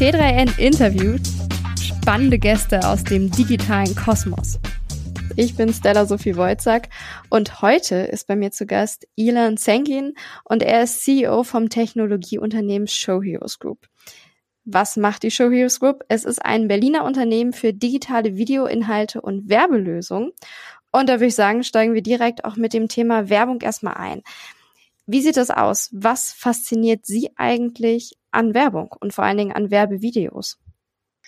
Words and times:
T3N 0.00 0.58
interviewt 0.58 1.20
spannende 1.78 2.38
Gäste 2.38 2.88
aus 2.88 3.04
dem 3.04 3.30
digitalen 3.30 3.94
Kosmos. 3.94 4.58
Ich 5.36 5.56
bin 5.56 5.74
Stella 5.74 6.06
Sophie 6.06 6.36
Wojcak 6.36 6.88
und 7.28 7.60
heute 7.60 7.96
ist 7.96 8.26
bei 8.26 8.34
mir 8.34 8.50
zu 8.50 8.64
Gast 8.64 9.06
Ilan 9.16 9.58
Zengin 9.58 10.14
und 10.44 10.62
er 10.62 10.84
ist 10.84 11.04
CEO 11.04 11.42
vom 11.42 11.68
Technologieunternehmen 11.68 12.88
Show 12.88 13.22
Heroes 13.22 13.58
Group. 13.58 13.88
Was 14.64 14.96
macht 14.96 15.22
die 15.22 15.30
Show 15.30 15.50
Heroes 15.50 15.80
Group? 15.80 16.02
Es 16.08 16.24
ist 16.24 16.42
ein 16.42 16.66
Berliner 16.66 17.04
Unternehmen 17.04 17.52
für 17.52 17.74
digitale 17.74 18.36
Videoinhalte 18.36 19.20
und 19.20 19.50
Werbelösungen. 19.50 20.32
Und 20.92 21.10
da 21.10 21.16
würde 21.16 21.26
ich 21.26 21.34
sagen, 21.34 21.62
steigen 21.62 21.92
wir 21.92 22.02
direkt 22.02 22.46
auch 22.46 22.56
mit 22.56 22.72
dem 22.72 22.88
Thema 22.88 23.28
Werbung 23.28 23.60
erstmal 23.60 23.98
ein. 23.98 24.22
Wie 25.12 25.22
sieht 25.22 25.36
das 25.36 25.50
aus? 25.50 25.88
Was 25.92 26.30
fasziniert 26.30 27.04
Sie 27.04 27.30
eigentlich 27.34 28.12
an 28.30 28.54
Werbung 28.54 28.94
und 29.00 29.12
vor 29.12 29.24
allen 29.24 29.38
Dingen 29.38 29.52
an 29.52 29.72
Werbevideos? 29.72 30.56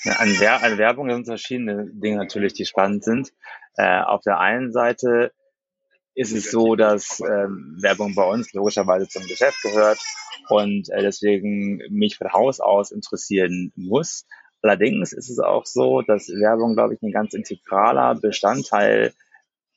Ja, 0.05 0.13
an, 0.21 0.37
Wer 0.39 0.63
an 0.63 0.79
Werbung 0.79 1.11
sind 1.11 1.27
verschiedene 1.27 1.91
Dinge 1.93 2.19
natürlich, 2.19 2.53
die 2.53 2.65
spannend 2.65 3.03
sind. 3.03 3.33
Äh, 3.77 4.03
auf 4.03 4.21
der 4.23 4.39
einen 4.39 4.71
Seite 4.73 5.33
ist 6.15 6.33
es 6.33 6.53
so, 6.53 6.77
dass 6.77 7.19
ähm, 7.19 7.77
Werbung 7.81 8.15
bei 8.15 8.25
uns 8.25 8.53
logischerweise 8.53 9.09
zum 9.09 9.27
Geschäft 9.27 9.61
gehört 9.63 9.99
und 10.49 10.89
äh, 10.91 11.03
deswegen 11.03 11.79
mich 11.91 12.19
von 12.19 12.33
Haus 12.33 12.61
aus 12.61 12.93
interessieren 12.93 13.73
muss. 13.75 14.27
Allerdings 14.63 15.13
ist 15.13 15.29
es 15.29 15.41
auch 15.41 15.67
so, 15.67 16.03
dass 16.03 16.29
Werbung, 16.29 16.75
glaube 16.75 16.95
ich, 16.95 17.03
ein 17.03 17.11
ganz 17.11 17.35
integraler 17.35 18.15
Bestandteil 18.15 19.13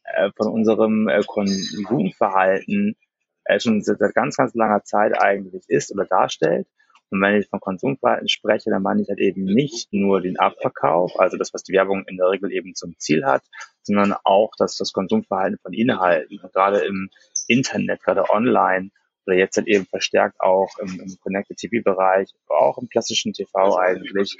äh, 0.03 0.29
von 0.37 0.47
unserem 0.47 1.07
äh, 1.07 1.23
Konsumverhalten 1.25 2.95
äh, 3.45 3.59
schon 3.59 3.81
seit 3.81 3.99
ganz, 4.13 4.35
ganz 4.37 4.53
langer 4.53 4.83
Zeit 4.83 5.19
eigentlich 5.19 5.63
ist 5.67 5.91
oder 5.91 6.05
darstellt. 6.05 6.67
Und 7.09 7.21
wenn 7.21 7.35
ich 7.35 7.47
von 7.47 7.59
Konsumverhalten 7.59 8.27
spreche, 8.27 8.71
dann 8.71 8.81
meine 8.81 9.01
ich 9.01 9.09
halt 9.09 9.19
eben 9.19 9.43
nicht 9.43 9.93
nur 9.93 10.21
den 10.21 10.39
Abverkauf, 10.39 11.19
also 11.19 11.37
das, 11.37 11.53
was 11.53 11.63
die 11.63 11.73
Werbung 11.73 12.03
in 12.07 12.17
der 12.17 12.29
Regel 12.31 12.51
eben 12.51 12.73
zum 12.73 12.97
Ziel 12.97 13.25
hat, 13.25 13.43
sondern 13.83 14.15
auch 14.23 14.51
dass 14.57 14.75
das 14.75 14.91
Konsumverhalten 14.91 15.59
von 15.59 15.73
Inhalten. 15.73 16.39
Gerade 16.51 16.79
im 16.79 17.09
Internet, 17.47 18.01
gerade 18.01 18.29
online 18.29 18.89
oder 19.25 19.35
jetzt 19.35 19.57
halt 19.57 19.67
eben 19.67 19.85
verstärkt 19.85 20.39
auch 20.39 20.77
im, 20.79 20.99
im 20.99 21.17
Connected 21.21 21.57
TV-Bereich, 21.57 22.29
auch 22.47 22.77
im 22.77 22.89
klassischen 22.89 23.33
TV 23.33 23.77
eigentlich, 23.77 24.37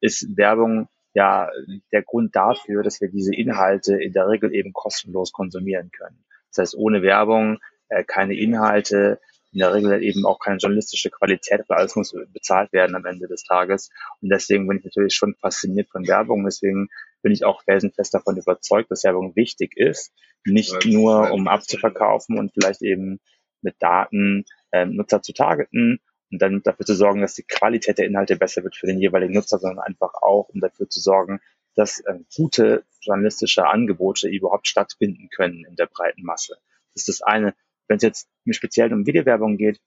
ist 0.00 0.36
Werbung 0.36 0.88
ja 1.14 1.50
der 1.92 2.02
Grund 2.02 2.36
dafür, 2.36 2.82
dass 2.82 3.00
wir 3.00 3.08
diese 3.08 3.34
Inhalte 3.34 3.96
in 3.96 4.12
der 4.12 4.28
Regel 4.28 4.54
eben 4.54 4.72
kostenlos 4.72 5.32
konsumieren 5.32 5.90
können. 5.90 6.24
Das 6.50 6.62
heißt, 6.62 6.74
ohne 6.76 7.02
Werbung 7.02 7.58
äh, 7.88 8.04
keine 8.04 8.34
Inhalte, 8.34 9.20
in 9.52 9.60
der 9.60 9.72
Regel 9.72 10.02
eben 10.02 10.26
auch 10.26 10.38
keine 10.38 10.58
journalistische 10.58 11.10
Qualität, 11.10 11.62
weil 11.68 11.78
alles 11.78 11.96
muss 11.96 12.14
bezahlt 12.32 12.72
werden 12.72 12.94
am 12.94 13.06
Ende 13.06 13.28
des 13.28 13.44
Tages. 13.44 13.90
Und 14.20 14.28
deswegen 14.28 14.68
bin 14.68 14.78
ich 14.78 14.84
natürlich 14.84 15.14
schon 15.14 15.34
fasziniert 15.36 15.88
von 15.90 16.06
Werbung. 16.06 16.44
Deswegen 16.44 16.88
bin 17.22 17.32
ich 17.32 17.44
auch 17.44 17.62
felsenfest 17.64 18.12
davon 18.12 18.36
überzeugt, 18.36 18.90
dass 18.90 19.04
Werbung 19.04 19.34
wichtig 19.36 19.76
ist. 19.76 20.12
Nicht 20.44 20.84
nur, 20.84 21.30
um 21.32 21.48
abzuverkaufen 21.48 22.38
und 22.38 22.52
vielleicht 22.52 22.82
eben 22.82 23.20
mit 23.62 23.76
Daten 23.80 24.44
äh, 24.70 24.84
Nutzer 24.84 25.22
zu 25.22 25.32
targeten 25.32 26.00
und 26.30 26.42
dann 26.42 26.62
dafür 26.62 26.86
zu 26.86 26.94
sorgen, 26.94 27.22
dass 27.22 27.34
die 27.34 27.42
Qualität 27.42 27.98
der 27.98 28.06
Inhalte 28.06 28.36
besser 28.36 28.62
wird 28.62 28.76
für 28.76 28.86
den 28.86 28.98
jeweiligen 28.98 29.34
Nutzer, 29.34 29.58
sondern 29.58 29.84
einfach 29.84 30.12
auch, 30.14 30.48
um 30.50 30.60
dafür 30.60 30.88
zu 30.88 31.00
sorgen, 31.00 31.40
dass 31.74 32.00
äh, 32.00 32.18
gute 32.36 32.84
journalistische 33.00 33.66
Angebote 33.66 34.28
überhaupt 34.28 34.68
stattfinden 34.68 35.28
können 35.30 35.64
in 35.64 35.76
der 35.76 35.86
breiten 35.86 36.22
Masse. 36.22 36.58
Das 36.94 37.02
ist 37.02 37.08
das 37.08 37.22
eine. 37.22 37.54
Wenn 37.88 37.96
es 37.96 38.02
jetzt 38.02 38.28
speziell 38.50 38.92
um 38.92 39.06
Videowerbung 39.06 39.56
geht, 39.56 39.80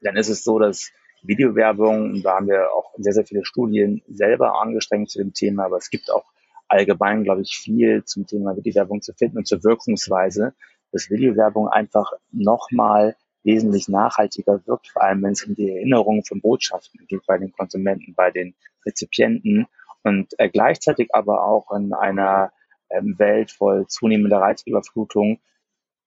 dann 0.00 0.16
ist 0.16 0.28
es 0.28 0.44
so, 0.44 0.58
dass 0.58 0.90
Videowerbung, 1.22 2.22
da 2.22 2.36
haben 2.36 2.48
wir 2.48 2.72
auch 2.72 2.94
sehr, 2.98 3.12
sehr 3.12 3.26
viele 3.26 3.44
Studien 3.44 4.02
selber 4.08 4.60
angestrengt 4.60 5.10
zu 5.10 5.18
dem 5.18 5.32
Thema, 5.34 5.66
aber 5.66 5.76
es 5.76 5.90
gibt 5.90 6.10
auch 6.10 6.24
allgemein, 6.68 7.24
glaube 7.24 7.42
ich, 7.42 7.56
viel 7.56 8.04
zum 8.04 8.26
Thema 8.26 8.56
Videowerbung 8.56 9.02
zu 9.02 9.12
finden 9.12 9.38
und 9.38 9.46
zur 9.46 9.62
Wirkungsweise, 9.64 10.54
dass 10.92 11.10
Videowerbung 11.10 11.68
einfach 11.68 12.12
nochmal 12.30 13.16
wesentlich 13.42 13.88
nachhaltiger 13.88 14.60
wirkt, 14.66 14.88
vor 14.88 15.02
allem 15.02 15.22
wenn 15.22 15.32
es 15.32 15.44
um 15.44 15.54
die 15.54 15.70
Erinnerung 15.70 16.24
von 16.24 16.40
Botschaften 16.40 17.06
geht 17.06 17.24
bei 17.26 17.38
den 17.38 17.52
Konsumenten, 17.52 18.14
bei 18.14 18.30
den 18.30 18.54
Rezipienten 18.84 19.66
und 20.02 20.32
äh, 20.38 20.48
gleichzeitig 20.48 21.14
aber 21.14 21.44
auch 21.44 21.70
in 21.72 21.92
einer 21.92 22.52
ähm, 22.90 23.18
Welt 23.18 23.50
voll 23.50 23.86
zunehmender 23.86 24.38
Reizüberflutung 24.38 25.40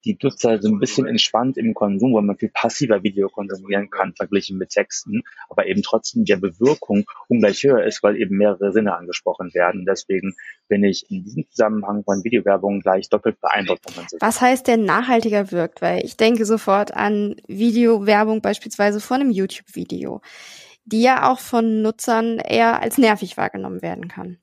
die 0.05 0.17
Nutzer 0.21 0.61
so 0.61 0.69
ein 0.69 0.79
bisschen 0.79 1.07
entspannt 1.07 1.57
im 1.57 1.73
Konsum, 1.73 2.13
weil 2.13 2.23
man 2.23 2.37
viel 2.37 2.49
passiver 2.49 3.03
Video 3.03 3.29
konsumieren 3.29 3.89
kann, 3.89 4.13
verglichen 4.15 4.57
mit 4.57 4.69
Texten, 4.69 5.23
aber 5.49 5.67
eben 5.67 5.81
trotzdem 5.81 6.25
die 6.25 6.35
Bewirkung 6.35 7.05
ungleich 7.27 7.63
höher 7.63 7.83
ist, 7.83 8.03
weil 8.03 8.17
eben 8.17 8.37
mehrere 8.37 8.71
Sinne 8.71 8.95
angesprochen 8.95 9.53
werden. 9.53 9.85
Deswegen 9.85 10.35
bin 10.67 10.83
ich 10.83 11.09
in 11.09 11.23
diesem 11.23 11.49
Zusammenhang 11.49 12.03
von 12.03 12.23
Videowerbung 12.23 12.81
gleich 12.81 13.09
doppelt 13.09 13.39
beeindruckt. 13.39 13.85
Was 14.19 14.41
heißt 14.41 14.67
denn 14.67 14.85
nachhaltiger 14.85 15.51
wirkt? 15.51 15.81
Weil 15.81 16.03
ich 16.03 16.17
denke 16.17 16.45
sofort 16.45 16.93
an 16.93 17.35
Videowerbung 17.47 18.41
beispielsweise 18.41 18.99
von 18.99 19.21
einem 19.21 19.31
YouTube-Video, 19.31 20.21
die 20.85 21.01
ja 21.01 21.31
auch 21.31 21.39
von 21.39 21.81
Nutzern 21.81 22.39
eher 22.39 22.81
als 22.81 22.97
nervig 22.97 23.37
wahrgenommen 23.37 23.81
werden 23.81 24.07
kann. 24.07 24.37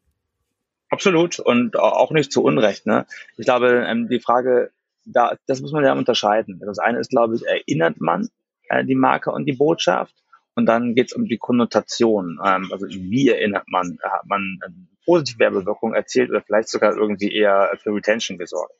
Absolut 0.88 1.38
und 1.38 1.78
auch 1.78 2.10
nicht 2.10 2.32
zu 2.32 2.42
Unrecht. 2.42 2.86
Ne? 2.86 3.06
Ich 3.36 3.44
glaube, 3.44 3.86
ähm, 3.86 4.08
die 4.08 4.18
Frage 4.18 4.72
da, 5.04 5.36
das 5.46 5.60
muss 5.60 5.72
man 5.72 5.84
ja 5.84 5.92
unterscheiden. 5.92 6.60
Das 6.64 6.78
eine 6.78 6.98
ist, 6.98 7.10
glaube 7.10 7.36
ich, 7.36 7.46
erinnert 7.46 8.00
man 8.00 8.28
äh, 8.68 8.84
die 8.84 8.94
Marke 8.94 9.30
und 9.32 9.46
die 9.46 9.52
Botschaft 9.52 10.14
und 10.54 10.66
dann 10.66 10.94
geht 10.94 11.08
es 11.08 11.12
um 11.12 11.26
die 11.26 11.38
Konnotation. 11.38 12.38
Ähm, 12.44 12.68
also 12.72 12.86
wie 12.86 13.28
erinnert 13.28 13.64
man? 13.68 13.98
Hat 14.02 14.26
man 14.26 14.58
eine 14.64 14.74
positive 15.04 15.38
Werbewirkung 15.38 15.94
erzielt 15.94 16.30
oder 16.30 16.42
vielleicht 16.42 16.68
sogar 16.68 16.96
irgendwie 16.96 17.32
eher 17.32 17.70
für 17.82 17.94
Retention 17.94 18.38
gesorgt? 18.38 18.74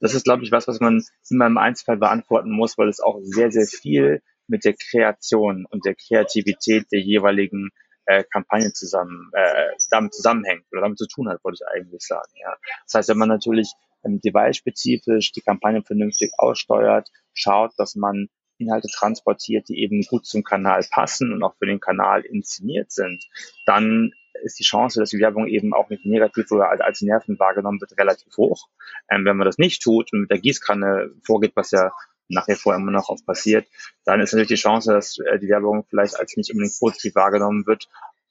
Das 0.00 0.14
ist, 0.14 0.24
glaube 0.24 0.44
ich, 0.44 0.52
was, 0.52 0.68
was 0.68 0.80
man 0.80 1.02
in 1.28 1.38
meinem 1.38 1.58
Einzelfall 1.58 1.96
beantworten 1.96 2.50
muss, 2.50 2.78
weil 2.78 2.88
es 2.88 3.00
auch 3.00 3.18
sehr, 3.22 3.50
sehr 3.50 3.66
viel 3.66 4.22
mit 4.46 4.64
der 4.64 4.74
Kreation 4.74 5.66
und 5.68 5.84
der 5.84 5.94
Kreativität 5.94 6.86
der 6.92 7.00
jeweiligen 7.00 7.70
äh, 8.06 8.24
Kampagne 8.24 8.72
zusammen, 8.72 9.30
äh, 9.32 9.68
damit 9.90 10.14
zusammenhängt 10.14 10.64
oder 10.72 10.82
damit 10.82 10.98
zu 10.98 11.06
tun 11.06 11.28
hat, 11.28 11.44
wollte 11.44 11.58
ich 11.60 11.76
eigentlich 11.76 12.02
sagen. 12.06 12.32
Ja. 12.40 12.56
Das 12.84 12.94
heißt, 12.94 13.08
wenn 13.10 13.18
man 13.18 13.28
natürlich 13.28 13.72
ähm, 14.04 14.20
device-spezifisch 14.20 15.32
die 15.32 15.40
Kampagne 15.40 15.82
vernünftig 15.82 16.32
aussteuert, 16.38 17.08
schaut, 17.32 17.72
dass 17.76 17.94
man 17.94 18.28
Inhalte 18.58 18.88
transportiert, 18.88 19.68
die 19.68 19.80
eben 19.80 20.02
gut 20.02 20.26
zum 20.26 20.42
Kanal 20.42 20.84
passen 20.90 21.32
und 21.32 21.42
auch 21.42 21.56
für 21.58 21.66
den 21.66 21.80
Kanal 21.80 22.22
inszeniert 22.22 22.90
sind, 22.90 23.24
dann 23.66 24.12
ist 24.42 24.58
die 24.58 24.64
Chance, 24.64 25.00
dass 25.00 25.10
die 25.10 25.18
Werbung 25.18 25.46
eben 25.48 25.72
auch 25.74 25.88
nicht 25.90 26.04
negativ 26.04 26.50
oder 26.50 26.70
als 26.84 27.00
Nerven 27.02 27.38
wahrgenommen 27.38 27.80
wird, 27.80 27.98
relativ 27.98 28.36
hoch. 28.36 28.68
Ähm, 29.10 29.24
wenn 29.24 29.36
man 29.36 29.46
das 29.46 29.58
nicht 29.58 29.82
tut 29.82 30.12
und 30.12 30.22
mit 30.22 30.30
der 30.30 30.38
Gießkanne 30.38 31.10
vorgeht, 31.24 31.52
was 31.54 31.70
ja 31.70 31.92
nach 32.28 32.46
wie 32.46 32.54
vor 32.54 32.74
immer 32.74 32.92
noch 32.92 33.08
oft 33.08 33.24
passiert, 33.24 33.66
dann 34.04 34.20
ist 34.20 34.32
natürlich 34.32 34.48
die 34.48 34.54
Chance, 34.54 34.92
dass 34.92 35.18
äh, 35.18 35.38
die 35.38 35.48
Werbung 35.48 35.84
vielleicht 35.88 36.18
als 36.18 36.36
nicht 36.36 36.50
unbedingt 36.50 36.78
positiv 36.78 37.14
wahrgenommen 37.14 37.66
wird, 37.66 37.88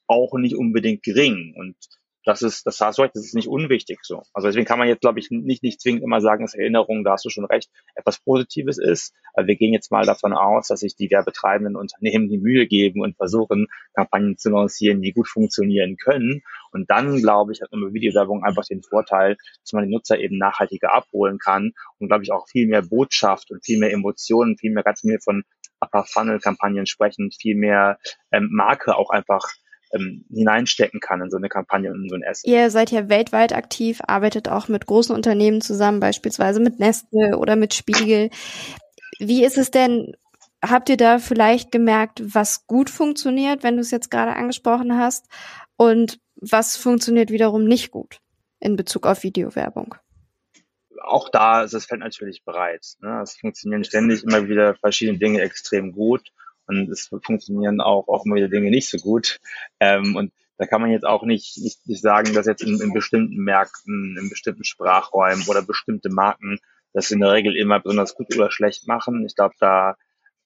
auch 0.07 0.33
nicht 0.38 0.56
unbedingt 0.56 1.03
gering. 1.03 1.56
Und 1.57 1.75
das 2.27 2.41
ist, 2.41 2.67
das 2.67 2.81
hast 2.81 2.97
du 2.97 3.03
recht, 3.03 3.15
das 3.15 3.23
ist 3.23 3.35
nicht 3.35 3.47
unwichtig 3.47 3.99
so. 4.03 4.21
Also 4.33 4.49
deswegen 4.49 4.65
kann 4.65 4.77
man 4.77 4.89
jetzt, 4.89 4.99
glaube 4.99 5.17
ich, 5.17 5.31
nicht, 5.31 5.63
nicht 5.63 5.79
zwingend 5.79 6.03
immer 6.03 6.19
sagen, 6.19 6.43
dass 6.43 6.55
Erinnerung, 6.55 7.05
da 7.05 7.13
hast 7.13 7.23
du 7.23 7.29
schon 7.29 7.45
recht, 7.45 7.69
etwas 7.95 8.19
Positives 8.19 8.77
ist. 8.77 9.13
Aber 9.33 9.47
wir 9.47 9.55
gehen 9.55 9.73
jetzt 9.73 9.91
mal 9.91 10.05
davon 10.05 10.33
aus, 10.33 10.67
dass 10.67 10.81
sich 10.81 10.97
die 10.97 11.09
werbetreibenden 11.09 11.77
Unternehmen 11.77 12.27
die 12.27 12.38
Mühe 12.38 12.67
geben 12.67 13.01
und 13.01 13.15
versuchen, 13.15 13.67
Kampagnen 13.93 14.38
zu 14.38 14.49
lancieren, 14.49 15.01
die 15.01 15.13
gut 15.13 15.29
funktionieren 15.29 15.95
können. 15.95 16.43
Und 16.73 16.89
dann, 16.89 17.15
glaube 17.21 17.53
ich, 17.53 17.61
hat 17.61 17.71
man 17.71 17.79
mit 17.79 17.93
Videowerbung 17.93 18.44
einfach 18.44 18.65
den 18.65 18.83
Vorteil, 18.83 19.38
dass 19.63 19.71
man 19.71 19.85
die 19.85 19.94
Nutzer 19.94 20.19
eben 20.19 20.38
nachhaltiger 20.38 20.94
abholen 20.94 21.39
kann 21.39 21.71
und, 21.97 22.09
glaube 22.09 22.25
ich, 22.25 22.33
auch 22.33 22.49
viel 22.49 22.67
mehr 22.67 22.81
Botschaft 22.81 23.51
und 23.51 23.63
viel 23.63 23.79
mehr 23.79 23.94
Emotionen, 23.94 24.57
viel 24.57 24.73
mehr 24.73 24.83
ganz 24.83 24.99
viel 24.99 25.19
von 25.23 25.44
Upper 25.79 26.03
Funnel 26.03 26.39
Kampagnen 26.39 26.88
sprechen, 26.88 27.31
viel 27.31 27.55
mehr 27.55 27.99
ähm, 28.33 28.49
Marke 28.51 28.97
auch 28.97 29.12
einfach 29.12 29.47
ähm, 29.94 30.25
hineinstecken 30.30 31.00
kann 31.00 31.22
in 31.22 31.30
so 31.30 31.38
eine 31.38 31.50
Kampagne 31.50 31.92
und 31.92 32.04
in 32.04 32.10
so 32.10 32.16
ein 32.16 32.24
Asset. 32.24 32.45
Ihr 32.45 32.69
seid 32.69 32.92
ja 32.92 33.10
weltweit 33.10 33.54
aktiv, 33.54 34.01
arbeitet 34.06 34.50
auch 34.50 34.68
mit 34.68 34.86
großen 34.86 35.16
Unternehmen 35.16 35.62
zusammen, 35.62 36.00
beispielsweise 36.00 36.60
mit 36.60 36.80
Nestle 36.80 37.38
oder 37.38 37.56
mit 37.56 37.74
Spiegel. 37.74 38.30
Wie 39.19 39.44
ist 39.44 39.57
es 39.57 39.72
denn, 39.72 40.13
habt 40.63 40.89
ihr 40.89 40.98
da 40.98 41.19
vielleicht 41.19 41.72
gemerkt, 41.72 42.22
was 42.24 42.68
gut 42.68 42.89
funktioniert, 42.89 43.63
wenn 43.63 43.75
du 43.75 43.81
es 43.81 43.92
jetzt 43.92 44.12
gerade 44.12 44.36
angesprochen 44.36 44.98
hast, 44.98 45.25
und 45.78 46.19
was 46.36 46.75
funktioniert 46.75 47.30
wiederum 47.30 47.63
nicht 47.63 47.92
gut 47.92 48.19
in 48.60 48.75
Bezug 48.75 49.06
auf 49.06 49.24
Videowerbung? 49.24 49.95
Auch 51.04 51.30
da 51.30 51.63
ist 51.63 51.74
das 51.74 51.86
Feld 51.86 52.01
natürlich 52.01 52.44
bereit. 52.44 52.86
Ne? 53.00 53.22
Es 53.22 53.38
funktionieren 53.38 53.83
ständig 53.83 54.24
immer 54.24 54.50
wieder 54.50 54.75
verschiedene 54.75 55.19
Dinge 55.19 55.42
extrem 55.42 55.94
gut 55.94 56.31
und 56.68 56.90
es 56.90 57.10
funktionieren 57.24 57.81
auch, 57.81 58.25
immer 58.25 58.36
wieder 58.36 58.50
Dinge 58.50 58.69
nicht 58.69 58.90
so 58.90 58.98
gut. 58.98 59.40
Ähm, 59.80 60.16
und 60.16 60.34
da 60.58 60.66
kann 60.66 60.81
man 60.81 60.92
jetzt 60.92 61.06
auch 61.06 61.24
nicht, 61.24 61.58
nicht, 61.58 61.88
nicht 61.88 62.02
sagen, 62.02 62.34
dass 62.34 62.48
jetzt 62.48 62.64
in, 62.64 62.81
in 62.81 62.94
bestimmten 62.94 63.38
Märkten, 63.38 64.18
in 64.19 64.30
bestimmten 64.30 64.64
Sprachräumen 64.64 65.46
oder 65.48 65.62
bestimmte 65.62 66.10
Marken 66.10 66.60
das 66.94 67.12
in 67.12 67.19
der 67.19 67.31
Regel 67.31 67.56
immer 67.56 67.80
besonders 67.80 68.16
gut 68.16 68.36
oder 68.36 68.50
schlecht 68.50 68.88
machen. 68.88 69.24
Ich 69.25 69.36
glaube, 69.36 69.54
da 69.60 69.96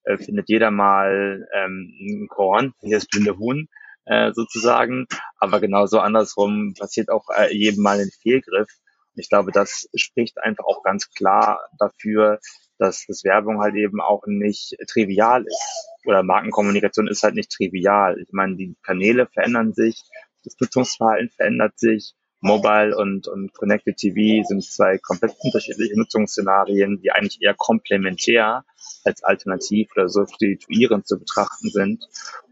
äh, 0.04 0.18
findet 0.18 0.50
jeder 0.50 0.70
mal 0.70 1.48
ähm, 1.54 1.94
ein 2.00 2.28
Korn, 2.28 2.74
hier 2.82 2.98
ist 2.98 3.10
blinde 3.10 3.38
Huhn. 3.38 3.70
äh, 4.06 4.34
sozusagen. 4.34 5.08
Aber 5.40 5.60
genauso 5.60 6.00
andersrum 6.00 6.74
passiert 6.78 7.10
auch 7.10 7.30
äh, 7.30 7.56
jedem 7.56 7.84
Mal 7.84 8.00
ein 8.00 8.12
Fehlgriff. 8.22 8.70
Und 9.14 9.22
ich 9.22 9.30
glaube, 9.30 9.52
das 9.52 9.88
spricht 9.96 10.38
einfach 10.40 10.66
auch 10.66 10.84
ganz 10.84 11.10
klar 11.12 11.60
dafür, 11.80 12.40
dass 12.82 13.06
das 13.08 13.24
Werbung 13.24 13.62
halt 13.62 13.76
eben 13.76 14.02
auch 14.02 14.24
nicht 14.26 14.76
trivial 14.88 15.46
ist. 15.46 15.88
Oder 16.06 16.24
Markenkommunikation 16.24 17.08
ist 17.08 17.22
halt 17.22 17.36
nicht 17.36 17.52
trivial. 17.52 18.20
Ich 18.20 18.34
meine, 18.34 18.56
die 18.56 18.76
Kanäle 18.82 19.28
verändern 19.28 19.74
sich, 19.74 20.02
das 20.44 20.56
Nutzungsverhalten 20.60 21.30
verändert 21.30 21.78
sich. 21.78 22.16
Mobile 22.44 22.98
und, 22.98 23.28
und 23.28 23.54
Connected 23.54 23.98
TV 23.98 24.44
sind 24.48 24.64
zwei 24.64 24.98
komplett 24.98 25.36
unterschiedliche 25.44 25.96
Nutzungsszenarien, 25.96 27.00
die 27.00 27.12
eigentlich 27.12 27.40
eher 27.40 27.54
komplementär 27.56 28.66
als 29.04 29.24
alternativ 29.24 29.90
oder 29.96 30.10
substituierend 30.10 31.06
zu 31.06 31.20
betrachten 31.20 31.70
sind. 31.70 32.04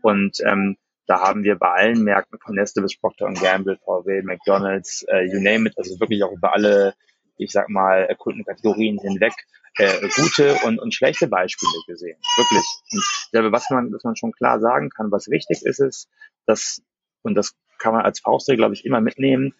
Und 0.03 0.41
ähm, 0.45 0.77
da 1.07 1.21
haben 1.21 1.43
wir 1.43 1.55
bei 1.55 1.71
allen 1.71 2.03
Märkten 2.03 2.37
von 2.37 2.53
Nestle 2.53 2.83
bis 2.83 2.99
Procter 2.99 3.33
Gamble, 3.33 3.79
VW, 3.83 4.21
McDonald's, 4.21 5.03
äh, 5.09 5.23
you 5.23 5.41
name 5.41 5.67
it, 5.67 5.75
also 5.75 5.99
wirklich 5.99 6.23
auch 6.23 6.33
über 6.33 6.53
alle, 6.53 6.93
ich 7.37 7.51
sag 7.51 7.67
mal, 7.69 8.15
Kundenkategorien 8.19 8.99
hinweg 8.99 9.33
äh, 9.79 10.09
gute 10.15 10.55
und, 10.65 10.77
und 10.77 10.93
schlechte 10.93 11.27
Beispiele 11.27 11.71
gesehen. 11.87 12.17
Wirklich. 12.37 12.65
Und 12.91 12.99
ich 12.99 13.31
glaube, 13.31 13.51
was 13.51 13.69
man, 13.69 13.91
was 13.93 14.03
man 14.03 14.15
schon 14.15 14.33
klar 14.33 14.59
sagen 14.59 14.89
kann, 14.89 15.11
was 15.11 15.29
wichtig 15.29 15.61
ist, 15.63 15.79
ist, 15.79 16.09
dass, 16.45 16.81
und 17.21 17.35
das 17.35 17.55
kann 17.77 17.93
man 17.93 18.03
als 18.03 18.19
Faustregel, 18.19 18.57
glaube 18.57 18.73
ich, 18.75 18.85
immer 18.85 18.99
mitnehmen, 19.01 19.53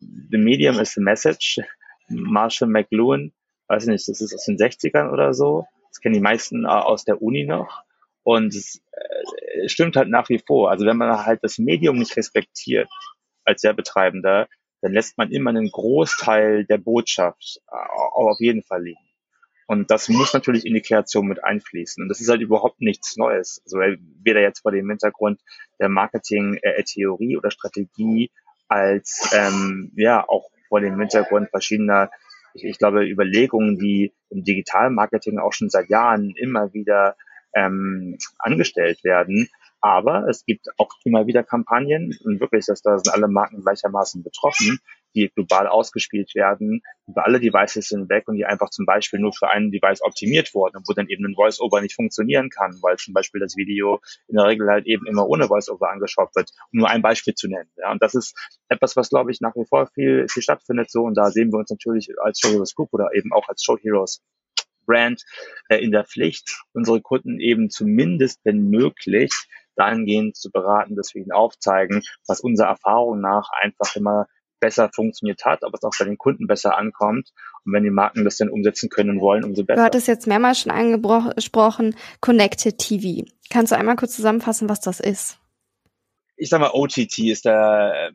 the 0.00 0.38
medium 0.38 0.78
is 0.78 0.94
the 0.94 1.00
message. 1.00 1.60
Marshall 2.08 2.68
McLuhan, 2.68 3.32
weiß 3.66 3.84
ich 3.84 3.88
nicht, 3.88 4.08
das 4.08 4.20
ist 4.20 4.32
aus 4.32 4.44
den 4.44 4.56
60ern 4.56 5.10
oder 5.10 5.34
so. 5.34 5.66
Das 5.88 6.00
kennen 6.00 6.14
die 6.14 6.20
meisten 6.20 6.64
äh, 6.64 6.68
aus 6.68 7.04
der 7.04 7.20
Uni 7.20 7.44
noch. 7.44 7.82
Und 8.22 8.54
es 8.54 8.80
äh, 8.92 9.68
stimmt 9.68 9.96
halt 9.96 10.08
nach 10.08 10.28
wie 10.28 10.38
vor. 10.38 10.70
Also 10.70 10.86
wenn 10.86 10.96
man 10.96 11.26
halt 11.26 11.40
das 11.42 11.58
Medium 11.58 11.98
nicht 11.98 12.16
respektiert 12.16 12.88
als 13.44 13.64
Werbetreibender, 13.64 14.46
dann 14.80 14.92
lässt 14.92 15.18
man 15.18 15.32
immer 15.32 15.50
einen 15.50 15.70
Großteil 15.70 16.64
der 16.66 16.78
Botschaft 16.78 17.60
äh, 17.68 17.74
auf 17.74 18.38
jeden 18.38 18.62
Fall 18.62 18.84
liegen. 18.84 19.05
Und 19.66 19.90
das 19.90 20.08
muss 20.08 20.32
natürlich 20.32 20.64
in 20.64 20.74
die 20.74 20.80
Kreation 20.80 21.26
mit 21.26 21.42
einfließen. 21.42 22.02
Und 22.02 22.08
das 22.08 22.20
ist 22.20 22.28
halt 22.28 22.40
überhaupt 22.40 22.80
nichts 22.80 23.16
Neues. 23.16 23.60
Also 23.64 23.78
weder 24.22 24.40
jetzt 24.40 24.60
vor 24.60 24.72
dem 24.72 24.88
Hintergrund 24.88 25.40
der 25.80 25.88
Marketing-Theorie 25.88 27.34
äh, 27.34 27.36
oder 27.36 27.50
Strategie 27.50 28.30
als 28.68 29.30
ähm, 29.34 29.92
ja 29.96 30.24
auch 30.28 30.48
vor 30.68 30.80
dem 30.80 30.98
Hintergrund 30.98 31.50
verschiedener, 31.50 32.10
ich, 32.54 32.64
ich 32.64 32.78
glaube, 32.78 33.04
Überlegungen, 33.04 33.78
die 33.78 34.14
im 34.30 34.44
Digitalmarketing 34.44 35.38
auch 35.38 35.52
schon 35.52 35.68
seit 35.68 35.88
Jahren 35.88 36.34
immer 36.36 36.72
wieder 36.72 37.16
ähm, 37.54 38.18
angestellt 38.38 39.02
werden. 39.04 39.48
Aber 39.80 40.26
es 40.28 40.44
gibt 40.44 40.66
auch 40.78 40.90
immer 41.04 41.26
wieder 41.26 41.42
Kampagnen 41.44 42.16
und 42.24 42.40
wirklich, 42.40 42.66
dass 42.66 42.82
da 42.82 42.98
sind 42.98 43.12
alle 43.12 43.28
Marken 43.28 43.62
gleichermaßen 43.62 44.22
betroffen, 44.22 44.80
die 45.14 45.30
global 45.34 45.66
ausgespielt 45.66 46.34
werden, 46.34 46.82
über 47.06 47.24
alle 47.24 47.40
Devices 47.40 47.88
hinweg 47.88 48.28
und 48.28 48.36
die 48.36 48.44
einfach 48.44 48.70
zum 48.70 48.86
Beispiel 48.86 49.20
nur 49.20 49.32
für 49.32 49.48
einen 49.48 49.70
Device 49.70 50.02
optimiert 50.02 50.54
wurden, 50.54 50.82
wo 50.86 50.92
dann 50.92 51.08
eben 51.08 51.24
ein 51.24 51.34
Voice-Over 51.34 51.80
nicht 51.80 51.94
funktionieren 51.94 52.50
kann, 52.50 52.78
weil 52.82 52.96
zum 52.96 53.14
Beispiel 53.14 53.40
das 53.40 53.56
Video 53.56 54.00
in 54.28 54.36
der 54.36 54.46
Regel 54.46 54.68
halt 54.68 54.86
eben 54.86 55.06
immer 55.06 55.26
ohne 55.26 55.46
Voice-Over 55.46 55.90
angeschaut 55.90 56.34
wird, 56.34 56.50
um 56.72 56.80
nur 56.80 56.90
ein 56.90 57.02
Beispiel 57.02 57.34
zu 57.34 57.48
nennen. 57.48 57.70
Ja, 57.76 57.92
und 57.92 58.02
das 58.02 58.14
ist 58.14 58.36
etwas, 58.68 58.96
was, 58.96 59.08
glaube 59.08 59.30
ich, 59.30 59.40
nach 59.40 59.54
wie 59.54 59.66
vor 59.66 59.86
viel, 59.94 60.26
viel 60.28 60.42
stattfindet 60.42 60.90
so 60.90 61.02
und 61.02 61.14
da 61.14 61.30
sehen 61.30 61.52
wir 61.52 61.58
uns 61.58 61.70
natürlich 61.70 62.10
als 62.22 62.40
Show 62.40 62.50
Heroes 62.50 62.74
Group 62.74 62.88
oder 62.92 63.10
eben 63.14 63.32
auch 63.32 63.48
als 63.48 63.62
Show 63.62 63.78
Heroes 63.78 64.22
Brand 64.86 65.24
äh, 65.68 65.78
in 65.78 65.90
der 65.90 66.04
Pflicht, 66.04 66.62
unsere 66.72 67.02
Kunden 67.02 67.40
eben 67.40 67.68
zumindest, 67.70 68.40
wenn 68.44 68.70
möglich, 68.70 69.32
dahingehend 69.74 70.36
zu 70.36 70.50
beraten, 70.50 70.96
dass 70.96 71.14
wir 71.14 71.22
ihnen 71.22 71.32
aufzeigen, 71.32 72.02
was 72.26 72.40
unserer 72.40 72.68
Erfahrung 72.68 73.20
nach 73.20 73.50
einfach 73.60 73.94
immer 73.94 74.26
besser 74.66 74.90
funktioniert 74.92 75.44
hat, 75.44 75.62
aber 75.62 75.74
es 75.74 75.84
auch 75.84 75.92
bei 75.96 76.04
den 76.04 76.18
Kunden 76.18 76.48
besser 76.48 76.76
ankommt. 76.76 77.32
Und 77.64 77.72
wenn 77.72 77.84
die 77.84 77.90
Marken 77.90 78.24
das 78.24 78.36
dann 78.36 78.48
umsetzen 78.48 78.88
können 78.88 79.20
wollen, 79.20 79.44
umso 79.44 79.62
besser. 79.62 79.80
Du 79.80 79.84
hattest 79.84 80.08
jetzt 80.08 80.26
mehrmals 80.26 80.58
schon 80.58 80.72
angesprochen, 80.72 81.94
Connected 82.20 82.78
TV. 82.78 83.30
Kannst 83.48 83.70
du 83.70 83.76
einmal 83.76 83.94
kurz 83.94 84.16
zusammenfassen, 84.16 84.68
was 84.68 84.80
das 84.80 84.98
ist? 84.98 85.38
Ich 86.38 86.50
sag 86.50 86.60
mal, 86.60 86.72
OTT 86.72 87.18
ist 87.18 87.46
da 87.46 87.92
äh, 87.92 88.10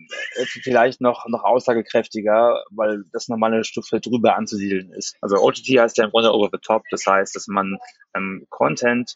vielleicht 0.45 0.99
noch, 0.99 1.25
noch 1.27 1.43
aussagekräftiger, 1.43 2.63
weil 2.69 3.05
das 3.13 3.29
nochmal 3.29 3.53
eine 3.53 3.63
Stufe 3.63 4.01
drüber 4.01 4.35
anzusiedeln 4.35 4.91
ist. 4.91 5.15
Also 5.21 5.37
OTT 5.37 5.79
heißt 5.79 5.97
ja 5.97 6.03
im 6.03 6.11
Grunde 6.11 6.33
over 6.33 6.49
the 6.51 6.59
top. 6.61 6.83
Das 6.91 7.07
heißt, 7.07 7.33
dass 7.33 7.47
man 7.47 7.77
ähm, 8.13 8.45
Content 8.49 9.15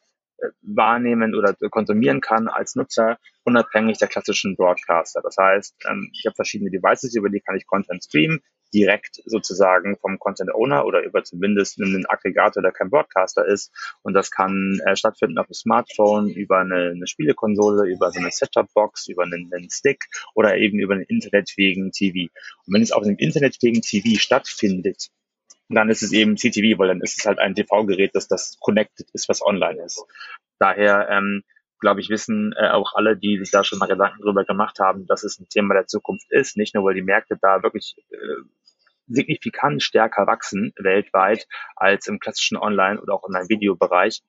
wahrnehmen 0.62 1.36
oder 1.36 1.54
konsumieren 1.70 2.22
kann 2.22 2.48
als 2.48 2.76
Nutzer, 2.76 3.18
unabhängig 3.44 3.98
der 3.98 4.08
klassischen 4.08 4.56
Broadcaster. 4.56 5.22
Das 5.22 5.38
heißt, 5.38 5.76
ähm, 5.90 6.10
ich 6.14 6.26
habe 6.26 6.36
verschiedene 6.36 6.72
Devices, 6.72 7.16
über 7.16 7.30
die 7.30 7.40
kann 7.40 7.56
ich 7.56 7.66
Content 7.66 8.04
streamen, 8.04 8.42
direkt 8.74 9.22
sozusagen 9.26 9.98
vom 9.98 10.20
Content 10.20 10.54
Owner 10.54 10.86
oder 10.86 11.02
über 11.04 11.24
zumindest 11.24 11.80
einen 11.80 12.06
Aggregator, 12.08 12.62
der 12.62 12.72
kein 12.72 12.90
Broadcaster 12.90 13.46
ist. 13.46 13.72
Und 14.02 14.14
das 14.14 14.32
kann 14.32 14.80
äh, 14.86 14.96
stattfinden 14.96 15.38
auf 15.38 15.48
dem 15.48 15.54
Smartphone, 15.54 16.30
über 16.30 16.60
eine, 16.60 16.92
eine 16.92 17.08
Spielekonsole, 17.08 17.90
über 17.90 18.12
so 18.12 18.20
eine 18.20 18.32
Setup-Box, 18.32 19.08
über 19.08 19.24
einen, 19.24 19.50
einen, 19.54 19.70
Stick 19.70 20.06
oder 20.34 20.58
eben 20.58 20.80
über 20.80 20.96
einen 20.96 21.04
internetfähigen 21.04 21.92
TV. 21.92 22.32
Und 22.66 22.74
wenn 22.74 22.82
es 22.82 22.92
auf 22.92 23.04
einem 23.04 23.18
internetfähigen 23.18 23.82
TV 23.82 24.20
stattfindet, 24.20 25.10
dann 25.70 25.90
ist 25.90 26.04
es 26.04 26.12
eben 26.12 26.36
CTV, 26.36 26.78
weil 26.78 26.90
dann 26.90 27.02
ist 27.02 27.18
es 27.18 27.26
halt 27.26 27.40
ein 27.40 27.56
TV-Gerät, 27.56 28.12
das 28.14 28.28
das 28.28 28.58
connected 28.60 29.10
ist, 29.14 29.28
was 29.30 29.42
online 29.42 29.84
ist. 29.84 30.04
Daher, 30.60 31.10
ähm, 31.10 31.44
glaube 31.80 32.02
ich, 32.02 32.10
wissen 32.10 32.54
äh, 32.58 32.70
auch 32.70 32.94
alle, 32.96 33.18
die 33.18 33.38
sich 33.38 33.52
da 33.52 33.64
schon 33.64 33.80
mal 33.80 33.88
Gedanken 33.88 34.22
drüber 34.22 34.46
gemacht 34.46 34.80
haben, 34.80 35.08
dass 35.08 35.24
es 35.24 35.40
ein 35.40 35.50
Thema 35.50 35.74
der 35.74 35.88
Zukunft 35.88 36.32
ist. 36.32 36.56
Nicht 36.58 36.76
nur, 36.76 36.84
weil 36.86 36.94
die 36.94 37.02
Märkte 37.02 37.38
da 37.42 37.64
wirklich 37.64 37.96
äh, 38.12 38.18
signifikant 39.08 39.84
stärker 39.84 40.28
wachsen 40.28 40.74
weltweit 40.78 41.48
als 41.76 42.08
im 42.08 42.20
klassischen 42.20 42.58
Online- 42.58 43.00
oder 43.02 43.14
auch 43.14 43.24
Online-Videobereich, 43.24 44.24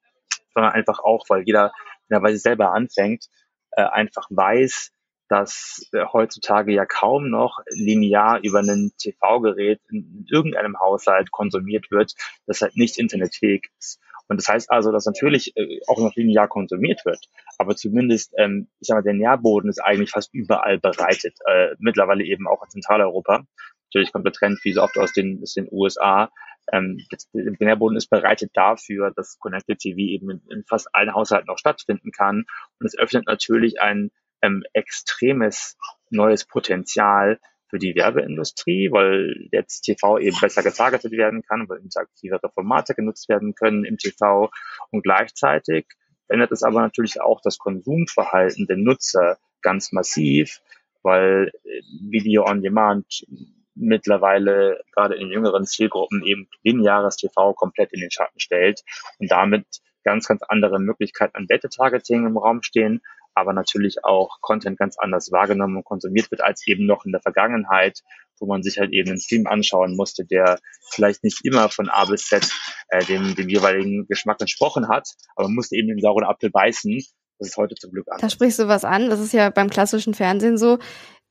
sondern 0.55 0.73
einfach 0.73 0.99
auch, 0.99 1.25
weil 1.29 1.43
jeder, 1.45 1.73
weil 2.09 2.33
sie 2.33 2.39
selber 2.39 2.73
anfängt, 2.73 3.27
äh, 3.73 3.83
einfach 3.83 4.27
weiß, 4.31 4.93
dass 5.29 5.89
äh, 5.93 6.05
heutzutage 6.13 6.73
ja 6.73 6.87
kaum 6.87 7.31
noch 7.31 7.59
linear 7.71 8.41
über 8.43 8.61
ein 8.61 8.93
TV-Gerät 8.99 9.81
in 9.91 10.27
irgendeinem 10.31 10.79
Haushalt 10.79 11.31
konsumiert 11.31 11.91
wird, 11.91 12.15
das 12.47 12.61
halt 12.61 12.77
nicht 12.77 12.99
internetfähig 12.99 13.65
ist. 13.79 14.01
Und 14.29 14.41
das 14.41 14.49
heißt 14.49 14.71
also, 14.71 14.91
dass 14.91 15.07
natürlich 15.07 15.57
äh, 15.57 15.81
auch 15.87 15.99
noch 15.99 16.15
linear 16.17 16.49
konsumiert 16.49 17.05
wird, 17.05 17.27
aber 17.59 17.77
zumindest, 17.77 18.33
ähm, 18.37 18.69
ich 18.81 18.89
sag 18.89 18.97
mal, 18.97 19.03
der 19.03 19.15
Nährboden 19.15 19.71
ist 19.71 19.79
eigentlich 19.79 20.11
fast 20.11 20.35
überall 20.35 20.79
bereitet, 20.79 21.39
äh, 21.47 21.75
mittlerweile 21.79 22.25
eben 22.25 22.49
auch 22.49 22.63
in 22.65 22.71
Zentraleuropa. 22.71 23.45
Natürlich 23.89 24.13
kommt 24.13 24.27
der 24.27 24.33
Trend 24.33 24.59
wie 24.65 24.73
so 24.73 24.83
oft 24.83 24.99
aus 24.99 25.13
den, 25.13 25.41
aus 25.43 25.55
den 25.55 25.69
USA. 25.71 26.31
Ähm, 26.73 26.99
der 27.33 27.53
Nährboden 27.61 27.97
ist 27.97 28.09
bereitet 28.09 28.51
dafür, 28.55 29.13
dass 29.15 29.39
Connected 29.39 29.79
TV 29.79 29.99
eben 29.99 30.31
in, 30.31 30.43
in 30.51 30.65
fast 30.65 30.89
allen 30.93 31.15
Haushalten 31.15 31.49
auch 31.49 31.59
stattfinden 31.59 32.11
kann. 32.11 32.45
Und 32.81 32.87
es 32.87 32.99
öffnet 32.99 33.27
natürlich 33.27 33.81
ein 33.81 34.11
ähm, 34.47 34.63
extremes 34.73 35.77
neues 36.11 36.45
Potenzial 36.45 37.39
für 37.69 37.79
die 37.79 37.95
Werbeindustrie, 37.97 38.91
weil 38.93 39.49
jetzt 39.51 39.83
TV 39.83 40.19
eben 40.19 40.39
besser 40.41 40.63
getargetet 40.63 41.13
werden 41.13 41.43
kann, 41.43 41.69
weil 41.69 41.79
interaktivere 41.79 42.51
Formate 42.55 42.95
genutzt 42.95 43.29
werden 43.29 43.55
können 43.55 43.85
im 43.85 43.99
TV 43.99 44.51
und 44.91 45.03
gleichzeitig 45.03 45.87
ändert 46.29 46.53
es 46.53 46.63
aber 46.63 46.81
natürlich 46.81 47.21
auch 47.21 47.41
das 47.43 47.59
Konsumverhalten 47.59 48.67
der 48.67 48.77
Nutzer 48.77 49.39
ganz 49.63 49.93
massiv, 49.93 50.61
weil 51.03 51.51
äh, 51.65 51.83
Video 52.09 52.45
on 52.45 52.63
Demand 52.63 53.27
mittlerweile 53.75 54.81
gerade 54.93 55.17
in 55.17 55.31
jüngeren 55.31 55.67
Zielgruppen 55.67 56.25
eben 56.25 56.49
lineares 56.63 57.17
TV 57.17 57.53
komplett 57.53 57.93
in 57.93 58.01
den 58.01 58.11
Schatten 58.11 58.41
stellt 58.41 58.83
und 59.19 59.31
damit 59.31 59.67
ganz, 60.03 60.27
ganz 60.29 60.43
andere 60.49 60.79
Möglichkeiten 60.79 61.37
an 61.37 61.47
Data-Targeting 61.47 62.27
im 62.27 62.39
Raum 62.39 62.63
stehen, 62.63 63.03
aber 63.37 63.53
natürlich 63.53 64.05
auch 64.05 64.41
Content 64.41 64.79
ganz 64.79 64.97
anders 64.99 65.31
wahrgenommen 65.31 65.77
und 65.77 65.85
konsumiert 65.85 66.31
wird 66.31 66.41
als 66.41 66.67
eben 66.67 66.87
noch 66.87 67.05
in 67.05 67.13
der 67.13 67.21
Vergangenheit, 67.21 68.01
wo 68.41 68.47
man 68.47 68.63
sich 68.63 68.79
halt 68.79 68.93
eben 68.93 69.11
einen 69.11 69.21
Film 69.21 69.47
anschauen 69.47 69.95
musste, 69.95 70.25
der 70.25 70.59
vielleicht 70.91 71.23
nicht 71.23 71.45
immer 71.45 71.69
von 71.69 71.89
A 71.89 72.07
bis 72.07 72.27
Z 72.27 72.49
äh, 72.89 73.05
dem, 73.05 73.35
dem 73.35 73.49
jeweiligen 73.49 74.07
Geschmack 74.09 74.41
entsprochen 74.41 74.89
hat, 74.89 75.09
aber 75.37 75.49
man 75.49 75.57
musste 75.57 75.77
eben 75.77 75.89
den 75.89 76.01
sauren 76.01 76.25
Apfel 76.25 76.51
beißen. 76.51 76.97
Das 77.39 77.49
ist 77.49 77.57
heute 77.59 77.75
zum 77.75 77.93
Glück 77.93 78.07
anders. 78.09 78.23
Da 78.23 78.31
sprichst 78.31 78.59
du 78.59 78.69
was 78.69 78.85
an. 78.85 79.11
Das 79.11 79.21
ist 79.21 79.35
ja 79.35 79.51
beim 79.51 79.69
klassischen 79.69 80.15
Fernsehen 80.15 80.57
so. 80.57 80.79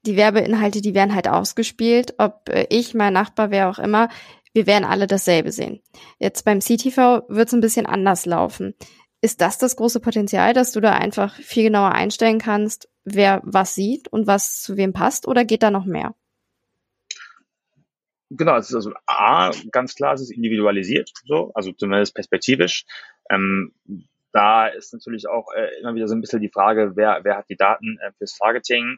Die 0.05 0.15
Werbeinhalte, 0.15 0.81
die 0.81 0.93
werden 0.93 1.15
halt 1.15 1.27
ausgespielt. 1.27 2.13
Ob 2.19 2.47
äh, 2.49 2.67
ich, 2.69 2.93
mein 2.93 3.13
Nachbar, 3.13 3.49
wer 3.49 3.69
auch 3.69 3.79
immer, 3.79 4.09
wir 4.53 4.67
werden 4.67 4.85
alle 4.85 5.07
dasselbe 5.07 5.51
sehen. 5.51 5.81
Jetzt 6.19 6.45
beim 6.45 6.59
CTV 6.59 7.23
wird 7.27 7.47
es 7.47 7.53
ein 7.53 7.61
bisschen 7.61 7.87
anders 7.87 8.27
laufen. 8.27 8.75
Ist 9.25 9.41
das 9.41 9.57
das 9.57 9.75
große 9.75 10.01
Potenzial, 10.01 10.53
dass 10.53 10.71
du 10.71 10.81
da 10.81 10.91
einfach 10.93 11.33
viel 11.33 11.63
genauer 11.63 11.93
einstellen 11.93 12.37
kannst, 12.37 12.87
wer 13.05 13.41
was 13.43 13.73
sieht 13.73 14.07
und 14.07 14.27
was 14.27 14.61
zu 14.61 14.77
wem 14.77 14.93
passt, 14.93 15.27
oder 15.27 15.43
geht 15.43 15.63
da 15.63 15.71
noch 15.71 15.85
mehr? 15.85 16.13
Genau, 18.29 18.55
es 18.55 18.69
ist 18.69 18.75
also 18.75 18.93
A, 19.07 19.49
ganz 19.71 19.95
klar, 19.95 20.13
es 20.13 20.21
ist 20.21 20.29
individualisiert, 20.29 21.09
so, 21.25 21.51
also 21.55 21.71
zumindest 21.71 22.13
perspektivisch. 22.13 22.85
Ähm, 23.31 23.73
da 24.31 24.67
ist 24.67 24.93
natürlich 24.93 25.27
auch 25.27 25.51
äh, 25.55 25.79
immer 25.81 25.95
wieder 25.95 26.07
so 26.07 26.13
ein 26.13 26.21
bisschen 26.21 26.41
die 26.41 26.51
Frage, 26.51 26.91
wer, 26.93 27.21
wer 27.23 27.37
hat 27.37 27.49
die 27.49 27.57
Daten 27.57 27.97
äh, 28.03 28.11
fürs 28.19 28.37
Targeting, 28.37 28.97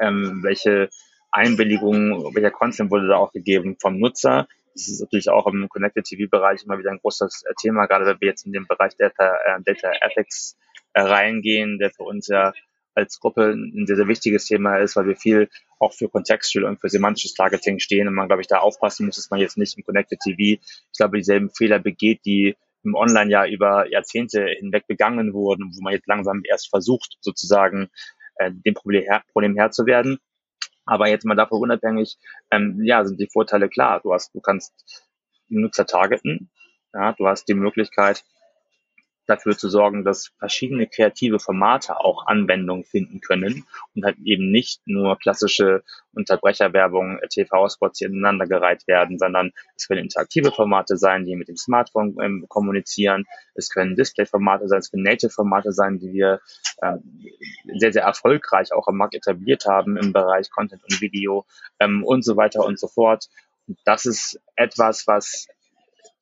ähm, 0.00 0.42
welche 0.42 0.90
Einwilligung, 1.30 2.34
welcher 2.34 2.50
Content 2.50 2.90
wurde 2.90 3.06
da 3.06 3.16
auch 3.18 3.30
gegeben 3.30 3.76
vom 3.80 4.00
Nutzer. 4.00 4.48
Das 4.76 4.88
ist 4.88 5.00
natürlich 5.00 5.30
auch 5.30 5.46
im 5.46 5.68
Connected 5.70 6.04
TV-Bereich 6.04 6.64
immer 6.64 6.78
wieder 6.78 6.90
ein 6.90 6.98
großes 6.98 7.44
äh, 7.48 7.54
Thema, 7.58 7.86
gerade 7.86 8.04
wenn 8.04 8.20
wir 8.20 8.28
jetzt 8.28 8.44
in 8.44 8.52
den 8.52 8.66
Bereich 8.66 8.94
Data, 8.96 9.36
äh, 9.46 9.62
Data 9.64 9.90
Ethics 10.02 10.58
äh, 10.92 11.00
reingehen, 11.00 11.78
der 11.78 11.90
für 11.90 12.02
uns 12.02 12.28
ja 12.28 12.52
als 12.94 13.18
Gruppe 13.18 13.52
ein 13.52 13.86
sehr, 13.86 13.96
sehr 13.96 14.08
wichtiges 14.08 14.44
Thema 14.46 14.76
ist, 14.78 14.96
weil 14.96 15.06
wir 15.06 15.16
viel 15.16 15.48
auch 15.78 15.94
für 15.94 16.08
Kontextual 16.08 16.64
und 16.64 16.80
für 16.80 16.90
semantisches 16.90 17.34
Targeting 17.34 17.78
stehen 17.78 18.06
und 18.06 18.14
man, 18.14 18.28
glaube 18.28 18.42
ich, 18.42 18.48
da 18.48 18.58
aufpassen 18.58 19.06
muss, 19.06 19.16
dass 19.16 19.30
man 19.30 19.40
jetzt 19.40 19.56
nicht 19.56 19.76
im 19.78 19.84
Connected 19.84 20.18
TV, 20.20 20.38
ich 20.38 20.96
glaube, 20.96 21.18
dieselben 21.18 21.50
Fehler 21.50 21.78
begeht, 21.78 22.24
die 22.26 22.56
im 22.84 22.94
Online 22.94 23.30
ja 23.30 23.46
über 23.46 23.90
Jahrzehnte 23.90 24.46
hinweg 24.46 24.86
begangen 24.86 25.32
wurden, 25.32 25.72
wo 25.74 25.82
man 25.82 25.92
jetzt 25.92 26.06
langsam 26.06 26.42
erst 26.44 26.68
versucht, 26.70 27.16
sozusagen 27.20 27.88
äh, 28.36 28.50
dem 28.52 28.74
Problem 28.74 29.02
Her, 29.02 29.22
Problem 29.32 29.56
Herr 29.56 29.70
zu 29.70 29.86
werden. 29.86 30.18
Aber 30.86 31.08
jetzt 31.08 31.24
mal 31.24 31.34
davon 31.34 31.60
unabhängig, 31.60 32.16
ähm, 32.50 32.80
ja, 32.82 33.04
sind 33.04 33.20
die 33.20 33.28
Vorteile 33.30 33.68
klar. 33.68 34.00
Du 34.00 34.12
hast, 34.14 34.34
du 34.34 34.40
kannst 34.40 34.72
Nutzer 35.48 35.86
targeten, 35.86 36.50
ja, 36.94 37.12
du 37.12 37.26
hast 37.26 37.48
die 37.48 37.54
Möglichkeit, 37.54 38.24
dafür 39.26 39.56
zu 39.56 39.68
sorgen, 39.68 40.04
dass 40.04 40.30
verschiedene 40.38 40.86
kreative 40.86 41.38
Formate 41.38 41.98
auch 42.00 42.26
Anwendung 42.26 42.84
finden 42.84 43.20
können 43.20 43.66
und 43.94 44.04
halt 44.04 44.18
eben 44.24 44.50
nicht 44.50 44.80
nur 44.86 45.18
klassische 45.18 45.82
Unterbrecherwerbung, 46.12 47.18
äh, 47.18 47.28
TV-Spots 47.28 47.98
hier 47.98 48.08
ineinandergereiht 48.08 48.86
werden, 48.86 49.18
sondern 49.18 49.52
es 49.76 49.86
können 49.86 50.04
interaktive 50.04 50.50
Formate 50.50 50.96
sein, 50.96 51.24
die 51.24 51.36
mit 51.36 51.48
dem 51.48 51.56
Smartphone 51.56 52.16
ähm, 52.22 52.46
kommunizieren. 52.48 53.24
Es 53.54 53.68
können 53.70 53.96
Display-Formate 53.96 54.68
sein, 54.68 54.78
es 54.78 54.90
können 54.90 55.02
Native-Formate 55.02 55.72
sein, 55.72 55.98
die 55.98 56.12
wir 56.12 56.40
ähm, 56.82 57.02
sehr, 57.78 57.92
sehr 57.92 58.04
erfolgreich 58.04 58.72
auch 58.72 58.88
am 58.88 58.96
Markt 58.96 59.14
etabliert 59.14 59.66
haben 59.66 59.96
im 59.96 60.12
Bereich 60.12 60.50
Content 60.50 60.82
und 60.84 61.00
Video 61.00 61.44
ähm, 61.80 62.04
und 62.04 62.24
so 62.24 62.36
weiter 62.36 62.64
und 62.64 62.78
so 62.78 62.88
fort. 62.88 63.28
Und 63.66 63.78
das 63.84 64.06
ist 64.06 64.40
etwas, 64.54 65.06
was 65.06 65.48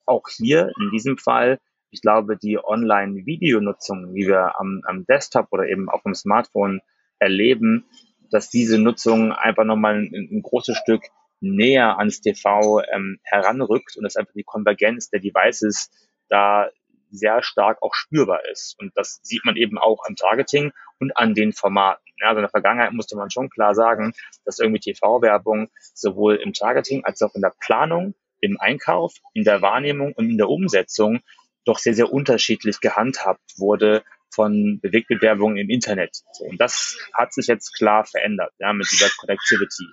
auch 0.06 0.28
hier 0.28 0.70
in 0.80 0.90
diesem 0.90 1.18
Fall 1.18 1.58
ich 1.94 2.02
glaube, 2.02 2.36
die 2.36 2.58
Online-Videonutzung, 2.58 4.14
wie 4.14 4.26
wir 4.26 4.58
am, 4.58 4.82
am 4.84 5.06
Desktop 5.06 5.46
oder 5.52 5.68
eben 5.68 5.88
auf 5.88 6.02
dem 6.02 6.14
Smartphone 6.14 6.80
erleben, 7.20 7.86
dass 8.32 8.50
diese 8.50 8.78
Nutzung 8.78 9.30
einfach 9.30 9.64
nochmal 9.64 9.94
ein, 9.94 10.12
ein 10.12 10.42
großes 10.42 10.76
Stück 10.76 11.02
näher 11.40 11.98
ans 11.98 12.20
TV 12.20 12.80
ähm, 12.92 13.20
heranrückt 13.22 13.96
und 13.96 14.02
dass 14.02 14.16
einfach 14.16 14.32
die 14.34 14.42
Konvergenz 14.42 15.08
der 15.10 15.20
Devices 15.20 15.90
da 16.28 16.68
sehr 17.10 17.44
stark 17.44 17.80
auch 17.80 17.94
spürbar 17.94 18.40
ist. 18.50 18.74
Und 18.80 18.90
das 18.96 19.20
sieht 19.22 19.44
man 19.44 19.56
eben 19.56 19.78
auch 19.78 19.98
am 20.04 20.16
Targeting 20.16 20.72
und 20.98 21.16
an 21.16 21.34
den 21.34 21.52
Formaten. 21.52 22.02
Also 22.22 22.38
in 22.38 22.42
der 22.42 22.50
Vergangenheit 22.50 22.92
musste 22.92 23.16
man 23.16 23.30
schon 23.30 23.50
klar 23.50 23.76
sagen, 23.76 24.14
dass 24.44 24.58
irgendwie 24.58 24.80
TV-Werbung 24.80 25.68
sowohl 25.92 26.36
im 26.36 26.54
Targeting 26.54 27.04
als 27.04 27.22
auch 27.22 27.36
in 27.36 27.42
der 27.42 27.52
Planung, 27.60 28.14
im 28.40 28.58
Einkauf, 28.58 29.14
in 29.32 29.44
der 29.44 29.62
Wahrnehmung 29.62 30.12
und 30.14 30.28
in 30.28 30.38
der 30.38 30.48
Umsetzung 30.48 31.20
doch 31.64 31.78
sehr, 31.78 31.94
sehr 31.94 32.12
unterschiedlich 32.12 32.80
gehandhabt 32.80 33.59
wurde 33.59 34.04
von 34.35 34.80
Bewegtbewerbung 34.80 35.56
im 35.56 35.71
Internet. 35.71 36.23
Und 36.40 36.61
das 36.61 36.99
hat 37.12 37.33
sich 37.33 37.47
jetzt 37.47 37.73
klar 37.76 38.04
verändert, 38.04 38.52
ja, 38.59 38.73
mit 38.73 38.90
dieser 38.90 39.09
Connectivity. 39.18 39.87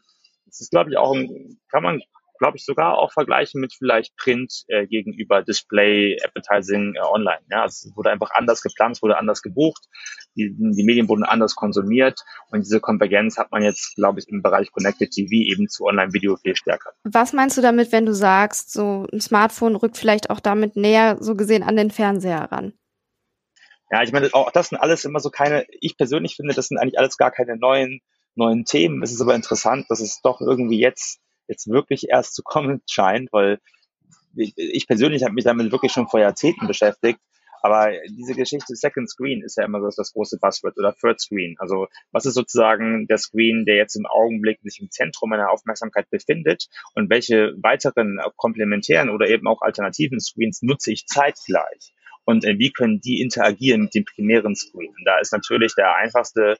Das 0.45 0.61
ist, 0.61 0.71
glaube 0.71 0.89
ich, 0.89 0.97
auch, 0.97 1.13
ein, 1.13 1.59
kann 1.69 1.83
man, 1.83 2.01
glaube 2.41 2.57
ich, 2.57 2.65
sogar 2.65 2.97
auch 2.97 3.13
vergleichen 3.13 3.61
mit 3.61 3.73
vielleicht 3.73 4.17
Print 4.17 4.63
äh, 4.67 4.87
gegenüber 4.87 5.43
Display, 5.43 6.17
Advertising 6.25 6.95
äh, 6.95 6.99
online. 6.99 7.41
Ja, 7.51 7.65
es 7.65 7.91
wurde 7.95 8.09
einfach 8.09 8.31
anders 8.33 8.63
geplant, 8.63 8.95
es 8.95 9.03
wurde 9.03 9.17
anders 9.17 9.43
gebucht, 9.43 9.85
die, 10.35 10.55
die 10.57 10.83
Medien 10.83 11.07
wurden 11.07 11.23
anders 11.23 11.55
konsumiert 11.55 12.19
und 12.49 12.65
diese 12.65 12.79
Konvergenz 12.79 13.37
hat 13.37 13.51
man 13.51 13.61
jetzt, 13.61 13.95
glaube 13.95 14.19
ich, 14.19 14.27
im 14.27 14.41
Bereich 14.41 14.71
Connected 14.71 15.11
TV 15.11 15.29
eben 15.31 15.67
zu 15.67 15.85
Online-Video 15.85 16.35
viel 16.37 16.55
stärker. 16.55 16.91
Was 17.03 17.31
meinst 17.31 17.57
du 17.57 17.61
damit, 17.61 17.91
wenn 17.91 18.07
du 18.07 18.13
sagst, 18.13 18.73
so 18.73 19.05
ein 19.13 19.21
Smartphone 19.21 19.75
rückt 19.75 19.97
vielleicht 19.97 20.31
auch 20.31 20.39
damit 20.39 20.75
näher, 20.75 21.17
so 21.19 21.35
gesehen, 21.35 21.61
an 21.61 21.75
den 21.75 21.91
Fernseher 21.91 22.51
ran? 22.51 22.73
Ja, 23.91 24.01
ich 24.01 24.11
meine, 24.11 24.29
auch 24.33 24.51
das 24.51 24.69
sind 24.69 24.79
alles 24.79 25.05
immer 25.05 25.19
so 25.19 25.29
keine, 25.29 25.65
ich 25.79 25.95
persönlich 25.95 26.37
finde, 26.37 26.55
das 26.55 26.69
sind 26.69 26.77
eigentlich 26.79 26.97
alles 26.97 27.17
gar 27.17 27.29
keine 27.29 27.57
neuen, 27.57 27.99
neuen 28.35 28.63
Themen. 28.65 29.03
Es 29.03 29.11
ist 29.11 29.21
aber 29.21 29.35
interessant, 29.35 29.85
dass 29.89 29.99
es 29.99 30.21
doch 30.21 30.39
irgendwie 30.41 30.79
jetzt, 30.79 31.19
jetzt 31.51 31.67
wirklich 31.67 32.09
erst 32.09 32.33
zu 32.33 32.41
kommen 32.43 32.81
scheint, 32.89 33.31
weil 33.31 33.59
ich 34.35 34.87
persönlich 34.87 35.23
habe 35.23 35.33
mich 35.33 35.43
damit 35.43 35.71
wirklich 35.71 35.91
schon 35.91 36.07
vor 36.07 36.21
Jahrzehnten 36.21 36.65
beschäftigt. 36.65 37.19
Aber 37.61 37.91
diese 38.09 38.33
Geschichte 38.33 38.75
Second 38.75 39.09
Screen 39.09 39.43
ist 39.43 39.57
ja 39.57 39.65
immer 39.65 39.81
so 39.81 39.89
das 39.95 40.13
große 40.13 40.39
Buzzword 40.39 40.77
oder 40.77 40.95
Third 40.99 41.21
Screen. 41.21 41.55
Also 41.59 41.87
was 42.11 42.25
ist 42.25 42.33
sozusagen 42.33 43.05
der 43.07 43.19
Screen, 43.19 43.65
der 43.65 43.75
jetzt 43.75 43.95
im 43.95 44.07
Augenblick 44.07 44.59
sich 44.63 44.79
im 44.81 44.89
Zentrum 44.89 45.29
meiner 45.29 45.51
Aufmerksamkeit 45.51 46.09
befindet 46.09 46.69
und 46.95 47.09
welche 47.11 47.53
weiteren 47.61 48.19
komplementären 48.35 49.09
oder 49.09 49.27
eben 49.27 49.47
auch 49.47 49.61
alternativen 49.61 50.19
Screens 50.19 50.61
nutze 50.63 50.91
ich 50.91 51.05
zeitgleich? 51.05 51.93
Und 52.25 52.45
äh, 52.45 52.57
wie 52.57 52.71
können 52.71 53.01
die 53.01 53.21
interagieren 53.21 53.83
mit 53.83 53.95
dem 53.95 54.05
primären 54.05 54.55
Screen. 54.55 54.89
Und 54.89 55.05
da 55.05 55.19
ist 55.19 55.33
natürlich 55.33 55.73
der 55.75 55.95
einfachste, 55.95 56.57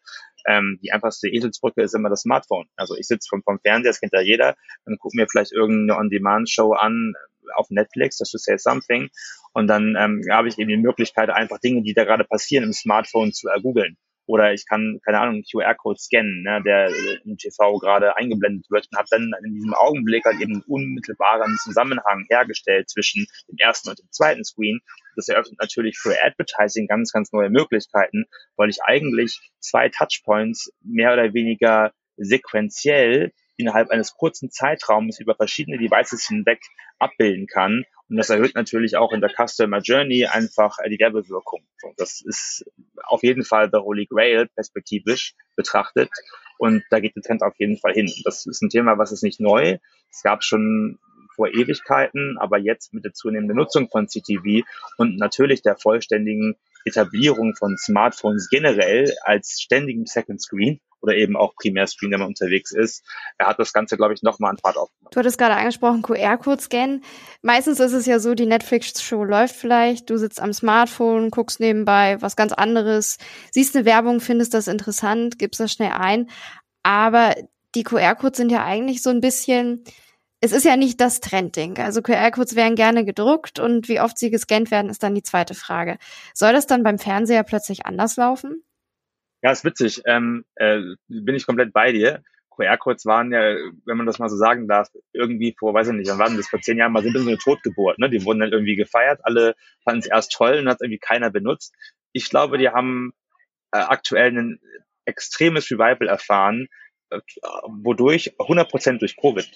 ähm, 0.47 0.79
die 0.81 0.91
einfachste 0.91 1.29
Eselsbrücke 1.29 1.81
ist 1.81 1.93
immer 1.93 2.09
das 2.09 2.21
Smartphone. 2.21 2.67
Also 2.75 2.95
ich 2.95 3.07
sitze 3.07 3.27
vom, 3.29 3.43
vom 3.43 3.59
Fernseher, 3.59 3.91
das 3.91 3.99
kennt 3.99 4.13
ja 4.13 4.21
jeder, 4.21 4.55
dann 4.85 4.97
gucke 4.97 5.15
mir 5.15 5.27
vielleicht 5.29 5.51
irgendeine 5.51 5.99
On-Demand-Show 5.99 6.73
an 6.73 7.13
auf 7.55 7.69
Netflix, 7.69 8.17
das 8.17 8.33
ist 8.33 8.45
Say 8.45 8.57
Something. 8.57 9.09
Und 9.53 9.67
dann 9.67 9.95
ähm, 9.97 10.23
habe 10.31 10.47
ich 10.47 10.57
eben 10.57 10.69
die 10.69 10.77
Möglichkeit, 10.77 11.29
einfach 11.29 11.59
Dinge, 11.59 11.83
die 11.83 11.93
da 11.93 12.05
gerade 12.05 12.23
passieren, 12.23 12.63
im 12.63 12.73
Smartphone 12.73 13.33
zu 13.33 13.49
ergoogeln. 13.49 13.97
Oder 14.31 14.53
ich 14.53 14.65
kann, 14.65 15.01
keine 15.03 15.19
Ahnung, 15.19 15.43
QR-Code 15.43 15.99
scannen, 15.99 16.43
ne, 16.43 16.61
der 16.63 16.89
im 17.25 17.35
TV 17.35 17.79
gerade 17.79 18.15
eingeblendet 18.15 18.71
wird 18.71 18.87
und 18.89 18.97
habe 18.97 19.07
dann 19.11 19.29
in 19.43 19.53
diesem 19.53 19.73
Augenblick 19.73 20.23
halt 20.23 20.39
eben 20.39 20.53
einen 20.53 20.63
unmittelbaren 20.67 21.57
Zusammenhang 21.61 22.27
hergestellt 22.29 22.89
zwischen 22.89 23.27
dem 23.49 23.57
ersten 23.57 23.89
und 23.89 23.99
dem 23.99 24.09
zweiten 24.09 24.45
Screen. 24.45 24.79
Das 25.17 25.27
eröffnet 25.27 25.59
natürlich 25.59 25.97
für 25.99 26.15
Advertising 26.23 26.87
ganz, 26.87 27.11
ganz 27.11 27.33
neue 27.33 27.49
Möglichkeiten, 27.49 28.23
weil 28.55 28.69
ich 28.69 28.81
eigentlich 28.83 29.37
zwei 29.59 29.89
Touchpoints 29.89 30.71
mehr 30.81 31.11
oder 31.11 31.33
weniger 31.33 31.91
sequenziell 32.15 33.33
innerhalb 33.57 33.89
eines 33.89 34.13
kurzen 34.13 34.49
Zeitraums 34.49 35.19
über 35.19 35.35
verschiedene 35.35 35.77
Devices 35.77 36.25
hinweg 36.25 36.61
abbilden 36.99 37.47
kann 37.47 37.83
und 38.11 38.17
das 38.17 38.29
erhöht 38.29 38.55
natürlich 38.55 38.97
auch 38.97 39.13
in 39.13 39.21
der 39.21 39.29
Customer 39.29 39.79
Journey 39.79 40.25
einfach 40.25 40.75
die 40.85 40.99
Werbewirkung. 40.99 41.63
Das 41.95 42.19
ist 42.19 42.65
auf 43.03 43.23
jeden 43.23 43.45
Fall 43.45 43.69
der 43.69 43.83
Holy 43.83 44.05
Grail 44.05 44.49
perspektivisch 44.53 45.33
betrachtet. 45.55 46.09
Und 46.57 46.83
da 46.89 46.99
geht 46.99 47.15
der 47.15 47.23
Trend 47.23 47.41
auf 47.41 47.53
jeden 47.57 47.77
Fall 47.77 47.93
hin. 47.93 48.11
Das 48.25 48.45
ist 48.45 48.61
ein 48.61 48.69
Thema, 48.69 48.97
was 48.97 49.13
ist 49.13 49.23
nicht 49.23 49.39
neu. 49.39 49.77
Es 50.09 50.23
gab 50.23 50.43
schon 50.43 50.99
vor 51.33 51.47
Ewigkeiten, 51.47 52.37
aber 52.37 52.57
jetzt 52.57 52.93
mit 52.93 53.05
der 53.05 53.13
zunehmenden 53.13 53.55
Nutzung 53.55 53.89
von 53.89 54.07
CTV 54.07 54.65
und 54.97 55.17
natürlich 55.17 55.61
der 55.61 55.77
vollständigen 55.77 56.57
Etablierung 56.85 57.55
von 57.55 57.77
Smartphones 57.77 58.49
generell 58.49 59.13
als 59.23 59.59
ständigen 59.61 60.05
Second 60.05 60.41
Screen 60.41 60.79
oder 61.01 61.15
eben 61.15 61.35
auch 61.35 61.55
Primärscreen, 61.55 62.11
wenn 62.11 62.19
man 62.19 62.29
unterwegs 62.29 62.71
ist. 62.71 63.03
Er 63.37 63.47
hat 63.47 63.59
das 63.59 63.73
Ganze, 63.73 63.97
glaube 63.97 64.13
ich, 64.13 64.21
nochmal 64.21 64.51
an 64.51 64.57
Fahrt 64.57 64.77
aufgenommen. 64.77 65.09
Du 65.11 65.19
hattest 65.19 65.37
gerade 65.37 65.55
angesprochen, 65.55 66.03
QR-Code 66.03 66.61
scannen. 66.61 67.03
Meistens 67.41 67.79
ist 67.79 67.93
es 67.93 68.05
ja 68.05 68.19
so, 68.19 68.35
die 68.35 68.45
Netflix-Show 68.45 69.23
läuft 69.23 69.55
vielleicht, 69.55 70.09
du 70.09 70.17
sitzt 70.17 70.39
am 70.39 70.53
Smartphone, 70.53 71.31
guckst 71.31 71.59
nebenbei 71.59 72.21
was 72.21 72.35
ganz 72.35 72.53
anderes, 72.53 73.17
siehst 73.51 73.75
eine 73.75 73.85
Werbung, 73.85 74.19
findest 74.19 74.53
das 74.53 74.67
interessant, 74.67 75.39
gibst 75.39 75.59
das 75.59 75.71
schnell 75.71 75.91
ein. 75.91 76.29
Aber 76.83 77.35
die 77.75 77.83
QR-Codes 77.83 78.37
sind 78.37 78.51
ja 78.51 78.63
eigentlich 78.63 79.01
so 79.01 79.09
ein 79.09 79.21
bisschen, 79.21 79.83
es 80.41 80.51
ist 80.51 80.65
ja 80.65 80.75
nicht 80.75 80.99
das 80.99 81.21
Trendding. 81.21 81.77
Also 81.77 82.01
QR-Codes 82.01 82.55
werden 82.55 82.75
gerne 82.75 83.05
gedruckt 83.05 83.59
und 83.59 83.87
wie 83.87 84.01
oft 84.01 84.17
sie 84.17 84.31
gescannt 84.31 84.71
werden, 84.71 84.89
ist 84.89 85.03
dann 85.03 85.13
die 85.13 85.23
zweite 85.23 85.53
Frage. 85.53 85.97
Soll 86.33 86.51
das 86.51 86.65
dann 86.65 86.83
beim 86.83 86.97
Fernseher 86.97 87.43
plötzlich 87.43 87.85
anders 87.85 88.17
laufen? 88.17 88.63
Ja, 89.43 89.51
ist 89.51 89.63
witzig. 89.63 90.01
Ähm, 90.05 90.43
äh, 90.55 90.79
bin 91.07 91.35
ich 91.35 91.45
komplett 91.45 91.73
bei 91.73 91.91
dir. 91.91 92.23
QR-Codes 92.49 93.05
waren 93.05 93.31
ja, 93.31 93.55
wenn 93.85 93.97
man 93.97 94.07
das 94.07 94.19
mal 94.19 94.29
so 94.29 94.35
sagen 94.35 94.67
darf, 94.67 94.89
irgendwie 95.13 95.55
vor, 95.57 95.73
weiß 95.73 95.89
ich 95.89 95.93
nicht, 95.93 96.09
wann 96.09 96.19
waren 96.19 96.37
das, 96.37 96.47
vor 96.47 96.59
zehn 96.59 96.77
Jahren 96.77 96.91
mal 96.91 97.03
so 97.03 97.09
eine 97.09 97.37
Totgeburt. 97.37 97.99
Ne? 97.99 98.09
Die 98.09 98.25
wurden 98.25 98.39
dann 98.39 98.51
irgendwie 98.51 98.75
gefeiert, 98.75 99.21
alle 99.23 99.55
fanden 99.83 99.99
es 99.99 100.07
erst 100.07 100.33
toll 100.33 100.57
und 100.57 100.67
hat 100.67 100.81
irgendwie 100.81 100.99
keiner 100.99 101.29
benutzt. 101.29 101.73
Ich 102.13 102.29
glaube, 102.29 102.57
die 102.57 102.69
haben 102.69 103.13
äh, 103.71 103.77
aktuell 103.77 104.37
ein 104.37 104.59
extremes 105.05 105.69
Revival 105.71 106.07
erfahren, 106.07 106.67
äh, 107.09 107.19
wodurch 107.67 108.35
100% 108.37 108.99
durch 108.99 109.15
Covid. 109.17 109.47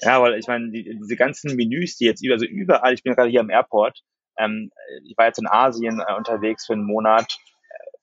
Ja, 0.00 0.20
weil 0.20 0.38
ich 0.38 0.46
meine, 0.46 0.70
die, 0.70 0.98
diese 1.00 1.16
ganzen 1.16 1.56
Menüs, 1.56 1.96
die 1.96 2.04
jetzt 2.04 2.24
über, 2.24 2.34
also 2.34 2.46
überall, 2.46 2.94
ich 2.94 3.02
bin 3.02 3.14
gerade 3.14 3.30
hier 3.30 3.40
am 3.40 3.50
Airport, 3.50 4.02
ähm, 4.38 4.70
ich 5.04 5.16
war 5.16 5.26
jetzt 5.26 5.38
in 5.38 5.46
Asien 5.46 6.00
äh, 6.00 6.14
unterwegs 6.14 6.66
für 6.66 6.72
einen 6.72 6.86
Monat 6.86 7.26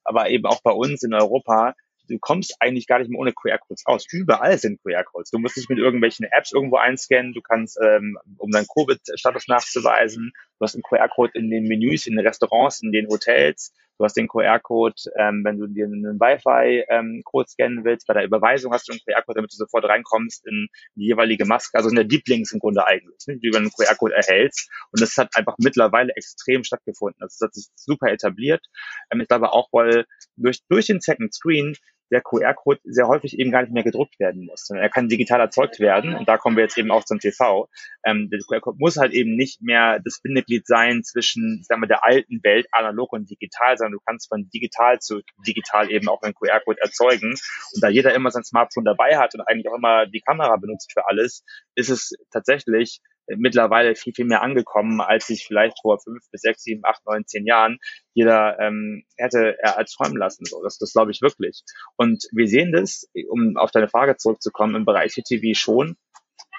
aber 0.03 0.29
eben 0.29 0.45
auch 0.45 0.61
bei 0.61 0.71
uns 0.71 1.03
in 1.03 1.13
Europa, 1.13 1.75
du 2.07 2.17
kommst 2.19 2.55
eigentlich 2.59 2.87
gar 2.87 2.99
nicht 2.99 3.09
mehr 3.09 3.19
ohne 3.19 3.33
QR-Codes 3.33 3.85
aus. 3.85 4.05
Überall 4.11 4.57
sind 4.57 4.81
QR-Codes. 4.81 5.31
Du 5.31 5.39
musst 5.39 5.55
dich 5.55 5.69
mit 5.69 5.77
irgendwelchen 5.77 6.25
Apps 6.29 6.51
irgendwo 6.51 6.77
einscannen. 6.77 7.33
Du 7.33 7.41
kannst, 7.41 7.79
ähm, 7.81 8.17
um 8.37 8.51
deinen 8.51 8.67
Covid-Status 8.67 9.47
nachzuweisen, 9.47 10.33
du 10.59 10.63
hast 10.63 10.75
einen 10.75 10.83
QR-Code 10.83 11.31
in 11.35 11.49
den 11.49 11.63
Menüs, 11.63 12.05
in 12.07 12.15
den 12.15 12.25
Restaurants, 12.25 12.81
in 12.81 12.91
den 12.91 13.07
Hotels. 13.07 13.73
Du 14.01 14.05
hast 14.05 14.17
den 14.17 14.27
QR-Code, 14.27 14.95
ähm, 15.15 15.43
wenn 15.45 15.59
du 15.59 15.67
dir 15.67 15.85
einen 15.85 16.19
Wi-Fi-Code 16.19 16.85
ähm, 16.89 17.47
scannen 17.47 17.85
willst. 17.85 18.07
Bei 18.07 18.15
der 18.15 18.23
Überweisung 18.23 18.73
hast 18.73 18.87
du 18.87 18.93
einen 18.93 19.01
QR-Code, 19.05 19.35
damit 19.35 19.53
du 19.53 19.57
sofort 19.57 19.85
reinkommst 19.85 20.47
in 20.47 20.69
die 20.95 21.05
jeweilige 21.05 21.45
Maske. 21.45 21.77
Also 21.77 21.89
in 21.89 21.95
der 21.95 22.05
Deep 22.05 22.27
Links 22.27 22.51
im 22.51 22.57
Grunde 22.57 22.87
eigentlich, 22.87 23.27
ne, 23.27 23.35
die 23.35 23.41
du 23.41 23.49
über 23.49 23.59
einen 23.59 23.69
QR-Code 23.69 24.15
erhältst. 24.15 24.71
Und 24.91 25.01
das 25.01 25.15
hat 25.17 25.29
einfach 25.35 25.53
mittlerweile 25.59 26.13
extrem 26.15 26.63
stattgefunden. 26.63 27.21
Also 27.21 27.35
es 27.35 27.47
hat 27.47 27.53
sich 27.53 27.67
super 27.75 28.07
etabliert. 28.11 28.65
Ähm, 29.11 29.21
ich 29.21 29.27
glaube 29.27 29.51
auch, 29.53 29.69
weil 29.71 30.05
durch, 30.35 30.61
durch 30.67 30.87
den 30.87 30.99
Second 30.99 31.31
Screen 31.31 31.75
der 32.11 32.21
QR-Code 32.21 32.81
sehr 32.83 33.07
häufig 33.07 33.39
eben 33.39 33.51
gar 33.51 33.61
nicht 33.61 33.73
mehr 33.73 33.83
gedruckt 33.83 34.19
werden 34.19 34.45
muss. 34.45 34.69
Er 34.69 34.89
kann 34.89 35.07
digital 35.07 35.39
erzeugt 35.39 35.79
werden 35.79 36.13
und 36.13 36.27
da 36.27 36.37
kommen 36.37 36.57
wir 36.57 36.63
jetzt 36.63 36.77
eben 36.77 36.91
auch 36.91 37.05
zum 37.05 37.19
TV. 37.19 37.69
Ähm, 38.03 38.29
der 38.29 38.39
QR-Code 38.39 38.77
muss 38.79 38.97
halt 38.97 39.13
eben 39.13 39.35
nicht 39.35 39.61
mehr 39.61 39.99
das 40.03 40.19
Bindeglied 40.21 40.67
sein 40.67 41.03
zwischen, 41.03 41.59
ich 41.61 41.67
sag 41.67 41.79
mal, 41.79 41.87
der 41.87 42.03
alten 42.03 42.43
Welt, 42.43 42.67
analog 42.71 43.13
und 43.13 43.29
digital, 43.29 43.77
sondern 43.77 43.93
du 43.93 43.99
kannst 44.05 44.27
von 44.27 44.49
digital 44.53 44.99
zu 44.99 45.21
digital 45.47 45.89
eben 45.89 46.09
auch 46.09 46.21
einen 46.21 46.35
QR-Code 46.35 46.81
erzeugen. 46.81 47.31
Und 47.31 47.83
da 47.83 47.87
jeder 47.87 48.13
immer 48.13 48.31
sein 48.31 48.43
Smartphone 48.43 48.83
dabei 48.85 49.17
hat 49.17 49.33
und 49.33 49.41
eigentlich 49.41 49.69
auch 49.69 49.77
immer 49.77 50.05
die 50.05 50.21
Kamera 50.21 50.57
benutzt 50.57 50.91
für 50.91 51.07
alles, 51.07 51.45
ist 51.75 51.89
es 51.89 52.13
tatsächlich 52.31 52.99
mittlerweile 53.27 53.95
viel, 53.95 54.13
viel 54.13 54.25
mehr 54.25 54.41
angekommen, 54.41 55.01
als 55.01 55.27
sich 55.27 55.45
vielleicht 55.45 55.81
vor 55.81 55.99
fünf 55.99 56.23
bis 56.31 56.41
sechs, 56.41 56.63
sieben, 56.63 56.81
acht, 56.83 57.05
neun, 57.05 57.25
zehn 57.25 57.45
Jahren 57.45 57.79
jeder 58.13 58.59
ähm, 58.59 59.03
hätte 59.17 59.57
er 59.59 59.77
als 59.77 59.93
träumen 59.93 60.17
lassen. 60.17 60.45
So, 60.45 60.61
das, 60.63 60.77
das 60.77 60.93
glaube 60.93 61.11
ich 61.11 61.21
wirklich. 61.21 61.63
Und 61.95 62.25
wir 62.31 62.47
sehen 62.47 62.71
das, 62.71 63.09
um 63.29 63.57
auf 63.57 63.71
deine 63.71 63.87
Frage 63.87 64.17
zurückzukommen, 64.17 64.75
im 64.75 64.85
Bereich 64.85 65.13
TV 65.13 65.57
schon, 65.57 65.95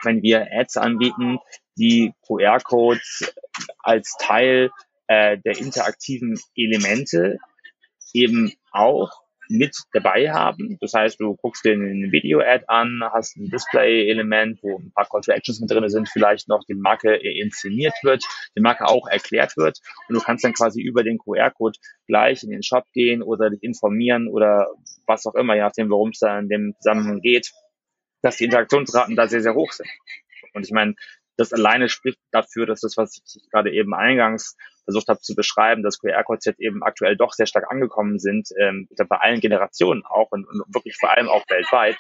wenn 0.03 0.23
wir 0.23 0.49
Ads 0.51 0.79
anbieten, 0.79 1.39
die 1.77 2.13
QR-Codes 2.27 3.35
als 3.79 4.17
Teil 4.19 4.71
äh, 5.07 5.39
der 5.39 5.59
interaktiven 5.59 6.39
Elemente 6.57 7.39
eben 8.15 8.53
auch 8.71 9.22
mit 9.53 9.77
dabei 9.93 10.33
haben. 10.33 10.79
Das 10.81 10.95
heißt, 10.95 11.21
du 11.21 11.37
guckst 11.37 11.65
dir 11.65 11.75
ein 11.75 12.11
Video-Ad 12.11 12.65
an, 12.69 13.01
hast 13.13 13.37
ein 13.37 13.51
Display-Element, 13.51 14.63
wo 14.63 14.79
ein 14.79 14.93
paar 14.93 15.09
Call 15.09 15.21
to 15.21 15.33
Actions 15.33 15.61
mit 15.61 15.71
drin 15.71 15.89
sind, 15.89 16.09
vielleicht 16.09 16.49
noch 16.49 16.65
die 16.69 16.75
Marke 16.75 17.15
inszeniert 17.15 17.95
wird, 18.03 18.25
die 18.57 18.61
Marke 18.61 18.87
auch 18.87 19.07
erklärt 19.09 19.57
wird 19.57 19.79
und 20.09 20.15
du 20.17 20.21
kannst 20.21 20.45
dann 20.45 20.55
quasi 20.55 20.81
über 20.81 21.03
den 21.03 21.19
QR-Code 21.19 21.79
gleich 22.07 22.43
in 22.43 22.51
den 22.51 22.63
Shop 22.63 22.85
gehen 22.93 23.23
oder 23.23 23.51
dich 23.51 23.63
informieren 23.63 24.29
oder 24.29 24.69
was 25.07 25.27
auch 25.27 25.35
immer, 25.35 25.55
je 25.55 25.61
nachdem, 25.61 25.91
worum 25.91 26.11
es 26.11 26.19
da 26.19 26.39
in 26.39 26.49
dem 26.49 26.75
Zusammenhang 26.81 27.21
geht, 27.21 27.53
dass 28.23 28.37
die 28.37 28.45
Interaktionsraten 28.45 29.17
da 29.17 29.27
sehr, 29.27 29.43
sehr 29.43 29.55
hoch 29.55 29.73
sind. 29.73 29.89
Und 30.55 30.65
ich 30.65 30.73
meine, 30.73 30.95
das 31.37 31.53
alleine 31.53 31.89
spricht 31.89 32.19
dafür, 32.31 32.67
dass 32.67 32.81
das, 32.81 32.97
was 32.97 33.21
ich 33.25 33.51
gerade 33.51 33.73
eben 33.73 33.95
eingangs 33.95 34.57
versucht 34.85 35.09
habe 35.09 35.21
zu 35.21 35.35
beschreiben, 35.35 35.83
dass 35.83 35.99
QR-Codes 35.99 36.45
jetzt 36.45 36.61
eben 36.61 36.83
aktuell 36.83 37.17
doch 37.17 37.33
sehr 37.33 37.47
stark 37.47 37.71
angekommen 37.71 38.19
sind, 38.19 38.49
ähm, 38.59 38.89
bei 39.09 39.17
allen 39.17 39.41
Generationen 39.41 40.05
auch 40.05 40.31
und, 40.31 40.47
und 40.47 40.63
wirklich 40.75 40.97
vor 40.99 41.11
allem 41.11 41.29
auch 41.29 41.45
weltweit. 41.49 41.99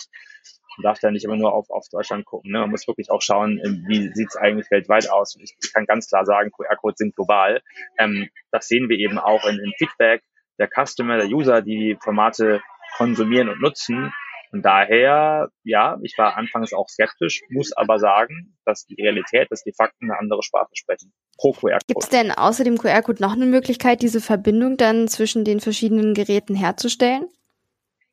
Man 0.78 0.84
darf 0.84 0.98
da 1.00 1.10
nicht 1.10 1.24
immer 1.24 1.36
nur 1.36 1.52
auf, 1.52 1.70
auf 1.70 1.86
Deutschland 1.90 2.24
gucken. 2.24 2.50
Ne? 2.50 2.60
Man 2.60 2.70
muss 2.70 2.88
wirklich 2.88 3.10
auch 3.10 3.20
schauen, 3.20 3.60
ähm, 3.64 3.84
wie 3.86 4.12
sieht 4.14 4.28
es 4.28 4.36
eigentlich 4.36 4.70
weltweit 4.70 5.10
aus. 5.10 5.36
Ich, 5.40 5.54
ich 5.62 5.72
kann 5.72 5.86
ganz 5.86 6.08
klar 6.08 6.24
sagen, 6.24 6.50
QR-Codes 6.50 6.98
sind 6.98 7.14
global. 7.14 7.60
Ähm, 7.98 8.28
das 8.50 8.68
sehen 8.68 8.88
wir 8.88 8.98
eben 8.98 9.18
auch 9.18 9.46
in, 9.46 9.58
in 9.58 9.72
Feedback 9.76 10.22
der 10.58 10.68
Customer, 10.68 11.16
der 11.16 11.28
User, 11.28 11.62
die 11.62 11.76
die 11.76 11.98
Formate 12.02 12.62
konsumieren 12.96 13.48
und 13.48 13.60
nutzen. 13.60 14.12
Und 14.52 14.66
daher, 14.66 15.48
ja, 15.64 15.98
ich 16.02 16.18
war 16.18 16.36
anfangs 16.36 16.74
auch 16.74 16.88
skeptisch, 16.88 17.42
muss 17.48 17.72
aber 17.72 17.98
sagen, 17.98 18.54
dass 18.66 18.84
die 18.84 18.94
Realität, 19.00 19.50
dass 19.50 19.64
die 19.64 19.72
Fakten 19.72 20.10
eine 20.10 20.18
andere 20.18 20.42
Sprache 20.42 20.70
sprechen. 20.74 21.10
Pro 21.38 21.52
QR-Code. 21.52 21.84
Gibt 21.86 22.02
es 22.02 22.10
denn 22.10 22.30
außer 22.30 22.62
dem 22.62 22.76
QR-Code 22.76 23.22
noch 23.22 23.32
eine 23.32 23.46
Möglichkeit, 23.46 24.02
diese 24.02 24.20
Verbindung 24.20 24.76
dann 24.76 25.08
zwischen 25.08 25.46
den 25.46 25.60
verschiedenen 25.60 26.12
Geräten 26.12 26.54
herzustellen? 26.54 27.28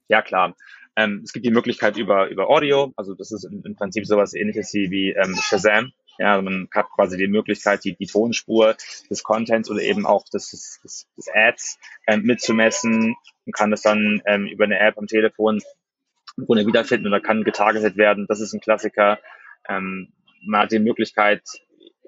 Ja, 0.08 0.22
klar. 0.22 0.56
Ähm, 0.96 1.22
es 1.26 1.34
gibt 1.34 1.46
die 1.46 1.52
Möglichkeit 1.52 1.98
über, 1.98 2.30
über 2.30 2.50
Audio, 2.50 2.94
also 2.96 3.14
das 3.16 3.32
ist 3.32 3.44
im, 3.44 3.62
im 3.66 3.76
Prinzip 3.76 4.06
sowas 4.06 4.34
ähnliches 4.34 4.74
wie, 4.74 4.90
wie 4.92 5.12
ähm, 5.12 5.36
Shazam. 5.42 5.92
Ja, 6.18 6.34
also 6.34 6.44
man 6.44 6.68
hat 6.74 6.88
quasi 6.96 7.18
die 7.18 7.28
Möglichkeit, 7.28 7.84
die, 7.84 7.96
die 7.96 8.08
Tonspur 8.08 8.76
des 9.10 9.24
Contents 9.24 9.70
oder 9.70 9.82
eben 9.82 10.06
auch 10.06 10.26
des, 10.26 10.52
des, 10.52 11.08
des 11.18 11.28
Ads 11.34 11.80
ähm, 12.08 12.24
mitzumessen 12.24 13.16
und 13.46 13.56
kann 13.56 13.72
das 13.72 13.82
dann 13.82 14.22
ähm, 14.26 14.46
über 14.48 14.66
eine 14.66 14.80
App 14.80 14.98
am 14.98 15.08
Telefon 15.08 15.62
ohne 16.48 16.66
wiederfinden 16.66 17.08
oder 17.08 17.22
kann 17.22 17.44
getargetet 17.44 17.98
werden. 17.98 18.26
Das 18.28 18.40
ist 18.40 18.54
ein 18.54 18.62
Klassiker. 18.62 19.20
Ähm, 19.68 20.14
man 20.46 20.62
hat 20.62 20.72
die 20.72 20.80
Möglichkeit, 20.80 21.42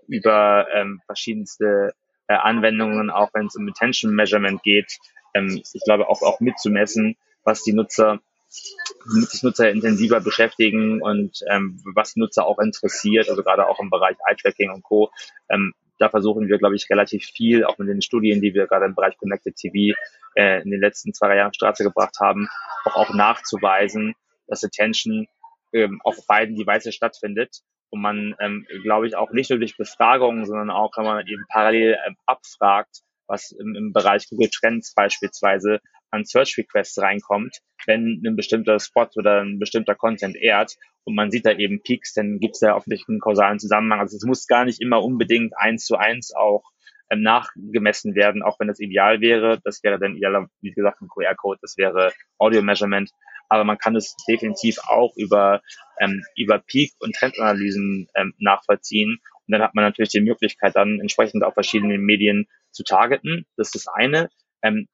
über 0.08 0.68
ähm, 0.74 1.02
verschiedenste 1.06 1.94
äh, 2.28 2.34
Anwendungen, 2.34 3.10
auch 3.10 3.30
wenn 3.34 3.48
es 3.48 3.56
um 3.56 3.68
Attention 3.68 4.14
Measurement 4.14 4.62
geht, 4.64 4.98
ähm, 5.34 5.62
ich 5.74 5.84
glaube 5.84 6.10
auch, 6.10 6.22
auch 6.22 6.40
mitzumessen, 6.40 7.16
was 7.44 7.64
die 7.64 7.74
Nutzer 7.74 8.20
sich 8.50 9.44
Nutzer 9.44 9.72
intensiver 9.72 10.20
beschäftigen 10.20 11.02
und 11.02 11.40
ähm, 11.50 11.82
was 11.96 12.18
Nutzer 12.18 12.46
auch 12.46 12.60
interessiert, 12.60 13.30
also 13.30 13.44
gerade 13.44 13.66
auch 13.66 13.80
im 13.80 13.90
Bereich 13.90 14.18
Eye-Tracking 14.28 14.70
und 14.72 14.84
Co. 14.84 15.10
Ähm, 15.50 15.74
da 16.02 16.10
versuchen 16.10 16.48
wir, 16.48 16.58
glaube 16.58 16.76
ich, 16.76 16.90
relativ 16.90 17.26
viel, 17.26 17.64
auch 17.64 17.78
mit 17.78 17.88
den 17.88 18.02
Studien, 18.02 18.42
die 18.42 18.54
wir 18.54 18.68
gerade 18.68 18.86
im 18.86 18.96
Bereich 18.96 19.18
Connected 19.18 19.56
TV 19.56 19.96
äh, 20.36 20.62
in 20.62 20.72
den 20.72 20.82
letzten 20.82 21.14
zwei 21.14 21.36
Jahren 21.36 21.50
auf 21.50 21.54
Straße 21.54 21.84
gebracht 21.84 22.16
haben, 22.20 22.50
auch, 22.86 22.96
auch 22.96 23.14
nachzuweisen, 23.14 24.16
dass 24.48 24.64
Attention 24.64 25.28
ähm, 25.74 26.02
auf 26.04 26.18
beiden 26.28 26.56
Devices 26.56 26.96
stattfindet 26.96 27.62
und 27.92 28.02
man, 28.02 28.36
ähm, 28.40 28.66
glaube 28.84 29.08
ich, 29.08 29.16
auch 29.16 29.32
nicht 29.32 29.50
nur 29.50 29.60
durch 29.60 29.78
Befragungen, 29.78 30.46
sondern 30.46 30.72
auch, 30.72 30.98
wenn 30.98 31.06
man 31.06 31.28
eben 31.28 31.46
parallel 31.50 31.98
ähm, 32.08 32.16
abfragt, 32.26 33.02
was 33.32 33.52
im, 33.52 33.76
im 33.76 33.94
Bereich 33.94 34.28
Google 34.30 34.50
Trends 34.50 34.94
beispielsweise 34.94 35.80
an 36.12 36.26
Search 36.26 36.58
Requests 36.58 37.02
reinkommt, 37.02 37.58
wenn 37.86 38.22
ein 38.26 38.36
bestimmter 38.36 38.80
Spot 38.80 39.08
oder 39.16 39.42
ein 39.42 39.60
bestimmter 39.60 39.96
Content 39.96 40.36
ehrt 40.36 40.76
und 41.04 41.16
man 41.16 41.32
sieht 41.32 41.46
da 41.46 41.52
eben 41.54 41.82
Peaks, 41.82 42.14
dann 42.14 42.40
gibt 42.40 42.56
es 42.56 42.60
da 42.60 42.76
offensichtlich 42.76 43.10
einen 43.10 43.20
kausalen 43.20 43.60
Zusammenhang. 43.60 44.02
Also 44.02 44.18
es 44.18 44.24
muss 44.24 44.46
gar 44.46 44.66
nicht 44.66 44.82
immer 44.82 45.02
unbedingt 45.02 45.54
eins 45.58 45.86
zu 45.86 45.96
eins 45.96 46.34
auch 46.36 46.64
ähm, 47.10 47.22
nachgemessen 47.22 48.14
werden, 48.14 48.44
auch 48.44 48.60
wenn 48.60 48.68
das 48.68 48.80
ideal 48.80 49.22
wäre. 49.22 49.60
Das 49.64 49.82
wäre 49.84 49.98
dann 49.98 50.16
idealer, 50.16 50.48
wie 50.62 50.72
gesagt, 50.72 51.02
ein 51.02 51.08
QR-Code, 51.08 51.60
das 51.62 51.78
wäre 51.78 52.12
Audio 52.38 52.62
Measurement 52.62 53.10
aber 53.52 53.66
man 53.66 53.78
kann 53.78 53.98
es 53.98 54.16
definitiv 54.30 54.78
auch 54.88 55.12
über, 55.18 55.62
ähm, 56.00 56.24
über 56.38 56.60
Peak- 56.60 56.94
und 57.00 57.14
Trendanalysen 57.14 58.08
ähm, 58.16 58.34
nachvollziehen. 58.40 59.20
Und 59.46 59.52
dann 59.52 59.62
hat 59.62 59.76
man 59.76 59.84
natürlich 59.84 60.12
die 60.12 60.22
Möglichkeit, 60.22 60.78
dann 60.78 61.02
entsprechend 61.02 61.44
auf 61.44 61.54
verschiedenen 61.54 62.00
Medien 62.00 62.48
zu 62.72 62.84
targeten. 62.84 63.46
Das 63.58 63.68
ist 63.68 63.76
das 63.76 63.88
eine. 63.94 64.30
Ähm, 64.62 64.88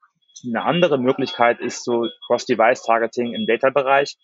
eine 0.44 0.62
andere 0.62 0.98
Möglichkeit 0.98 1.60
ist 1.60 1.84
so 1.84 2.06
Cross-Device-Targeting 2.26 3.34
im 3.34 3.46
Data-Bereich. 3.46 4.16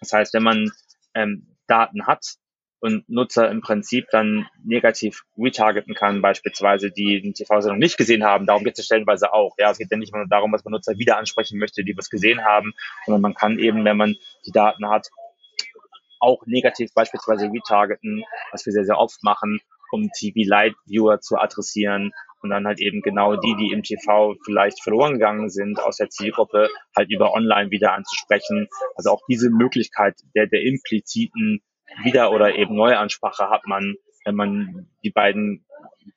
Das 0.00 0.12
heißt, 0.12 0.34
wenn 0.34 0.42
man 0.42 0.72
ähm, 1.14 1.56
Daten 1.66 2.06
hat, 2.06 2.36
und 2.84 3.08
Nutzer 3.08 3.50
im 3.50 3.62
Prinzip 3.62 4.08
dann 4.10 4.46
negativ 4.62 5.24
retargeten 5.38 5.94
kann, 5.94 6.20
beispielsweise, 6.20 6.90
die 6.90 7.18
eine 7.24 7.32
TV-Sendung 7.32 7.78
nicht 7.78 7.96
gesehen 7.96 8.24
haben. 8.24 8.44
Darum 8.44 8.62
geht 8.62 8.78
es 8.78 8.84
stellenweise 8.84 9.32
auch. 9.32 9.54
Ja, 9.56 9.70
es 9.70 9.78
geht 9.78 9.90
ja 9.90 9.96
nicht 9.96 10.12
nur 10.12 10.26
darum, 10.28 10.52
dass 10.52 10.66
man 10.66 10.72
Nutzer 10.72 10.98
wieder 10.98 11.16
ansprechen 11.16 11.58
möchte, 11.58 11.82
die 11.82 11.96
was 11.96 12.10
gesehen 12.10 12.44
haben, 12.44 12.74
sondern 13.06 13.22
man 13.22 13.32
kann 13.32 13.58
eben, 13.58 13.86
wenn 13.86 13.96
man 13.96 14.16
die 14.44 14.52
Daten 14.52 14.86
hat, 14.86 15.08
auch 16.20 16.44
negativ 16.44 16.92
beispielsweise 16.92 17.46
retargeten, 17.46 18.22
was 18.52 18.66
wir 18.66 18.72
sehr, 18.74 18.84
sehr 18.84 18.98
oft 18.98 19.22
machen, 19.22 19.60
um 19.90 20.10
TV-Light-Viewer 20.10 21.20
zu 21.20 21.38
adressieren 21.38 22.12
und 22.44 22.50
dann 22.50 22.66
halt 22.66 22.78
eben 22.78 23.00
genau 23.00 23.36
die, 23.36 23.56
die 23.56 23.72
im 23.72 23.82
TV 23.82 24.36
vielleicht 24.44 24.82
verloren 24.82 25.14
gegangen 25.14 25.48
sind 25.48 25.80
aus 25.80 25.96
der 25.96 26.10
Zielgruppe, 26.10 26.68
halt 26.94 27.10
über 27.10 27.32
online 27.32 27.70
wieder 27.70 27.94
anzusprechen. 27.94 28.68
Also 28.94 29.10
auch 29.10 29.22
diese 29.28 29.48
Möglichkeit 29.50 30.16
der, 30.34 30.46
der 30.46 30.62
impliziten 30.62 31.62
wieder- 32.02 32.32
oder 32.32 32.54
eben 32.54 32.74
Neuansprache 32.74 33.48
hat 33.48 33.66
man, 33.66 33.94
wenn 34.26 34.34
man 34.34 34.88
die 35.02 35.10
beiden 35.10 35.64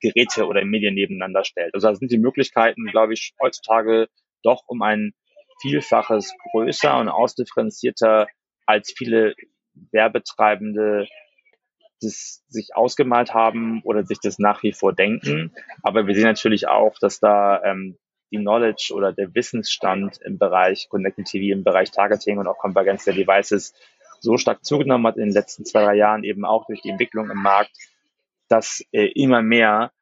Geräte 0.00 0.46
oder 0.46 0.62
Medien 0.66 0.94
nebeneinander 0.94 1.44
stellt. 1.44 1.74
Also 1.74 1.88
da 1.88 1.94
sind 1.94 2.12
die 2.12 2.18
Möglichkeiten, 2.18 2.84
glaube 2.86 3.14
ich, 3.14 3.32
heutzutage 3.40 4.08
doch 4.42 4.64
um 4.66 4.82
ein 4.82 5.14
Vielfaches 5.62 6.34
größer 6.52 6.98
und 6.98 7.08
ausdifferenzierter, 7.08 8.28
als 8.66 8.92
viele 8.96 9.34
Werbetreibende 9.92 11.08
das 12.00 12.44
sich 12.48 12.74
ausgemalt 12.74 13.34
haben 13.34 13.82
oder 13.84 14.04
sich 14.04 14.18
das 14.20 14.38
nach 14.38 14.62
wie 14.62 14.72
vor 14.72 14.92
denken. 14.92 15.52
Aber 15.82 16.06
wir 16.06 16.14
sehen 16.14 16.24
natürlich 16.24 16.68
auch, 16.68 16.98
dass 16.98 17.20
da 17.20 17.62
ähm, 17.64 17.96
die 18.30 18.38
Knowledge 18.38 18.92
oder 18.94 19.12
der 19.12 19.34
Wissensstand 19.34 20.18
im 20.22 20.38
Bereich 20.38 20.88
Connected 20.88 21.26
TV, 21.26 21.52
im 21.52 21.64
Bereich 21.64 21.90
Targeting 21.90 22.38
und 22.38 22.46
auch 22.46 22.58
Konvergenz 22.58 23.04
der 23.04 23.14
Devices 23.14 23.74
so 24.20 24.36
stark 24.36 24.64
zugenommen 24.64 25.06
hat 25.06 25.16
in 25.16 25.26
den 25.26 25.32
letzten 25.32 25.64
zwei, 25.64 25.84
drei 25.84 25.94
Jahren, 25.94 26.24
eben 26.24 26.44
auch 26.44 26.66
durch 26.66 26.82
die 26.82 26.90
Entwicklung 26.90 27.30
im 27.30 27.38
Markt, 27.38 27.70
dass 28.48 28.82
äh, 28.92 29.06
immer 29.14 29.42
mehr 29.42 29.92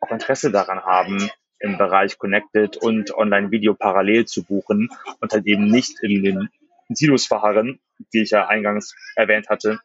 auch 0.00 0.10
Interesse 0.10 0.50
daran 0.50 0.80
haben, 0.80 1.30
im 1.60 1.78
Bereich 1.78 2.18
Connected 2.18 2.76
und 2.76 3.14
Online-Video 3.14 3.74
parallel 3.74 4.24
zu 4.24 4.42
buchen 4.42 4.90
und 5.20 5.32
halt 5.32 5.46
eben 5.46 5.66
nicht 5.66 6.02
in 6.02 6.24
den 6.24 6.48
Silos 6.88 7.26
verharren, 7.26 7.80
die 8.12 8.22
ich 8.22 8.30
ja 8.30 8.48
eingangs 8.48 8.96
erwähnt 9.14 9.48
hatte 9.48 9.78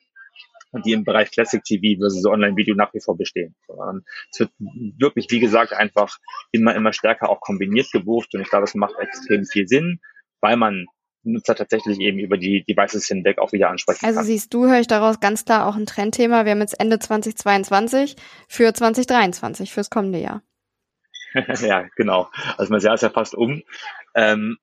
die 0.82 0.94
im 0.94 1.04
Bereich 1.04 1.32
Classic 1.32 1.64
TV 1.64 2.00
versus 2.00 2.26
Online-Video 2.26 2.76
nach 2.76 2.94
wie 2.94 3.00
vor 3.00 3.18
bestehen. 3.18 3.56
Es 4.32 4.40
wird 4.40 4.52
wirklich, 4.98 5.28
wie 5.30 5.40
gesagt, 5.40 5.74
einfach 5.74 6.18
immer, 6.52 6.76
immer 6.76 6.94
stärker 6.94 7.30
auch 7.30 7.42
kombiniert 7.42 7.92
gebucht 7.92 8.34
und 8.34 8.42
ich 8.42 8.50
glaube, 8.50 8.66
es 8.66 8.76
macht 8.76 8.96
extrem 9.00 9.46
viel 9.46 9.68
Sinn, 9.68 10.00
weil 10.42 10.58
man 10.58 10.86
Nutzer 11.24 11.56
tatsächlich 11.56 12.00
eben 12.00 12.20
über 12.20 12.38
die 12.38 12.64
Devices 12.64 13.08
hinweg 13.08 13.38
auch 13.40 13.52
wieder 13.52 13.70
ansprechen 13.70 14.06
also 14.06 14.16
kann. 14.16 14.20
Also 14.20 14.32
siehst 14.32 14.54
du, 14.54 14.66
höre 14.66 14.80
ich 14.80 14.88
daraus 14.88 15.20
ganz 15.20 15.46
klar 15.46 15.68
auch 15.68 15.76
ein 15.76 15.86
Trendthema. 15.86 16.46
Wir 16.46 16.54
haben 16.54 16.62
jetzt 16.62 16.80
Ende 16.80 17.00
2022 17.00 18.16
für 18.48 18.74
2023, 18.74 19.72
fürs 19.72 19.90
kommende 19.90 20.20
Jahr. 20.20 20.42
ja, 21.62 21.88
genau. 21.96 22.30
Also 22.58 22.72
mein 22.72 22.82
Jahr 22.82 22.96
ist 22.96 23.02
ja 23.02 23.10
fast 23.10 23.36
um. 23.36 23.62
Ähm, 24.16 24.58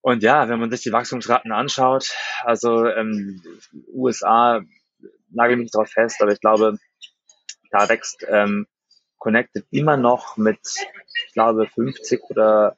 und 0.00 0.22
ja, 0.22 0.48
wenn 0.48 0.58
man 0.58 0.70
sich 0.70 0.82
die 0.82 0.92
Wachstumsraten 0.92 1.52
anschaut, 1.52 2.10
also 2.42 2.86
ähm, 2.86 3.42
USA, 3.92 4.62
nagel 5.34 5.56
mich 5.56 5.70
drauf 5.70 5.88
fest, 5.88 6.20
aber 6.22 6.32
ich 6.32 6.40
glaube, 6.40 6.78
da 7.70 7.88
wächst 7.88 8.24
ähm, 8.28 8.66
Connected 9.18 9.64
immer 9.70 9.96
noch 9.96 10.36
mit, 10.36 10.58
ich 11.26 11.32
glaube, 11.32 11.66
50 11.66 12.22
oder 12.30 12.76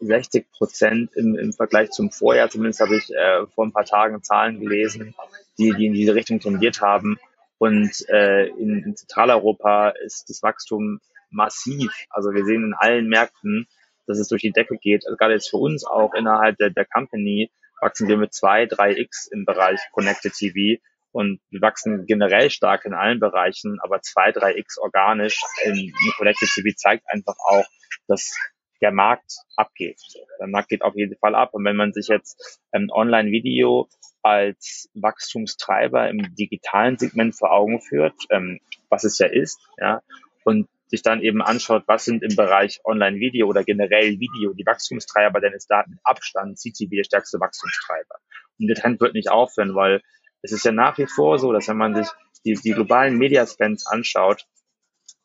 60 0.00 0.50
Prozent 0.50 1.14
im, 1.14 1.36
im 1.36 1.52
Vergleich 1.52 1.90
zum 1.90 2.10
Vorjahr. 2.10 2.48
Zumindest 2.48 2.80
habe 2.80 2.96
ich 2.96 3.14
äh, 3.14 3.46
vor 3.54 3.66
ein 3.66 3.72
paar 3.72 3.84
Tagen 3.84 4.22
Zahlen 4.22 4.60
gelesen, 4.60 5.14
die, 5.58 5.72
die 5.72 5.86
in 5.86 5.92
diese 5.92 6.14
Richtung 6.14 6.40
tendiert 6.40 6.80
haben. 6.80 7.18
Und 7.58 8.08
äh, 8.08 8.46
in, 8.46 8.82
in 8.82 8.96
Zentraleuropa 8.96 9.90
ist 9.90 10.30
das 10.30 10.42
Wachstum 10.42 11.00
massiv. 11.30 11.92
Also 12.08 12.32
wir 12.32 12.44
sehen 12.44 12.64
in 12.64 12.74
allen 12.74 13.08
Märkten, 13.08 13.66
dass 14.06 14.18
es 14.18 14.28
durch 14.28 14.42
die 14.42 14.52
Decke 14.52 14.78
geht. 14.78 15.04
Also 15.04 15.16
gerade 15.16 15.34
jetzt 15.34 15.50
für 15.50 15.58
uns 15.58 15.84
auch 15.84 16.14
innerhalb 16.14 16.56
der, 16.56 16.70
der 16.70 16.86
Company 16.86 17.50
wachsen 17.80 18.08
wir 18.08 18.16
mit 18.16 18.34
zwei, 18.34 18.66
drei 18.66 18.96
X 18.96 19.26
im 19.26 19.44
Bereich 19.44 19.80
Connected 19.92 20.32
TV 20.32 20.80
und 21.12 21.40
wir 21.50 21.60
wachsen 21.60 22.06
generell 22.06 22.50
stark 22.50 22.84
in 22.84 22.94
allen 22.94 23.20
Bereichen, 23.20 23.78
aber 23.82 24.00
zwei, 24.00 24.32
drei 24.32 24.56
X 24.56 24.78
organisch 24.78 25.40
in 25.64 25.92
Connected 26.16 26.48
TV 26.54 26.68
zeigt 26.76 27.04
einfach 27.08 27.36
auch, 27.38 27.66
dass 28.06 28.34
der 28.80 28.92
Markt 28.92 29.32
abgeht. 29.56 30.00
Der 30.38 30.46
Markt 30.46 30.68
geht 30.68 30.82
auf 30.82 30.96
jeden 30.96 31.16
Fall 31.18 31.34
ab. 31.34 31.50
Und 31.52 31.64
wenn 31.64 31.76
man 31.76 31.92
sich 31.92 32.08
jetzt 32.08 32.60
ähm, 32.72 32.88
Online-Video 32.90 33.88
als 34.22 34.88
Wachstumstreiber 34.94 36.08
im 36.08 36.34
digitalen 36.34 36.98
Segment 36.98 37.36
vor 37.36 37.52
Augen 37.52 37.80
führt, 37.80 38.14
ähm, 38.30 38.60
was 38.88 39.04
es 39.04 39.18
ja 39.18 39.26
ist, 39.26 39.58
ja, 39.78 40.00
und 40.44 40.68
sich 40.86 41.02
dann 41.02 41.20
eben 41.20 41.40
anschaut, 41.40 41.84
was 41.86 42.04
sind 42.04 42.22
im 42.22 42.34
Bereich 42.34 42.80
Online-Video 42.84 43.46
oder 43.46 43.62
generell 43.62 44.18
Video 44.18 44.52
die 44.52 44.66
Wachstumstreiber, 44.66 45.40
denn 45.40 45.52
ist 45.52 45.70
da 45.70 45.84
mit 45.86 45.98
Abstand 46.02 46.58
CTV 46.58 46.90
der 46.90 47.04
stärkste 47.04 47.38
Wachstumstreiber. 47.38 48.16
Und 48.58 48.66
der 48.66 48.76
Trend 48.76 49.00
wird 49.00 49.14
nicht 49.14 49.30
aufhören, 49.30 49.74
weil 49.74 50.02
es 50.42 50.52
ist 50.52 50.64
ja 50.64 50.72
nach 50.72 50.98
wie 50.98 51.06
vor 51.06 51.38
so, 51.38 51.52
dass 51.52 51.68
wenn 51.68 51.76
man 51.76 51.94
sich 51.94 52.08
die, 52.44 52.54
die 52.54 52.72
globalen 52.72 53.18
Media-Spends 53.18 53.86
anschaut, 53.86 54.46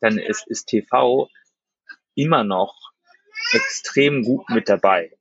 dann 0.00 0.18
ist, 0.18 0.46
ist 0.46 0.66
TV 0.66 1.28
immer 2.14 2.44
noch 2.44 2.74
extrem 3.52 4.22
gut 4.22 4.48
mit 4.50 4.68
dabei. 4.68 5.12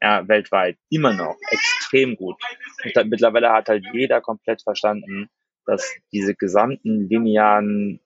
Ja, 0.00 0.26
weltweit. 0.28 0.78
Immer 0.88 1.12
noch. 1.12 1.36
Extrem 1.50 2.16
gut. 2.16 2.36
Und 2.84 2.96
dann, 2.96 3.08
mittlerweile 3.08 3.50
hat 3.52 3.68
halt 3.68 3.84
jeder 3.92 4.20
komplett 4.20 4.62
verstanden, 4.62 5.28
dass 5.66 5.92
diese 6.10 6.34
gesamten 6.34 7.08
linearen 7.08 8.00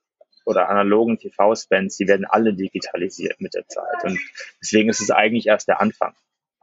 oder 0.45 0.69
analogen 0.69 1.19
TV-Spends, 1.19 1.97
die 1.97 2.09
werden 2.09 2.27
alle 2.27 2.55
digitalisiert 2.55 3.41
mit 3.41 3.55
der 3.55 3.67
Zeit. 3.69 4.05
Und 4.05 4.19
deswegen 4.61 4.91
ist 4.91 5.01
es 5.01 5.11
eigentlich 5.11 5.47
erst 5.47 5.69
der 5.69 5.81
Anfang. 5.81 6.15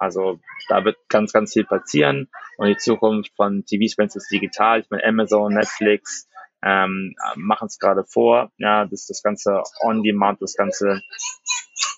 Also 0.02 0.40
da 0.68 0.84
wird 0.84 0.98
ganz, 1.10 1.32
ganz 1.32 1.54
viel 1.54 1.66
passieren 1.66 2.30
und 2.58 2.68
die 2.68 2.78
Zukunft 2.78 3.32
von 3.36 3.66
TV-Spends 3.66 4.16
ist 4.16 4.32
digital. 4.32 4.82
Ich 4.82 4.90
meine, 4.90 5.04
Amazon, 5.06 5.54
Netflix 5.54 6.28
ähm, 6.64 7.16
machen 7.36 7.68
es 7.68 7.80
gerade 7.80 8.04
vor. 8.06 8.52
Ja, 8.58 8.86
das 8.86 9.08
das 9.08 9.22
ganze 9.22 9.62
On-Demand, 9.82 10.42
das 10.42 10.56
ganze 10.56 11.02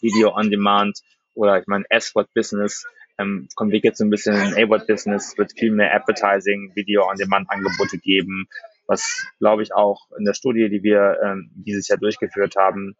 Video 0.01 0.35
On-Demand 0.35 0.99
oder 1.33 1.59
ich 1.59 1.67
meine 1.67 1.85
S-Word-Business 1.89 2.85
ähm, 3.19 3.47
jetzt 3.83 3.97
so 3.99 4.03
ein 4.03 4.09
bisschen 4.09 4.35
in 4.35 4.53
A-Word-Business, 4.53 5.37
wird 5.37 5.53
viel 5.57 5.71
mehr 5.71 5.93
Advertising, 5.95 6.71
Video-On-Demand-Angebote 6.75 7.99
geben 7.99 8.47
was 8.87 9.27
glaube 9.39 9.63
ich 9.63 9.73
auch 9.73 10.07
in 10.17 10.25
der 10.25 10.33
Studie, 10.33 10.69
die 10.69 10.83
wir 10.83 11.19
ähm, 11.23 11.51
dieses 11.55 11.87
Jahr 11.87 11.97
durchgeführt 11.97 12.55
haben, 12.55 12.95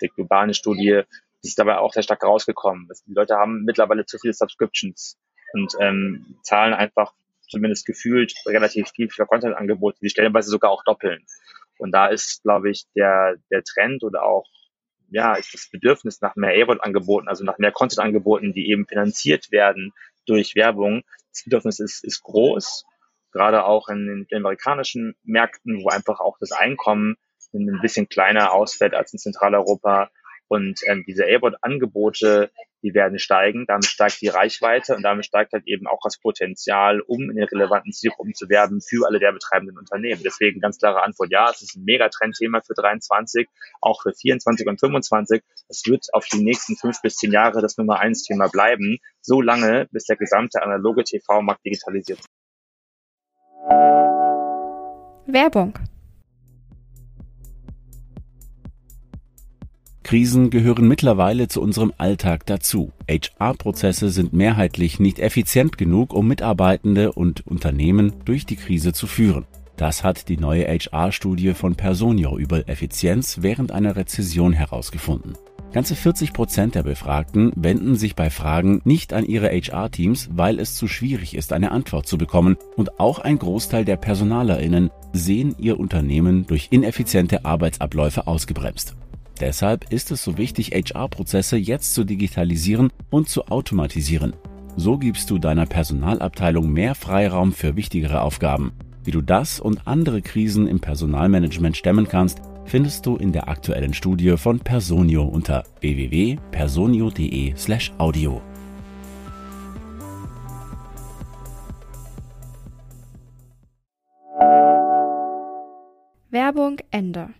der 0.00 0.08
globalen 0.08 0.54
Studie, 0.54 1.02
ist 1.42 1.58
dabei 1.58 1.78
auch 1.78 1.92
sehr 1.92 2.02
stark 2.02 2.22
rausgekommen. 2.22 2.88
Die 3.06 3.14
Leute 3.14 3.36
haben 3.36 3.64
mittlerweile 3.64 4.04
zu 4.04 4.18
viele 4.18 4.34
Subscriptions 4.34 5.18
und 5.52 5.74
ähm, 5.80 6.36
zahlen 6.42 6.74
einfach 6.74 7.12
zumindest 7.48 7.86
gefühlt 7.86 8.34
relativ 8.46 8.90
viel 8.90 9.08
für 9.10 9.26
Content-Angebote, 9.26 9.98
die 10.00 10.10
stellenweise 10.10 10.50
sogar 10.50 10.70
auch 10.70 10.84
doppeln. 10.84 11.24
Und 11.78 11.92
da 11.92 12.06
ist, 12.06 12.42
glaube 12.42 12.70
ich, 12.70 12.84
der, 12.94 13.36
der 13.50 13.64
Trend 13.64 14.04
oder 14.04 14.22
auch 14.22 14.46
ja, 15.10 15.34
ist 15.34 15.52
das 15.54 15.68
Bedürfnis 15.70 16.20
nach 16.20 16.36
mehr 16.36 16.54
AirPod-Angeboten, 16.54 17.26
also 17.26 17.42
nach 17.44 17.58
mehr 17.58 17.72
Content-Angeboten, 17.72 18.52
die 18.52 18.70
eben 18.70 18.86
finanziert 18.86 19.50
werden 19.50 19.92
durch 20.26 20.54
Werbung. 20.54 21.02
Das 21.32 21.42
Bedürfnis 21.42 21.80
ist, 21.80 22.04
ist 22.04 22.22
groß 22.22 22.84
gerade 23.32 23.64
auch 23.64 23.88
in 23.88 24.26
den 24.30 24.38
amerikanischen 24.38 25.14
Märkten, 25.22 25.82
wo 25.82 25.88
einfach 25.88 26.20
auch 26.20 26.38
das 26.38 26.52
Einkommen 26.52 27.16
ein 27.52 27.80
bisschen 27.80 28.08
kleiner 28.08 28.52
ausfällt 28.52 28.94
als 28.94 29.12
in 29.12 29.18
Zentraleuropa. 29.18 30.10
Und 30.50 30.80
ähm, 30.88 31.04
diese 31.06 31.26
A-Bot-Angebote, 31.26 32.50
die 32.82 32.92
werden 32.92 33.20
steigen, 33.20 33.66
damit 33.68 33.84
steigt 33.84 34.20
die 34.20 34.26
Reichweite 34.26 34.96
und 34.96 35.02
damit 35.04 35.24
steigt 35.24 35.52
halt 35.52 35.62
eben 35.68 35.86
auch 35.86 36.00
das 36.02 36.18
Potenzial, 36.18 37.00
um 37.02 37.30
in 37.30 37.36
den 37.36 37.44
relevanten 37.44 37.92
Zielgruppen 37.92 38.34
zu 38.34 38.48
werben 38.48 38.80
für 38.80 39.06
alle 39.06 39.20
der 39.20 39.30
betreibenden 39.30 39.78
Unternehmen. 39.78 40.22
Deswegen 40.24 40.60
ganz 40.60 40.78
klare 40.78 41.04
Antwort, 41.04 41.30
ja, 41.30 41.48
es 41.50 41.62
ist 41.62 41.76
ein 41.76 41.84
Megatrendthema 41.84 42.62
für 42.66 42.74
23, 42.74 43.46
auch 43.80 44.02
für 44.02 44.12
24 44.12 44.66
und 44.66 44.80
25. 44.80 45.40
Es 45.68 45.86
wird 45.86 46.06
auf 46.12 46.26
die 46.26 46.42
nächsten 46.42 46.74
fünf 46.74 47.00
bis 47.00 47.14
zehn 47.14 47.30
Jahre 47.30 47.62
das 47.62 47.76
Nummer 47.76 48.00
eins 48.00 48.24
Thema 48.24 48.48
bleiben, 48.48 48.98
so 49.20 49.40
lange, 49.40 49.86
bis 49.92 50.06
der 50.06 50.16
gesamte 50.16 50.62
analoge 50.64 51.04
TV-Markt 51.04 51.64
digitalisiert 51.64 52.18
ist. 52.18 52.28
Werbung. 55.26 55.74
Krisen 60.10 60.50
gehören 60.50 60.88
mittlerweile 60.88 61.46
zu 61.46 61.62
unserem 61.62 61.92
Alltag 61.96 62.44
dazu. 62.44 62.90
HR-Prozesse 63.08 64.10
sind 64.10 64.32
mehrheitlich 64.32 64.98
nicht 64.98 65.20
effizient 65.20 65.78
genug, 65.78 66.12
um 66.12 66.26
Mitarbeitende 66.26 67.12
und 67.12 67.46
Unternehmen 67.46 68.14
durch 68.24 68.44
die 68.44 68.56
Krise 68.56 68.92
zu 68.92 69.06
führen. 69.06 69.46
Das 69.76 70.02
hat 70.02 70.28
die 70.28 70.36
neue 70.36 70.66
HR-Studie 70.66 71.54
von 71.54 71.76
Personio 71.76 72.36
über 72.38 72.68
Effizienz 72.68 73.38
während 73.42 73.70
einer 73.70 73.94
Rezession 73.94 74.52
herausgefunden. 74.52 75.34
Ganze 75.72 75.94
40 75.94 76.32
Prozent 76.32 76.74
der 76.74 76.82
Befragten 76.82 77.52
wenden 77.54 77.94
sich 77.94 78.16
bei 78.16 78.30
Fragen 78.30 78.80
nicht 78.82 79.12
an 79.12 79.24
ihre 79.24 79.50
HR-Teams, 79.50 80.30
weil 80.32 80.58
es 80.58 80.74
zu 80.74 80.88
schwierig 80.88 81.36
ist, 81.36 81.52
eine 81.52 81.70
Antwort 81.70 82.08
zu 82.08 82.18
bekommen. 82.18 82.56
Und 82.76 82.98
auch 82.98 83.20
ein 83.20 83.38
Großteil 83.38 83.84
der 83.84 83.96
PersonalerInnen 83.96 84.90
sehen 85.12 85.54
ihr 85.56 85.78
Unternehmen 85.78 86.48
durch 86.48 86.66
ineffiziente 86.72 87.44
Arbeitsabläufe 87.44 88.26
ausgebremst. 88.26 88.96
Deshalb 89.40 89.90
ist 89.90 90.10
es 90.10 90.22
so 90.22 90.36
wichtig, 90.36 90.72
HR-Prozesse 90.72 91.56
jetzt 91.56 91.94
zu 91.94 92.04
digitalisieren 92.04 92.90
und 93.08 93.30
zu 93.30 93.46
automatisieren. 93.46 94.34
So 94.76 94.98
gibst 94.98 95.30
du 95.30 95.38
deiner 95.38 95.64
Personalabteilung 95.66 96.70
mehr 96.70 96.94
Freiraum 96.94 97.52
für 97.52 97.74
wichtigere 97.74 98.20
Aufgaben. 98.20 98.72
Wie 99.02 99.12
du 99.12 99.22
das 99.22 99.58
und 99.58 99.86
andere 99.86 100.20
Krisen 100.20 100.68
im 100.68 100.80
Personalmanagement 100.80 101.74
stemmen 101.76 102.06
kannst, 102.06 102.42
findest 102.66 103.06
du 103.06 103.16
in 103.16 103.32
der 103.32 103.48
aktuellen 103.48 103.94
Studie 103.94 104.36
von 104.36 104.60
Personio 104.60 105.24
unter 105.24 105.64
www.personio.de/audio. 105.80 108.42
Werbung 116.30 116.76
Ende. 116.92 117.30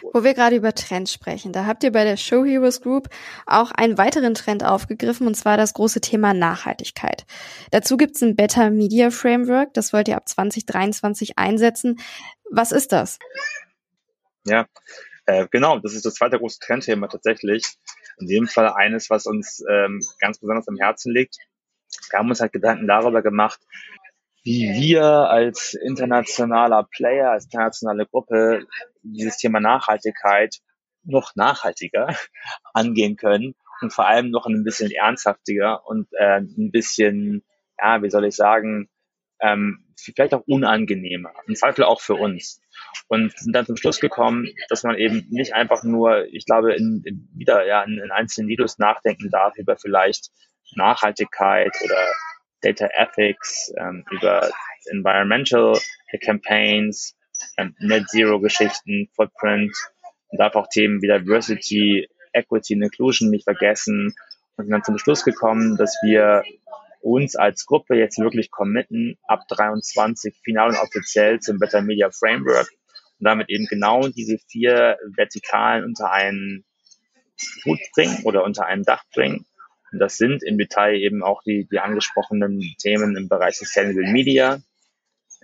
Wo 0.00 0.22
wir 0.22 0.34
gerade 0.34 0.56
über 0.56 0.74
Trends 0.74 1.12
sprechen, 1.12 1.52
da 1.52 1.66
habt 1.66 1.82
ihr 1.82 1.90
bei 1.90 2.04
der 2.04 2.16
Show 2.16 2.44
Heroes 2.44 2.82
Group 2.82 3.08
auch 3.46 3.72
einen 3.72 3.98
weiteren 3.98 4.34
Trend 4.34 4.64
aufgegriffen, 4.64 5.26
und 5.26 5.34
zwar 5.34 5.56
das 5.56 5.74
große 5.74 6.00
Thema 6.00 6.34
Nachhaltigkeit. 6.34 7.26
Dazu 7.72 7.96
gibt 7.96 8.14
es 8.14 8.22
ein 8.22 8.36
Better 8.36 8.70
Media 8.70 9.10
Framework, 9.10 9.74
das 9.74 9.92
wollt 9.92 10.06
ihr 10.06 10.16
ab 10.16 10.28
2023 10.28 11.36
einsetzen. 11.36 11.98
Was 12.50 12.70
ist 12.70 12.92
das? 12.92 13.18
Ja, 14.44 14.66
äh, 15.26 15.46
genau, 15.50 15.78
das 15.78 15.94
ist 15.94 16.06
das 16.06 16.14
zweite 16.14 16.38
große 16.38 16.58
Trendthema 16.60 17.08
tatsächlich. 17.08 17.64
In 18.18 18.28
dem 18.28 18.46
Fall 18.46 18.72
eines, 18.72 19.10
was 19.10 19.26
uns 19.26 19.62
ähm, 19.68 20.00
ganz 20.20 20.38
besonders 20.38 20.68
am 20.68 20.76
Herzen 20.76 21.12
liegt. 21.12 21.36
Wir 22.10 22.18
haben 22.18 22.30
uns 22.30 22.40
halt 22.40 22.52
Gedanken 22.52 22.86
darüber 22.86 23.20
gemacht, 23.20 23.60
wie 24.42 24.72
wir 24.72 25.04
als 25.04 25.74
internationaler 25.74 26.88
Player, 26.90 27.30
als 27.30 27.44
internationale 27.44 28.06
Gruppe 28.06 28.66
dieses 29.12 29.36
Thema 29.36 29.60
Nachhaltigkeit 29.60 30.56
noch 31.04 31.34
nachhaltiger 31.36 32.08
angehen 32.74 33.16
können 33.16 33.54
und 33.80 33.92
vor 33.92 34.06
allem 34.06 34.30
noch 34.30 34.46
ein 34.46 34.64
bisschen 34.64 34.90
ernsthaftiger 34.90 35.86
und 35.86 36.08
äh, 36.12 36.40
ein 36.40 36.70
bisschen 36.70 37.44
ja, 37.80 38.02
wie 38.02 38.10
soll 38.10 38.24
ich 38.24 38.36
sagen, 38.36 38.88
ähm, 39.40 39.84
vielleicht 39.96 40.34
auch 40.34 40.42
unangenehmer, 40.46 41.32
im 41.46 41.54
Zweifel 41.54 41.84
auch 41.84 42.00
für 42.00 42.14
uns. 42.14 42.60
Und 43.08 43.36
sind 43.38 43.54
dann 43.54 43.66
zum 43.66 43.76
Schluss 43.76 44.00
gekommen, 44.00 44.48
dass 44.68 44.82
man 44.82 44.96
eben 44.96 45.26
nicht 45.30 45.54
einfach 45.54 45.84
nur, 45.84 46.26
ich 46.32 46.44
glaube, 46.44 46.74
in, 46.74 47.02
in 47.04 47.28
wieder 47.34 47.66
ja 47.66 47.82
in, 47.82 47.98
in 47.98 48.10
einzelnen 48.10 48.48
Videos 48.48 48.78
nachdenken 48.78 49.30
darf 49.30 49.56
über 49.56 49.76
vielleicht 49.76 50.30
Nachhaltigkeit 50.74 51.72
oder 51.82 52.06
Data 52.60 52.88
Ethics, 52.92 53.72
ähm, 53.76 54.04
über 54.10 54.50
Environmental 54.86 55.78
Campaigns, 56.22 57.16
Net 57.78 58.08
Zero 58.08 58.40
Geschichten, 58.40 59.08
Footprint, 59.14 59.74
und 60.28 60.38
darf 60.38 60.54
auch 60.54 60.68
Themen 60.68 61.02
wie 61.02 61.08
Diversity, 61.08 62.08
Equity 62.32 62.74
und 62.74 62.82
Inclusion 62.82 63.30
nicht 63.30 63.44
vergessen 63.44 64.14
und 64.56 64.64
sind 64.64 64.72
dann 64.72 64.84
zum 64.84 64.98
Schluss 64.98 65.24
gekommen, 65.24 65.76
dass 65.76 65.96
wir 66.02 66.42
uns 67.00 67.36
als 67.36 67.64
Gruppe 67.64 67.96
jetzt 67.96 68.18
wirklich 68.18 68.50
committen, 68.50 69.16
ab 69.26 69.42
23 69.48 70.36
final 70.42 70.70
und 70.70 70.78
offiziell 70.78 71.40
zum 71.40 71.58
Better 71.58 71.80
Media 71.80 72.10
Framework 72.10 72.68
und 73.18 73.24
damit 73.24 73.48
eben 73.48 73.66
genau 73.66 74.08
diese 74.08 74.38
vier 74.50 74.98
Vertikalen 75.16 75.84
unter 75.84 76.10
einen 76.10 76.64
Hut 77.64 77.80
bringen 77.94 78.20
oder 78.24 78.44
unter 78.44 78.66
ein 78.66 78.82
Dach 78.82 79.04
bringen. 79.14 79.46
Und 79.92 80.00
das 80.00 80.16
sind 80.16 80.42
im 80.42 80.58
Detail 80.58 80.96
eben 80.96 81.22
auch 81.22 81.42
die, 81.42 81.66
die 81.70 81.78
angesprochenen 81.78 82.60
Themen 82.78 83.16
im 83.16 83.28
Bereich 83.28 83.56
Sustainable 83.56 84.10
Media. 84.10 84.60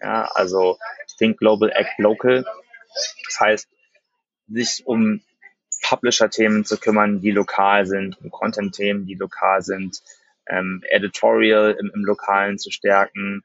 Ja, 0.00 0.28
also 0.34 0.76
Think 1.18 1.38
Global, 1.38 1.70
Act 1.70 1.98
Local. 1.98 2.44
Das 3.26 3.40
heißt, 3.40 3.68
sich 4.48 4.82
um 4.86 5.22
Publisher-Themen 5.82 6.64
zu 6.64 6.78
kümmern, 6.78 7.20
die 7.20 7.30
lokal 7.30 7.86
sind, 7.86 8.18
um 8.22 8.30
Content-Themen, 8.30 9.06
die 9.06 9.14
lokal 9.14 9.62
sind, 9.62 10.02
ähm, 10.46 10.82
Editorial 10.88 11.76
im, 11.78 11.90
im 11.94 12.04
Lokalen 12.04 12.58
zu 12.58 12.70
stärken, 12.70 13.42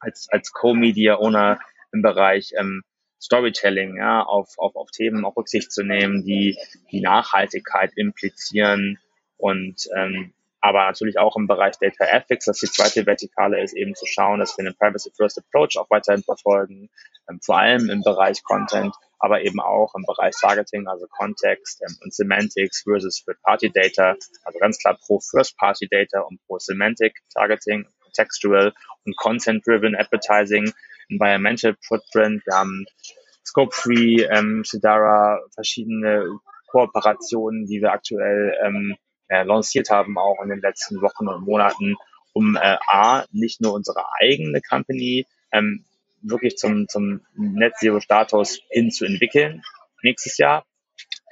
als, 0.00 0.28
als 0.30 0.52
Co-Media-Owner 0.52 1.60
im 1.92 2.02
Bereich 2.02 2.52
ähm, 2.58 2.82
Storytelling, 3.20 3.96
ja, 3.96 4.22
auf, 4.22 4.58
auf, 4.58 4.76
auf 4.76 4.90
Themen 4.90 5.24
auch 5.24 5.36
Rücksicht 5.36 5.72
zu 5.72 5.82
nehmen, 5.82 6.24
die 6.24 6.58
die 6.90 7.00
Nachhaltigkeit 7.00 7.92
implizieren 7.96 8.98
und 9.36 9.88
ähm, 9.94 10.32
aber 10.66 10.84
natürlich 10.84 11.16
auch 11.16 11.36
im 11.36 11.46
Bereich 11.46 11.78
Data 11.78 12.04
Ethics, 12.04 12.46
dass 12.46 12.58
die 12.58 12.66
zweite 12.66 13.06
Vertikale 13.06 13.62
ist, 13.62 13.72
eben 13.72 13.94
zu 13.94 14.04
schauen, 14.04 14.40
dass 14.40 14.58
wir 14.58 14.66
einen 14.66 14.76
Privacy 14.76 15.12
First 15.16 15.38
Approach 15.38 15.78
auch 15.78 15.88
weiterhin 15.90 16.24
verfolgen, 16.24 16.90
ähm, 17.30 17.38
vor 17.40 17.58
allem 17.58 17.88
im 17.88 18.02
Bereich 18.02 18.42
Content, 18.42 18.92
aber 19.20 19.42
eben 19.42 19.60
auch 19.60 19.94
im 19.94 20.02
Bereich 20.02 20.34
Targeting, 20.40 20.88
also 20.88 21.06
Kontext 21.06 21.82
ähm, 21.82 21.96
und 22.02 22.12
Semantics 22.12 22.82
versus 22.82 23.24
Third-Party 23.24 23.70
Data, 23.70 24.16
also 24.42 24.58
ganz 24.58 24.78
klar 24.78 24.98
pro 25.06 25.20
First-Party 25.20 25.86
Data 25.88 26.22
und 26.22 26.40
pro 26.48 26.58
Semantic 26.58 27.14
Targeting, 27.32 27.86
Contextual 28.02 28.74
und 29.04 29.16
Content-Driven 29.16 29.94
Advertising, 29.94 30.72
Environmental 31.08 31.76
Footprint, 31.86 32.42
wir 32.44 32.56
haben 32.56 32.86
Scope 33.46 33.72
Free, 33.72 34.24
ähm, 34.24 34.64
Sidara, 34.66 35.38
verschiedene 35.54 36.40
Kooperationen, 36.66 37.66
die 37.66 37.80
wir 37.80 37.92
aktuell 37.92 38.52
ähm, 38.64 38.96
äh, 39.28 39.42
lanciert 39.42 39.90
haben, 39.90 40.18
auch 40.18 40.42
in 40.42 40.48
den 40.48 40.60
letzten 40.60 41.00
Wochen 41.00 41.28
und 41.28 41.44
Monaten, 41.44 41.96
um 42.32 42.56
äh, 42.56 42.76
A, 42.86 43.24
nicht 43.32 43.60
nur 43.60 43.72
unsere 43.72 44.04
eigene 44.20 44.60
Company 44.60 45.26
ähm, 45.52 45.84
wirklich 46.22 46.56
zum, 46.56 46.88
zum 46.88 47.20
Net 47.34 47.76
Zero 47.76 48.00
Status 48.00 48.60
hin 48.70 48.90
zu 48.90 49.04
entwickeln 49.04 49.62
nächstes 50.02 50.38
Jahr, 50.38 50.64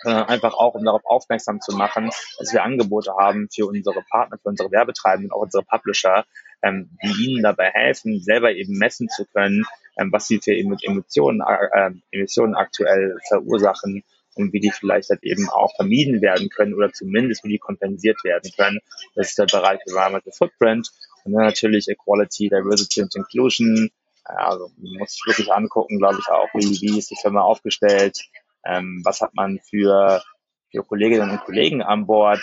sondern 0.02 0.24
einfach 0.26 0.54
auch, 0.54 0.74
um 0.74 0.84
darauf 0.84 1.04
aufmerksam 1.04 1.60
zu 1.60 1.76
machen, 1.76 2.10
dass 2.38 2.52
wir 2.52 2.62
Angebote 2.62 3.12
haben 3.18 3.48
für 3.52 3.66
unsere 3.66 4.02
Partner, 4.10 4.38
für 4.38 4.48
unsere 4.48 4.70
Werbetreibenden, 4.70 5.32
auch 5.32 5.42
unsere 5.42 5.64
Publisher, 5.64 6.24
ähm, 6.62 6.90
die 7.02 7.24
ihnen 7.24 7.42
dabei 7.42 7.70
helfen, 7.70 8.20
selber 8.20 8.52
eben 8.52 8.76
messen 8.78 9.08
zu 9.08 9.24
können, 9.26 9.64
ähm, 9.98 10.12
was 10.12 10.26
sie 10.26 10.40
für 10.40 10.52
Emotionen, 10.54 11.40
äh, 11.40 11.90
Emissionen 12.10 12.54
aktuell 12.54 13.16
verursachen 13.28 14.04
und 14.34 14.52
wie 14.52 14.60
die 14.60 14.70
vielleicht 14.70 15.10
halt 15.10 15.22
eben 15.22 15.48
auch 15.48 15.74
vermieden 15.76 16.20
werden 16.20 16.48
können 16.48 16.74
oder 16.74 16.92
zumindest 16.92 17.44
wie 17.44 17.50
die 17.50 17.58
kompensiert 17.58 18.22
werden 18.24 18.50
können. 18.56 18.80
Das 19.14 19.30
ist 19.30 19.38
der 19.38 19.46
Bereich 19.46 19.80
Environmental 19.86 20.32
Footprint 20.32 20.90
und 21.24 21.32
dann 21.32 21.44
natürlich 21.44 21.88
Equality, 21.88 22.48
Diversity 22.48 23.02
und 23.02 23.14
Inclusion. 23.14 23.90
Also 24.24 24.70
muss 24.78 25.12
sich 25.12 25.22
wirklich 25.26 25.52
angucken, 25.52 25.98
glaube 25.98 26.18
ich, 26.20 26.28
auch, 26.28 26.48
wie, 26.54 26.80
wie 26.80 26.98
ist 26.98 27.10
die 27.10 27.18
Firma 27.20 27.42
aufgestellt, 27.42 28.18
ähm, 28.64 29.02
was 29.04 29.20
hat 29.20 29.34
man 29.34 29.60
für, 29.68 30.22
für 30.70 30.82
Kolleginnen 30.82 31.30
und 31.30 31.44
Kollegen 31.44 31.82
an 31.82 32.06
Bord, 32.06 32.42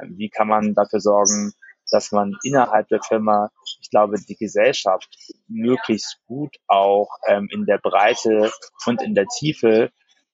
ähm, 0.00 0.14
wie 0.16 0.28
kann 0.28 0.48
man 0.48 0.74
dafür 0.74 1.00
sorgen, 1.00 1.52
dass 1.90 2.12
man 2.12 2.36
innerhalb 2.42 2.88
der 2.88 3.02
Firma, 3.02 3.50
ich 3.80 3.90
glaube, 3.90 4.16
die 4.18 4.36
Gesellschaft 4.36 5.08
möglichst 5.48 6.18
gut 6.26 6.56
auch 6.66 7.08
ähm, 7.26 7.48
in 7.50 7.66
der 7.66 7.78
Breite 7.78 8.52
und 8.86 9.02
in 9.02 9.14
der 9.14 9.26
Tiefe 9.26 9.90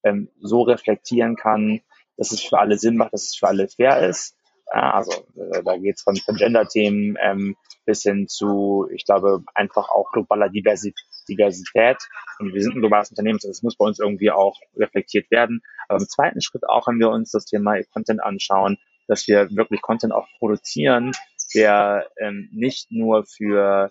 ähm, 0.07 0.29
so 0.41 0.63
reflektieren 0.63 1.37
kann, 1.37 1.81
dass 2.17 2.33
es 2.33 2.43
für 2.43 2.59
alle 2.59 2.79
Sinn 2.79 2.97
macht, 2.97 3.13
dass 3.13 3.25
es 3.25 3.37
für 3.37 3.49
alle 3.49 3.69
fair 3.69 4.09
ist. 4.09 4.37
Also 4.69 5.13
äh, 5.37 5.63
da 5.63 5.77
geht 5.77 5.97
es 5.97 6.03
von, 6.03 6.17
von 6.17 6.37
Gender-Themen 6.37 7.17
ähm, 7.23 7.57
bis 7.85 8.03
hin 8.03 8.27
zu, 8.27 8.89
ich 8.93 9.05
glaube, 9.05 9.45
einfach 9.55 9.89
auch 9.91 10.11
globaler 10.13 10.49
Diversität. 10.49 11.99
Und 12.39 12.53
wir 12.53 12.63
sind 12.63 12.75
ein 12.75 12.81
globales 12.81 13.11
Unternehmen, 13.11 13.39
das 13.41 13.63
muss 13.63 13.77
bei 13.77 13.87
uns 13.87 14.01
irgendwie 14.01 14.33
auch 14.33 14.59
reflektiert 14.77 15.31
werden. 15.31 15.63
Aber 15.89 16.01
im 16.01 16.09
zweiten 16.09 16.41
Schritt 16.41 16.69
auch, 16.69 16.89
wenn 16.89 16.99
wir 16.99 17.11
uns 17.11 17.31
das 17.31 17.45
Thema 17.45 17.81
Content 17.93 18.23
anschauen, 18.23 18.79
dass 19.07 19.29
wir 19.29 19.49
wirklich 19.53 19.83
Content 19.83 20.13
auch 20.13 20.27
produzieren, 20.39 21.13
der 21.55 22.09
ähm, 22.19 22.49
nicht 22.53 22.91
nur 22.91 23.25
für 23.25 23.91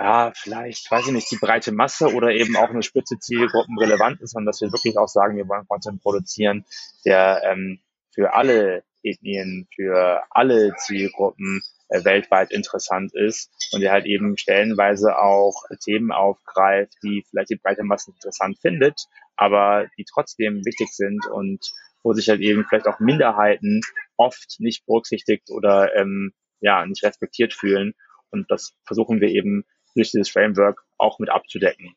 ja, 0.00 0.32
vielleicht, 0.34 0.90
weiß 0.90 1.08
ich 1.08 1.12
nicht, 1.12 1.30
die 1.30 1.36
breite 1.36 1.72
Masse 1.72 2.14
oder 2.14 2.30
eben 2.30 2.56
auch 2.56 2.70
eine 2.70 2.82
spitze 2.82 3.18
Zielgruppen 3.18 3.78
relevant 3.78 4.22
ist, 4.22 4.30
sondern 4.30 4.46
dass 4.46 4.62
wir 4.62 4.72
wirklich 4.72 4.96
auch 4.96 5.08
sagen, 5.08 5.36
wir 5.36 5.46
wollen 5.46 5.68
Content 5.68 6.02
produzieren, 6.02 6.64
der 7.04 7.42
ähm, 7.44 7.80
für 8.14 8.32
alle 8.32 8.82
Ethnien, 9.02 9.68
für 9.74 10.22
alle 10.30 10.74
Zielgruppen 10.76 11.60
äh, 11.88 12.02
weltweit 12.02 12.50
interessant 12.50 13.14
ist 13.14 13.50
und 13.72 13.82
der 13.82 13.92
halt 13.92 14.06
eben 14.06 14.38
stellenweise 14.38 15.18
auch 15.18 15.64
Themen 15.84 16.12
aufgreift, 16.12 16.94
die 17.02 17.22
vielleicht 17.28 17.50
die 17.50 17.60
breite 17.62 17.84
Masse 17.84 18.10
interessant 18.12 18.58
findet, 18.58 19.04
aber 19.36 19.86
die 19.98 20.06
trotzdem 20.10 20.64
wichtig 20.64 20.88
sind 20.92 21.26
und 21.26 21.60
wo 22.02 22.14
sich 22.14 22.30
halt 22.30 22.40
eben 22.40 22.64
vielleicht 22.66 22.88
auch 22.88 23.00
Minderheiten 23.00 23.82
oft 24.16 24.60
nicht 24.60 24.86
berücksichtigt 24.86 25.50
oder 25.50 25.94
ähm, 25.94 26.32
ja 26.60 26.86
nicht 26.86 27.04
respektiert 27.04 27.52
fühlen. 27.52 27.92
Und 28.30 28.50
das 28.50 28.72
versuchen 28.86 29.20
wir 29.20 29.28
eben 29.28 29.64
durch 29.94 30.10
dieses 30.10 30.30
Framework 30.30 30.82
auch 30.98 31.18
mit 31.18 31.30
abzudecken. 31.30 31.94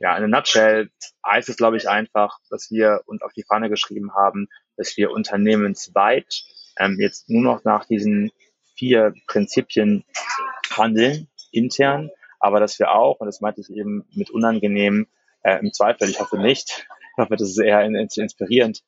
Ja, 0.00 0.16
in 0.16 0.24
a 0.24 0.28
nutshell 0.28 0.90
heißt 1.26 1.48
es, 1.50 1.56
glaube 1.56 1.76
ich, 1.76 1.88
einfach, 1.88 2.38
dass 2.48 2.70
wir 2.70 3.02
uns 3.06 3.22
auf 3.22 3.32
die 3.34 3.42
Fahne 3.42 3.68
geschrieben 3.68 4.14
haben, 4.14 4.48
dass 4.76 4.96
wir 4.96 5.10
unternehmensweit 5.10 6.42
ähm, 6.78 6.96
jetzt 6.98 7.28
nur 7.28 7.42
noch 7.42 7.64
nach 7.64 7.84
diesen 7.84 8.32
vier 8.74 9.12
Prinzipien 9.26 10.04
handeln, 10.70 11.28
intern, 11.52 12.10
aber 12.38 12.60
dass 12.60 12.78
wir 12.78 12.92
auch, 12.92 13.20
und 13.20 13.26
das 13.26 13.42
meinte 13.42 13.60
ich 13.60 13.70
eben 13.70 14.06
mit 14.14 14.30
unangenehm, 14.30 15.06
äh, 15.42 15.58
im 15.58 15.72
Zweifel, 15.72 16.08
ich 16.08 16.18
hoffe 16.18 16.38
nicht, 16.38 16.86
ich 17.12 17.18
hoffe, 17.18 17.36
das 17.36 17.50
ist 17.50 17.58
eher 17.58 17.82
inspirierend 17.84 18.82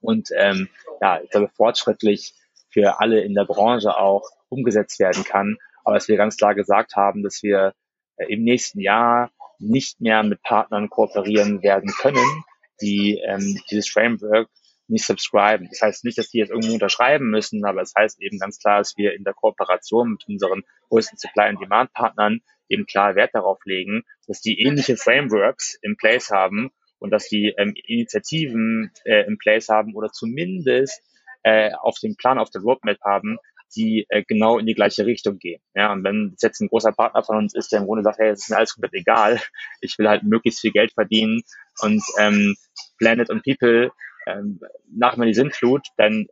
und 0.00 0.30
ähm, 0.34 0.68
ja, 1.00 1.20
ich 1.22 1.30
glaube, 1.30 1.48
fortschrittlich 1.48 2.34
für 2.70 3.00
alle 3.00 3.20
in 3.20 3.34
der 3.34 3.44
Branche 3.44 3.96
auch 3.96 4.28
umgesetzt 4.48 4.98
werden 4.98 5.22
kann, 5.24 5.58
aber 5.84 5.94
dass 5.94 6.08
wir 6.08 6.16
ganz 6.16 6.36
klar 6.36 6.54
gesagt 6.54 6.96
haben, 6.96 7.22
dass 7.22 7.42
wir 7.42 7.74
äh, 8.16 8.32
im 8.32 8.42
nächsten 8.42 8.80
Jahr 8.80 9.30
nicht 9.58 10.00
mehr 10.00 10.22
mit 10.22 10.42
Partnern 10.42 10.88
kooperieren 10.88 11.62
werden 11.62 11.92
können, 12.00 12.44
die 12.80 13.20
ähm, 13.26 13.60
dieses 13.70 13.88
Framework 13.88 14.48
nicht 14.88 15.06
subscriben. 15.06 15.68
Das 15.70 15.82
heißt 15.82 16.04
nicht, 16.04 16.18
dass 16.18 16.30
die 16.30 16.38
jetzt 16.38 16.50
irgendwo 16.50 16.72
unterschreiben 16.72 17.30
müssen, 17.30 17.64
aber 17.64 17.80
es 17.80 17.92
das 17.92 18.02
heißt 18.02 18.22
eben 18.22 18.38
ganz 18.38 18.58
klar, 18.58 18.78
dass 18.78 18.96
wir 18.96 19.14
in 19.14 19.24
der 19.24 19.34
Kooperation 19.34 20.12
mit 20.12 20.26
unseren 20.26 20.62
größten 20.88 21.18
Supply- 21.18 21.48
and 21.48 21.60
Demand-Partnern 21.60 22.40
eben 22.68 22.86
klar 22.86 23.14
Wert 23.14 23.34
darauf 23.34 23.58
legen, 23.64 24.02
dass 24.26 24.40
die 24.40 24.60
ähnliche 24.60 24.96
Frameworks 24.96 25.78
in 25.82 25.96
place 25.96 26.30
haben 26.30 26.70
und 26.98 27.10
dass 27.10 27.28
die 27.28 27.54
ähm, 27.56 27.74
Initiativen 27.86 28.92
äh, 29.04 29.26
in 29.26 29.38
place 29.38 29.68
haben 29.68 29.94
oder 29.94 30.10
zumindest 30.10 31.02
äh, 31.42 31.72
auf 31.72 31.98
dem 31.98 32.16
Plan, 32.16 32.38
auf 32.38 32.50
der 32.50 32.62
Roadmap 32.62 32.98
haben, 33.02 33.38
die 33.76 34.06
äh, 34.08 34.24
genau 34.26 34.58
in 34.58 34.66
die 34.66 34.74
gleiche 34.74 35.06
Richtung 35.06 35.38
gehen. 35.38 35.60
Ja, 35.74 35.92
und 35.92 36.04
wenn 36.04 36.32
es 36.34 36.42
jetzt 36.42 36.60
ein 36.60 36.68
großer 36.68 36.92
Partner 36.92 37.22
von 37.22 37.36
uns 37.36 37.54
ist, 37.54 37.72
der 37.72 37.80
im 37.80 37.86
Grunde 37.86 38.02
sagt, 38.02 38.18
hey, 38.18 38.30
es 38.30 38.40
ist 38.40 38.50
mir 38.50 38.56
alles 38.56 38.74
komplett 38.74 38.94
egal, 38.94 39.40
ich 39.80 39.98
will 39.98 40.08
halt 40.08 40.22
möglichst 40.22 40.60
viel 40.60 40.72
Geld 40.72 40.92
verdienen 40.92 41.42
und 41.80 42.02
ähm, 42.18 42.56
Planet 42.98 43.30
und 43.30 43.44
People 43.44 43.92
ähm, 44.26 44.60
nach 44.90 45.16
mir 45.16 45.26
die 45.26 45.34
Sintflut, 45.34 45.86
dann 45.96 46.26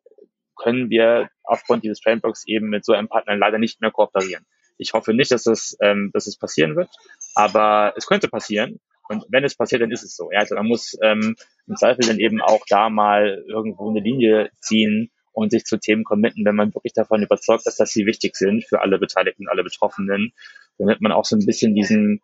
können 0.57 0.91
wir 0.91 1.31
aufgrund 1.45 1.85
dieses 1.85 2.01
Frameworks 2.01 2.45
eben 2.47 2.69
mit 2.69 2.85
so 2.85 2.93
einem 2.93 3.09
Partner 3.09 3.37
leider 3.37 3.59
nicht 3.59 3.81
mehr 3.81 3.91
kooperieren. 3.91 4.45
Ich 4.77 4.93
hoffe 4.93 5.15
nicht, 5.15 5.31
dass 5.31 5.47
es, 5.47 5.77
ähm, 5.81 6.11
dass 6.13 6.27
es 6.27 6.37
passieren 6.37 6.77
wird, 6.77 6.91
aber 7.35 7.95
es 7.97 8.07
könnte 8.07 8.29
passieren. 8.29 8.81
Und 9.09 9.25
wenn 9.31 9.43
es 9.43 9.57
passiert, 9.57 9.81
dann 9.81 9.91
ist 9.91 10.03
es 10.03 10.15
so. 10.15 10.31
Ja, 10.31 10.41
also 10.41 10.55
man 10.55 10.67
muss 10.67 10.97
ähm, 11.03 11.35
im 11.67 11.77
Zweifel 11.77 12.07
dann 12.07 12.19
eben 12.19 12.43
auch 12.43 12.61
da 12.69 12.91
mal 12.91 13.43
irgendwo 13.49 13.89
eine 13.89 14.01
Linie 14.01 14.51
ziehen 14.61 15.11
und 15.33 15.51
sich 15.51 15.65
zu 15.65 15.79
Themen 15.79 16.05
committen, 16.05 16.45
wenn 16.45 16.57
man 16.57 16.75
wirklich 16.75 16.93
davon 16.93 17.23
überzeugt 17.23 17.67
ist, 17.67 17.79
dass 17.79 17.91
sie 17.91 18.07
wichtig 18.07 18.37
sind 18.37 18.65
für 18.65 18.81
alle 18.81 18.99
Beteiligten, 18.99 19.49
alle 19.49 19.65
Betroffenen, 19.65 20.33
damit 20.79 21.01
man 21.01 21.13
auch 21.13 21.25
so 21.25 21.37
ein 21.37 21.47
bisschen 21.47 21.75
diesen, 21.75 22.21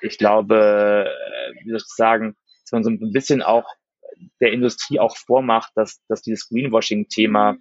ich 0.00 0.18
glaube, 0.18 1.06
äh, 1.06 1.64
wie 1.64 1.70
soll 1.70 1.78
ich 1.78 1.86
sagen, 1.86 2.36
dass 2.64 2.72
man 2.72 2.84
so 2.84 2.90
ein 2.90 3.12
bisschen 3.12 3.42
auch 3.42 3.66
der 4.40 4.52
Industrie 4.52 5.00
auch 5.00 5.16
vormacht, 5.16 5.72
dass, 5.74 6.00
dass 6.08 6.22
dieses 6.22 6.48
Greenwashing-Thema 6.48 7.56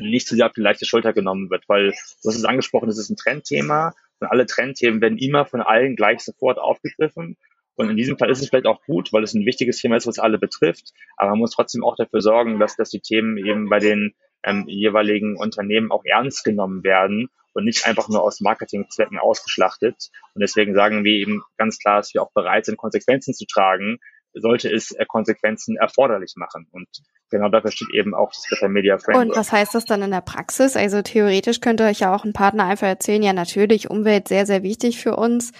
nicht 0.00 0.28
zu 0.28 0.36
sehr 0.36 0.46
auf 0.46 0.52
die 0.52 0.60
leichte 0.60 0.86
Schulter 0.86 1.12
genommen 1.12 1.50
wird, 1.50 1.68
weil, 1.68 1.90
du 1.90 2.28
hast 2.28 2.36
es 2.36 2.44
angesprochen, 2.44 2.86
das 2.86 2.98
ist 2.98 3.10
ein 3.10 3.16
Trendthema 3.16 3.94
und 4.20 4.28
alle 4.28 4.46
Trendthemen 4.46 5.00
werden 5.00 5.18
immer 5.18 5.46
von 5.46 5.60
allen 5.60 5.96
gleich 5.96 6.20
sofort 6.20 6.58
aufgegriffen. 6.58 7.36
Und 7.80 7.88
in 7.88 7.96
diesem 7.96 8.18
Fall 8.18 8.28
ist 8.28 8.42
es 8.42 8.50
vielleicht 8.50 8.66
auch 8.66 8.82
gut, 8.84 9.10
weil 9.10 9.24
es 9.24 9.32
ein 9.32 9.46
wichtiges 9.46 9.78
Thema 9.78 9.96
ist, 9.96 10.06
was 10.06 10.18
alle 10.18 10.38
betrifft. 10.38 10.92
Aber 11.16 11.30
man 11.30 11.38
muss 11.38 11.52
trotzdem 11.52 11.82
auch 11.82 11.96
dafür 11.96 12.20
sorgen, 12.20 12.60
dass, 12.60 12.76
dass 12.76 12.90
die 12.90 13.00
Themen 13.00 13.38
eben 13.38 13.70
bei 13.70 13.78
den 13.78 14.14
ähm, 14.44 14.64
jeweiligen 14.68 15.38
Unternehmen 15.38 15.90
auch 15.90 16.04
ernst 16.04 16.44
genommen 16.44 16.84
werden 16.84 17.28
und 17.54 17.64
nicht 17.64 17.86
einfach 17.86 18.10
nur 18.10 18.22
aus 18.22 18.40
Marketingzwecken 18.40 19.18
ausgeschlachtet. 19.18 20.10
Und 20.34 20.42
deswegen 20.42 20.74
sagen 20.74 21.04
wir 21.04 21.12
eben 21.12 21.42
ganz 21.56 21.78
klar, 21.78 21.96
dass 21.96 22.12
wir 22.12 22.22
auch 22.22 22.32
bereit 22.32 22.66
sind, 22.66 22.76
Konsequenzen 22.76 23.32
zu 23.32 23.46
tragen, 23.46 23.98
sollte 24.34 24.70
es 24.70 24.92
äh, 24.92 25.06
Konsequenzen 25.06 25.78
erforderlich 25.78 26.34
machen. 26.36 26.68
Und 26.72 26.86
genau 27.30 27.48
dafür 27.48 27.70
steht 27.70 27.94
eben 27.94 28.14
auch 28.14 28.30
das 28.30 28.44
Better 28.50 28.68
Media 28.68 28.98
Framework. 28.98 29.28
Und 29.30 29.36
was 29.36 29.52
heißt 29.52 29.74
das 29.74 29.86
dann 29.86 30.02
in 30.02 30.10
der 30.10 30.20
Praxis? 30.20 30.76
Also 30.76 31.00
theoretisch 31.00 31.60
könnte 31.60 31.84
euch 31.84 32.00
ja 32.00 32.14
auch 32.14 32.24
ein 32.24 32.34
Partner 32.34 32.66
einfach 32.66 32.88
erzählen, 32.88 33.22
ja 33.22 33.32
natürlich, 33.32 33.88
Umwelt 33.88 34.28
sehr, 34.28 34.44
sehr 34.44 34.62
wichtig 34.62 35.00
für 35.00 35.16
uns. 35.16 35.52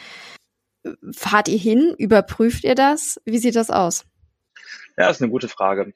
Fahrt 1.12 1.48
ihr 1.48 1.58
hin? 1.58 1.94
Überprüft 1.98 2.64
ihr 2.64 2.74
das? 2.74 3.20
Wie 3.24 3.38
sieht 3.38 3.56
das 3.56 3.70
aus? 3.70 4.04
Ja, 4.96 5.06
das 5.06 5.16
ist 5.16 5.22
eine 5.22 5.30
gute 5.30 5.48
Frage. 5.48 5.92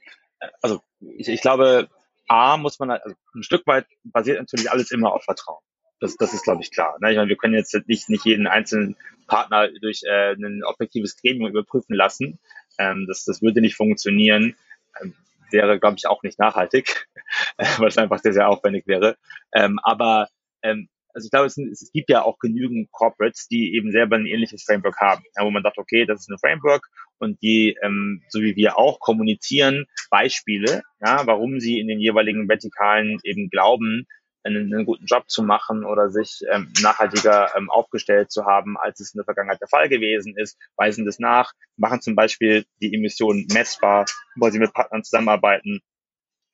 Also 0.60 0.82
ich, 1.00 1.28
ich 1.28 1.40
glaube, 1.40 1.88
A 2.28 2.56
muss 2.56 2.78
man, 2.78 2.90
also 2.90 3.14
ein 3.34 3.42
Stück 3.42 3.66
weit 3.66 3.86
basiert 4.02 4.38
natürlich 4.38 4.70
alles 4.70 4.90
immer 4.90 5.12
auf 5.12 5.24
Vertrauen. 5.24 5.62
Das, 6.00 6.16
das 6.16 6.34
ist, 6.34 6.44
glaube 6.44 6.62
ich, 6.62 6.70
klar. 6.70 6.96
Ne? 7.00 7.10
Ich 7.10 7.16
meine, 7.16 7.28
wir 7.28 7.36
können 7.36 7.54
jetzt 7.54 7.74
nicht, 7.86 8.08
nicht 8.08 8.24
jeden 8.24 8.46
einzelnen 8.46 8.96
Partner 9.26 9.68
durch 9.80 10.02
äh, 10.04 10.32
ein 10.32 10.62
objektives 10.64 11.16
Gremium 11.16 11.50
überprüfen 11.50 11.94
lassen. 11.94 12.38
Ähm, 12.78 13.06
das, 13.08 13.24
das 13.24 13.42
würde 13.42 13.60
nicht 13.60 13.76
funktionieren. 13.76 14.56
Ähm, 15.00 15.14
wäre, 15.50 15.78
glaube 15.78 15.96
ich, 15.96 16.06
auch 16.06 16.22
nicht 16.22 16.38
nachhaltig, 16.38 17.08
weil 17.78 17.88
es 17.88 17.98
einfach 17.98 18.18
sehr, 18.18 18.32
sehr 18.32 18.48
aufwendig 18.48 18.86
wäre. 18.86 19.16
Ähm, 19.52 19.78
aber 19.82 20.28
ähm, 20.62 20.88
also 21.14 21.26
ich 21.26 21.30
glaube, 21.30 21.46
es, 21.46 21.56
es, 21.56 21.90
gibt 21.92 22.10
ja 22.10 22.22
auch 22.22 22.38
genügend 22.38 22.90
Corporates, 22.92 23.46
die 23.48 23.74
eben 23.74 23.92
selber 23.92 24.16
ein 24.16 24.26
ähnliches 24.26 24.64
Framework 24.64 24.98
haben, 25.00 25.22
ja, 25.36 25.44
wo 25.44 25.50
man 25.50 25.62
sagt, 25.62 25.78
okay, 25.78 26.04
das 26.04 26.20
ist 26.20 26.30
ein 26.30 26.38
Framework 26.38 26.88
und 27.18 27.40
die, 27.42 27.76
ähm, 27.82 28.22
so 28.28 28.40
wie 28.40 28.56
wir 28.56 28.76
auch, 28.78 28.98
kommunizieren 28.98 29.86
Beispiele, 30.10 30.82
ja, 31.00 31.26
warum 31.26 31.60
sie 31.60 31.78
in 31.78 31.88
den 31.88 32.00
jeweiligen 32.00 32.48
Vertikalen 32.48 33.18
eben 33.22 33.48
glauben, 33.48 34.06
einen, 34.44 34.72
einen 34.72 34.84
guten 34.84 35.06
Job 35.06 35.30
zu 35.30 35.42
machen 35.42 35.84
oder 35.84 36.10
sich 36.10 36.40
ähm, 36.52 36.70
nachhaltiger 36.82 37.56
ähm, 37.56 37.70
aufgestellt 37.70 38.30
zu 38.30 38.44
haben, 38.44 38.76
als 38.76 39.00
es 39.00 39.14
in 39.14 39.18
der 39.18 39.24
Vergangenheit 39.24 39.60
der 39.60 39.68
Fall 39.68 39.88
gewesen 39.88 40.34
ist, 40.36 40.58
weisen 40.76 41.06
das 41.06 41.18
nach, 41.18 41.52
machen 41.76 42.02
zum 42.02 42.14
Beispiel 42.14 42.66
die 42.82 42.94
Emissionen 42.94 43.46
messbar, 43.52 44.04
wo 44.36 44.50
sie 44.50 44.58
mit 44.58 44.74
Partnern 44.74 45.02
zusammenarbeiten, 45.02 45.80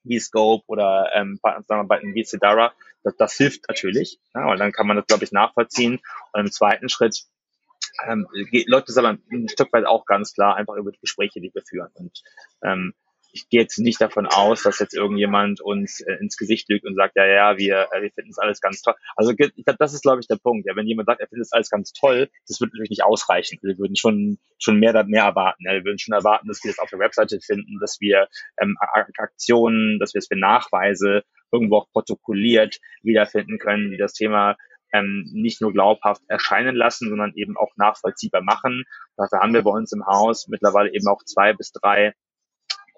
wie 0.05 0.19
Scope 0.19 0.65
oder 0.67 1.11
ähm, 1.15 1.39
Partnern 1.41 1.65
zusammenarbeiten 1.65 2.15
wie 2.15 2.25
Cedara. 2.25 2.73
Das, 3.03 3.17
das 3.17 3.35
hilft 3.35 3.69
natürlich, 3.69 4.21
ja, 4.35 4.47
weil 4.47 4.59
dann 4.59 4.73
kann 4.73 4.87
man 4.87 4.97
das, 4.97 5.07
glaube 5.07 5.25
ich, 5.25 5.33
nachvollziehen. 5.33 6.01
Und 6.33 6.41
im 6.41 6.53
zweiten 6.53 6.89
Schritt 6.89 7.25
ähm, 8.07 8.27
läuft 8.67 8.89
es 8.89 8.97
aber 8.97 9.19
ein 9.31 9.49
Stück 9.49 9.73
weit 9.73 9.87
auch 9.87 10.05
ganz 10.07 10.35
klar 10.35 10.57
einfach 10.57 10.75
über 10.77 10.93
die 10.93 11.01
Gespräche, 11.01 11.41
die 11.41 11.53
wir 11.53 11.63
führen. 11.63 11.91
Und 11.95 12.23
ähm, 12.63 12.95
ich 13.33 13.49
gehe 13.49 13.61
jetzt 13.61 13.79
nicht 13.79 14.01
davon 14.01 14.27
aus, 14.27 14.63
dass 14.63 14.79
jetzt 14.79 14.95
irgendjemand 14.95 15.61
uns 15.61 16.01
äh, 16.01 16.15
ins 16.21 16.37
Gesicht 16.37 16.69
lügt 16.69 16.85
und 16.85 16.95
sagt, 16.97 17.17
ja, 17.17 17.27
ja, 17.27 17.59
wir, 17.59 17.89
äh, 17.93 18.03
wir 18.03 18.11
finden 18.11 18.31
es 18.31 18.39
alles 18.39 18.61
ganz 18.61 18.83
toll. 18.83 18.95
Also 19.17 19.33
das 19.33 19.95
ist, 19.95 20.03
glaube 20.03 20.21
ich, 20.21 20.27
der 20.27 20.37
Punkt. 20.37 20.67
Ja, 20.67 20.77
wenn 20.77 20.87
jemand 20.87 21.07
sagt, 21.07 21.21
er 21.21 21.29
findet 21.29 21.47
es 21.47 21.53
alles 21.53 21.71
ganz 21.71 21.93
toll, 21.93 22.29
das 22.47 22.61
wird 22.61 22.73
natürlich 22.73 22.91
nicht 22.91 23.05
ausreichen. 23.05 23.59
Wir 23.63 23.79
würden 23.79 23.97
schon 23.97 24.39
schon 24.59 24.79
mehr 24.79 25.05
mehr 25.05 25.25
erwarten. 25.25 25.65
Ja. 25.65 25.73
Wir 25.73 25.85
würden 25.85 25.99
schon 25.99 26.15
erwarten, 26.15 26.49
dass 26.49 26.63
wir 26.65 26.71
es 26.71 26.79
auf 26.79 26.91
der 26.91 26.99
Webseite 26.99 27.41
finden, 27.41 27.79
dass 27.81 27.99
wir 28.01 28.29
ähm, 28.61 28.77
Aktionen, 29.17 29.99
dass 29.99 30.15
wir 30.15 30.19
es 30.19 30.29
für 30.29 30.39
Nachweise 30.39 31.23
irgendwo 31.53 31.79
auch 31.79 31.91
protokolliert 31.93 32.79
wiederfinden 33.03 33.59
können, 33.59 33.91
die 33.91 33.97
das 33.97 34.13
Thema 34.13 34.57
ähm, 34.93 35.29
nicht 35.33 35.61
nur 35.61 35.73
glaubhaft 35.73 36.23
erscheinen 36.29 36.75
lassen, 36.75 37.09
sondern 37.09 37.33
eben 37.35 37.57
auch 37.57 37.71
nachvollziehbar 37.77 38.43
machen. 38.43 38.85
Dafür 39.17 39.41
haben 39.41 39.55
wir 39.55 39.63
bei 39.63 39.71
uns 39.71 39.93
im 39.93 40.07
Haus 40.07 40.49
mittlerweile 40.49 40.93
eben 40.93 41.07
auch 41.07 41.23
zwei 41.25 41.53
bis 41.53 41.73
drei 41.73 42.15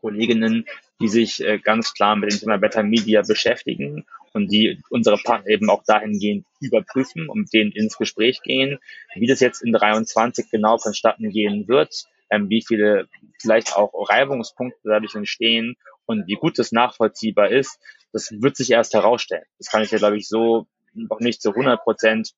Kolleginnen, 0.02 0.66
die 1.00 1.08
sich 1.08 1.42
äh, 1.42 1.58
ganz 1.58 1.94
klar 1.94 2.16
mit 2.16 2.30
dem 2.30 2.38
Thema 2.38 2.58
Better 2.58 2.82
Media 2.82 3.22
beschäftigen 3.22 4.04
und 4.34 4.52
die 4.52 4.78
unsere 4.90 5.16
Partner 5.16 5.48
eben 5.48 5.70
auch 5.70 5.84
dahingehend 5.84 6.44
überprüfen 6.60 7.28
und 7.28 7.40
mit 7.40 7.52
denen 7.52 7.72
ins 7.72 7.96
Gespräch 7.96 8.42
gehen, 8.42 8.78
wie 9.14 9.26
das 9.26 9.40
jetzt 9.40 9.62
in 9.62 9.72
23 9.72 10.50
genau 10.50 10.76
vonstatten 10.78 11.30
gehen 11.30 11.68
wird, 11.68 12.04
ähm, 12.30 12.50
wie 12.50 12.64
viele 12.66 13.08
vielleicht 13.40 13.76
auch 13.76 13.92
Reibungspunkte 14.10 14.80
dadurch 14.84 15.14
entstehen 15.14 15.76
und 16.06 16.26
wie 16.26 16.34
gut 16.34 16.58
das 16.58 16.72
nachvollziehbar 16.72 17.50
ist, 17.50 17.78
das 18.12 18.30
wird 18.30 18.56
sich 18.56 18.70
erst 18.70 18.94
herausstellen. 18.94 19.44
Das 19.58 19.68
kann 19.68 19.82
ich 19.82 19.90
ja, 19.90 19.98
glaube 19.98 20.18
ich, 20.18 20.28
so 20.28 20.66
noch 20.94 21.20
nicht 21.20 21.40
zu 21.40 21.50
100 21.50 21.82
Prozent 21.82 22.32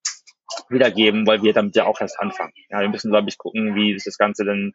wiedergeben, 0.68 1.27
weil 1.27 1.42
wir 1.42 1.53
damit 1.53 1.74
ja 1.74 1.87
auch 1.87 2.00
erst 2.00 2.20
anfangen. 2.20 2.53
Ja, 2.70 2.81
wir 2.81 2.88
müssen, 2.88 3.11
glaube 3.11 3.29
ich, 3.29 3.38
gucken, 3.38 3.74
wie 3.74 3.94
sich 3.94 4.05
das 4.05 4.18
Ganze 4.18 4.44
dann 4.44 4.74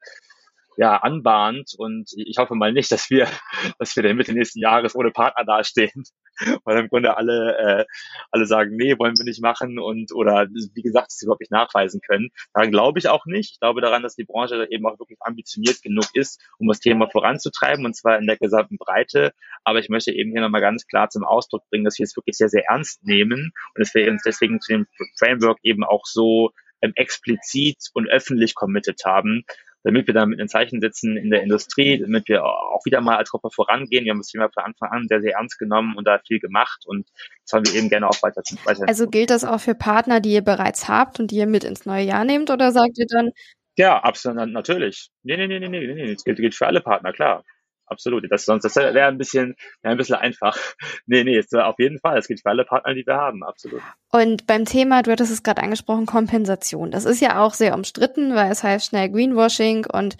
ja, 0.79 0.95
anbahnt. 0.95 1.73
Und 1.77 2.09
ich 2.15 2.37
hoffe 2.37 2.55
mal 2.55 2.71
nicht, 2.71 2.89
dass 2.89 3.09
wir, 3.09 3.27
dass 3.79 3.95
wir 3.97 4.03
dann 4.03 4.15
Mitte 4.15 4.31
nächsten 4.31 4.59
Jahres 4.59 4.95
ohne 4.95 5.11
Partner 5.11 5.43
dastehen, 5.43 6.05
weil 6.63 6.79
im 6.79 6.87
Grunde 6.87 7.17
alle, 7.17 7.57
äh, 7.57 7.85
alle 8.31 8.45
sagen, 8.45 8.77
nee, 8.77 8.97
wollen 8.97 9.17
wir 9.17 9.25
nicht 9.25 9.41
machen 9.41 9.77
und 9.77 10.13
oder 10.15 10.47
wie 10.47 10.81
gesagt, 10.81 11.11
sie 11.11 11.25
überhaupt 11.25 11.41
nicht 11.41 11.51
nachweisen 11.51 11.99
können. 11.99 12.29
Daran 12.53 12.71
glaube 12.71 12.97
ich 12.97 13.09
auch 13.09 13.25
nicht. 13.25 13.51
Ich 13.55 13.59
glaube 13.59 13.81
daran, 13.81 14.03
dass 14.03 14.15
die 14.15 14.23
Branche 14.23 14.67
eben 14.69 14.85
auch 14.85 14.97
wirklich 14.97 15.19
ambitioniert 15.19 15.81
genug 15.81 16.05
ist, 16.13 16.41
um 16.59 16.69
das 16.69 16.79
Thema 16.79 17.09
voranzutreiben 17.09 17.85
und 17.85 17.97
zwar 17.97 18.17
in 18.17 18.25
der 18.25 18.37
gesamten 18.37 18.77
Breite. 18.77 19.33
Aber 19.65 19.79
ich 19.79 19.89
möchte 19.89 20.13
eben 20.13 20.31
hier 20.31 20.39
nochmal 20.39 20.61
ganz 20.61 20.87
klar 20.87 21.09
zum 21.09 21.25
Ausdruck 21.25 21.69
bringen, 21.69 21.83
dass 21.83 21.99
wir 21.99 22.05
es 22.05 22.15
wirklich 22.15 22.37
sehr, 22.37 22.47
sehr 22.47 22.63
ernst 22.69 23.03
nehmen 23.03 23.51
und 23.75 23.79
dass 23.79 23.93
wir 23.93 24.09
uns 24.09 24.21
deswegen 24.25 24.61
zu 24.61 24.71
dem 24.71 24.87
Framework 25.17 25.57
eben 25.63 25.83
auch 25.83 26.05
so 26.05 26.51
ähm, 26.81 26.93
explizit 26.95 27.89
und 27.93 28.07
öffentlich 28.07 28.55
committed 28.55 29.01
haben, 29.05 29.43
damit 29.83 30.07
wir 30.07 30.13
damit 30.13 30.39
ein 30.39 30.49
Zeichen 30.49 30.81
setzen 30.81 31.17
in 31.17 31.29
der 31.29 31.41
Industrie, 31.41 31.99
damit 31.99 32.27
wir 32.27 32.43
auch 32.43 32.85
wieder 32.85 33.01
mal 33.01 33.17
als 33.17 33.29
Gruppe 33.29 33.49
vorangehen. 33.51 34.05
Wir 34.05 34.11
haben 34.11 34.19
das 34.19 34.27
Thema 34.27 34.49
von 34.53 34.63
Anfang 34.63 34.89
an 34.91 35.07
sehr, 35.07 35.21
sehr 35.21 35.35
ernst 35.35 35.57
genommen 35.57 35.95
und 35.95 36.07
da 36.07 36.19
viel 36.25 36.39
gemacht 36.39 36.83
und 36.85 37.07
das 37.45 37.53
haben 37.53 37.65
wir 37.65 37.75
eben 37.75 37.89
gerne 37.89 38.07
auch 38.07 38.21
weiter. 38.21 38.41
weiter 38.65 38.83
also 38.87 39.07
gilt 39.07 39.29
das 39.29 39.43
auch 39.43 39.59
für 39.59 39.75
Partner, 39.75 40.19
die 40.19 40.33
ihr 40.33 40.43
bereits 40.43 40.87
habt 40.87 41.19
und 41.19 41.31
die 41.31 41.37
ihr 41.37 41.47
mit 41.47 41.63
ins 41.63 41.85
neue 41.85 42.03
Jahr 42.03 42.25
nehmt 42.25 42.49
oder 42.49 42.71
sagt 42.71 42.97
ihr 42.97 43.07
dann? 43.07 43.31
Ja, 43.77 43.99
absolut, 43.99 44.49
natürlich. 44.49 45.09
Nee, 45.23 45.37
nee, 45.37 45.47
nee, 45.47 45.59
nee, 45.59 45.69
nee, 45.69 45.93
nee, 45.93 46.13
das 46.13 46.23
gilt, 46.23 46.37
gilt 46.37 46.55
für 46.55 46.67
alle 46.67 46.81
Partner, 46.81 47.13
klar 47.13 47.43
absolut. 47.89 48.25
Das, 48.29 48.45
sonst, 48.45 48.63
das 48.63 48.75
wäre 48.75 49.05
ein 49.05 49.17
bisschen, 49.17 49.55
wäre 49.81 49.93
ein 49.93 49.97
bisschen 49.97 50.15
einfach. 50.15 50.57
Nee, 51.05 51.23
nee, 51.23 51.37
ist, 51.37 51.55
auf 51.55 51.79
jeden 51.79 51.99
Fall. 51.99 52.17
Es 52.17 52.27
gilt 52.27 52.41
für 52.41 52.49
alle 52.49 52.65
Partner, 52.65 52.93
die 52.93 53.05
wir 53.05 53.15
haben, 53.15 53.43
absolut. 53.43 53.81
Und 54.11 54.45
beim 54.45 54.65
Thema, 54.65 55.01
du 55.01 55.11
hattest 55.11 55.31
es 55.31 55.43
gerade 55.43 55.63
angesprochen, 55.63 56.05
Kompensation. 56.05 56.91
Das 56.91 57.05
ist 57.05 57.19
ja 57.19 57.41
auch 57.41 57.53
sehr 57.53 57.73
umstritten, 57.73 58.35
weil 58.35 58.51
es 58.51 58.63
heißt 58.63 58.87
schnell 58.87 59.09
Greenwashing 59.09 59.85
und 59.85 60.17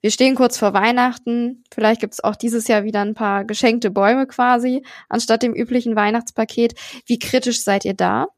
wir 0.00 0.10
stehen 0.10 0.34
kurz 0.34 0.56
vor 0.58 0.72
Weihnachten. 0.72 1.62
Vielleicht 1.72 2.00
gibt 2.00 2.14
es 2.14 2.24
auch 2.24 2.36
dieses 2.36 2.68
Jahr 2.68 2.84
wieder 2.84 3.02
ein 3.02 3.14
paar 3.14 3.44
geschenkte 3.44 3.90
Bäume 3.90 4.26
quasi, 4.26 4.82
anstatt 5.08 5.42
dem 5.42 5.54
üblichen 5.54 5.94
Weihnachtspaket. 5.94 6.74
Wie 7.06 7.18
kritisch 7.18 7.62
seid 7.62 7.84
ihr 7.84 7.94
da? 7.94 8.28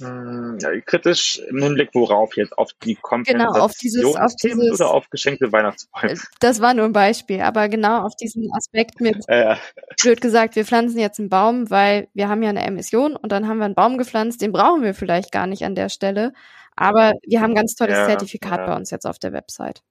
Hm, 0.00 0.58
kritisch 0.86 1.38
im 1.38 1.62
Hinblick 1.62 1.90
worauf 1.92 2.36
jetzt? 2.36 2.56
Auf 2.56 2.72
die 2.82 2.94
Kompensation 2.94 3.52
genau, 3.52 3.64
auf 3.64 3.74
dieses, 3.74 4.04
auf 4.16 4.34
dieses, 4.36 4.80
oder 4.80 4.90
auf 4.90 5.10
geschenkte 5.10 5.52
Weihnachtsbäume? 5.52 6.14
Äh, 6.14 6.18
das 6.40 6.60
war 6.60 6.72
nur 6.72 6.86
ein 6.86 6.92
Beispiel, 6.92 7.42
aber 7.42 7.68
genau 7.68 8.02
auf 8.04 8.16
diesen 8.16 8.50
Aspekt 8.54 9.00
mit, 9.00 9.16
äh, 9.28 9.56
blöd 10.00 10.20
gesagt, 10.20 10.56
wir 10.56 10.64
pflanzen 10.64 10.98
jetzt 10.98 11.20
einen 11.20 11.28
Baum, 11.28 11.70
weil 11.70 12.08
wir 12.14 12.28
haben 12.28 12.42
ja 12.42 12.48
eine 12.48 12.64
Emission 12.64 13.14
und 13.14 13.30
dann 13.30 13.46
haben 13.46 13.58
wir 13.58 13.66
einen 13.66 13.74
Baum 13.74 13.98
gepflanzt, 13.98 14.40
den 14.40 14.52
brauchen 14.52 14.82
wir 14.82 14.94
vielleicht 14.94 15.32
gar 15.32 15.46
nicht 15.46 15.64
an 15.64 15.74
der 15.74 15.90
Stelle, 15.90 16.32
aber 16.76 17.12
wir 17.22 17.42
haben 17.42 17.50
ein 17.50 17.56
ganz 17.56 17.74
tolles 17.74 17.96
ja, 17.96 18.06
Zertifikat 18.06 18.60
ja. 18.60 18.66
bei 18.66 18.76
uns 18.76 18.90
jetzt 18.90 19.06
auf 19.06 19.18
der 19.18 19.34
Website. 19.34 19.82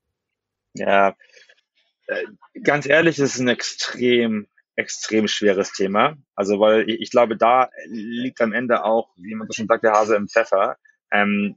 Ja, 0.73 1.15
äh, 2.07 2.23
ganz 2.63 2.87
ehrlich, 2.87 3.19
es 3.19 3.35
ist 3.35 3.39
ein 3.39 3.47
extrem 3.47 4.47
extrem 4.79 5.27
schweres 5.27 5.73
Thema. 5.73 6.15
Also 6.35 6.59
weil 6.59 6.89
ich, 6.89 7.01
ich, 7.01 7.11
glaube, 7.11 7.35
da 7.35 7.69
liegt 7.87 8.39
am 8.41 8.53
Ende 8.53 8.85
auch, 8.85 9.09
wie 9.17 9.35
man 9.35 9.47
so 9.47 9.53
schon 9.53 9.67
sagt, 9.67 9.83
der 9.83 9.91
Hase 9.91 10.15
im 10.15 10.29
Pfeffer. 10.29 10.77
Ähm, 11.11 11.55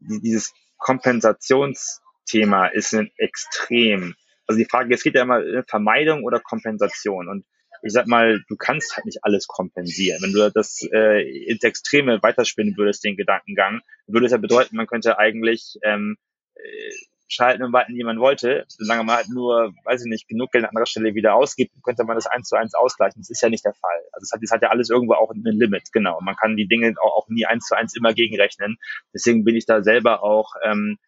dieses 0.00 0.52
Kompensationsthema 0.78 2.66
ist 2.66 2.92
ein 2.92 3.10
extrem. 3.16 4.14
Also 4.46 4.58
die 4.58 4.68
Frage, 4.68 4.92
es 4.92 5.04
geht 5.04 5.14
ja 5.14 5.22
immer 5.22 5.40
äh, 5.40 5.62
Vermeidung 5.66 6.24
oder 6.24 6.40
Kompensation. 6.40 7.28
Und 7.28 7.46
ich 7.82 7.92
sag 7.92 8.08
mal, 8.08 8.42
du 8.48 8.56
kannst 8.56 8.96
halt 8.96 9.06
nicht 9.06 9.22
alles 9.22 9.46
kompensieren. 9.46 10.20
Wenn 10.20 10.32
du 10.32 10.50
das 10.50 10.82
äh, 10.92 11.22
ins 11.46 11.62
Extreme 11.62 12.20
weiterspinnen 12.20 12.76
würdest, 12.76 13.04
den 13.04 13.16
Gedankengang, 13.16 13.80
würde 14.08 14.26
es 14.26 14.32
ja 14.32 14.38
bedeuten, 14.38 14.76
man 14.76 14.88
könnte 14.88 15.18
eigentlich 15.18 15.78
ähm, 15.84 16.16
äh, 16.56 16.90
schalten 17.32 17.62
und 17.62 17.72
walten, 17.72 17.94
wie 17.94 18.04
man 18.04 18.18
wollte. 18.18 18.64
Solange 18.68 19.04
man 19.04 19.16
halt 19.16 19.28
nur, 19.28 19.72
weiß 19.84 20.04
ich 20.04 20.10
nicht, 20.10 20.28
genug 20.28 20.50
Geld 20.50 20.64
an 20.64 20.70
anderer 20.70 20.86
Stelle 20.86 21.14
wieder 21.14 21.34
ausgibt, 21.34 21.72
könnte 21.82 22.04
man 22.04 22.16
das 22.16 22.26
eins 22.26 22.48
zu 22.48 22.56
eins 22.56 22.74
ausgleichen. 22.74 23.22
Das 23.22 23.30
ist 23.30 23.40
ja 23.40 23.48
nicht 23.48 23.64
der 23.64 23.74
Fall. 23.74 24.00
Also 24.12 24.24
es 24.24 24.32
hat, 24.32 24.42
das 24.42 24.50
hat 24.50 24.62
ja 24.62 24.70
alles 24.70 24.90
irgendwo 24.90 25.14
auch 25.14 25.30
ein 25.30 25.42
Limit, 25.44 25.92
genau. 25.92 26.20
Man 26.20 26.36
kann 26.36 26.56
die 26.56 26.66
Dinge 26.66 26.94
auch, 27.00 27.16
auch 27.16 27.28
nie 27.28 27.46
eins 27.46 27.66
zu 27.66 27.76
eins 27.76 27.96
immer 27.96 28.12
gegenrechnen. 28.12 28.78
Deswegen 29.14 29.44
bin 29.44 29.54
ich 29.54 29.66
da 29.66 29.82
selber 29.82 30.22
auch 30.22 30.54
ähm, 30.64 30.98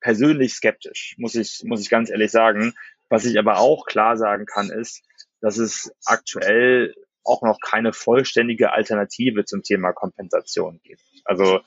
persönlich 0.00 0.54
skeptisch, 0.54 1.14
muss 1.18 1.34
ich, 1.34 1.62
muss 1.64 1.80
ich 1.80 1.90
ganz 1.90 2.10
ehrlich 2.10 2.30
sagen. 2.30 2.74
Was 3.08 3.24
ich 3.24 3.38
aber 3.38 3.58
auch 3.58 3.84
klar 3.86 4.16
sagen 4.16 4.46
kann, 4.46 4.70
ist, 4.70 5.02
dass 5.40 5.58
es 5.58 5.92
aktuell 6.04 6.94
auch 7.24 7.42
noch 7.42 7.58
keine 7.60 7.92
vollständige 7.92 8.72
Alternative 8.72 9.44
zum 9.44 9.62
Thema 9.62 9.92
Kompensation 9.92 10.80
gibt. 10.82 11.02
Also 11.24 11.60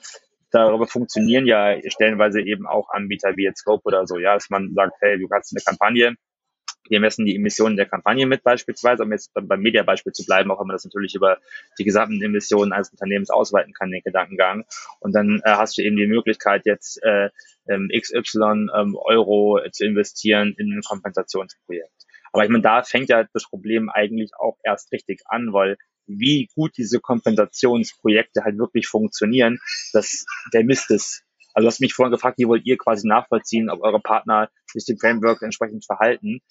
darüber 0.56 0.86
funktionieren 0.86 1.46
ja 1.46 1.76
stellenweise 1.88 2.40
eben 2.40 2.66
auch 2.66 2.90
Anbieter 2.90 3.36
wie 3.36 3.44
jetzt 3.44 3.60
Scope 3.60 3.82
oder 3.84 4.06
so, 4.06 4.18
ja, 4.18 4.34
dass 4.34 4.50
man 4.50 4.72
sagt, 4.74 4.96
hey, 5.00 5.18
du 5.18 5.28
hast 5.30 5.52
eine 5.52 5.62
Kampagne, 5.62 6.16
wir 6.88 7.00
messen 7.00 7.24
die 7.24 7.34
Emissionen 7.34 7.76
der 7.76 7.86
Kampagne 7.86 8.26
mit 8.26 8.42
beispielsweise, 8.42 9.02
um 9.02 9.12
jetzt 9.12 9.32
beim 9.34 9.60
Media-Beispiel 9.60 10.12
zu 10.12 10.24
bleiben, 10.24 10.50
auch 10.50 10.60
wenn 10.60 10.68
man 10.68 10.74
das 10.74 10.84
natürlich 10.84 11.14
über 11.14 11.38
die 11.78 11.84
gesamten 11.84 12.22
Emissionen 12.22 12.72
eines 12.72 12.90
Unternehmens 12.90 13.30
ausweiten 13.30 13.72
kann, 13.72 13.90
den 13.90 14.02
Gedankengang. 14.02 14.64
Und 15.00 15.14
dann 15.14 15.40
äh, 15.44 15.50
hast 15.50 15.76
du 15.78 15.82
eben 15.82 15.96
die 15.96 16.06
Möglichkeit, 16.06 16.62
jetzt 16.64 17.02
äh, 17.02 17.30
ähm, 17.68 17.90
XY 17.92 18.68
ähm, 18.74 18.96
Euro 18.96 19.60
zu 19.72 19.84
investieren 19.84 20.54
in 20.56 20.72
ein 20.72 20.82
Kompensationsprojekt. 20.82 22.06
Aber 22.32 22.44
ich 22.44 22.50
meine, 22.50 22.62
da 22.62 22.82
fängt 22.82 23.08
ja 23.08 23.24
das 23.32 23.48
Problem 23.48 23.90
eigentlich 23.90 24.32
auch 24.38 24.58
erst 24.62 24.92
richtig 24.92 25.22
an, 25.26 25.52
weil 25.52 25.76
wie 26.06 26.48
gut 26.54 26.72
diese 26.76 27.00
Kompensationsprojekte 27.00 28.44
halt 28.44 28.58
wirklich 28.58 28.86
funktionieren, 28.86 29.58
dass 29.92 30.24
der 30.52 30.64
Mist 30.64 30.90
ist. 30.90 31.22
Also 31.54 31.64
du 31.64 31.68
hast 31.68 31.80
mich 31.80 31.94
vorhin 31.94 32.12
gefragt, 32.12 32.38
wie 32.38 32.46
wollt 32.46 32.66
ihr 32.66 32.76
quasi 32.76 33.06
nachvollziehen, 33.06 33.70
ob 33.70 33.82
eure 33.82 34.00
Partner 34.00 34.50
sich 34.66 34.84
dem 34.84 34.98
Framework 34.98 35.42
entsprechend 35.42 35.84
verhalten 35.84 36.42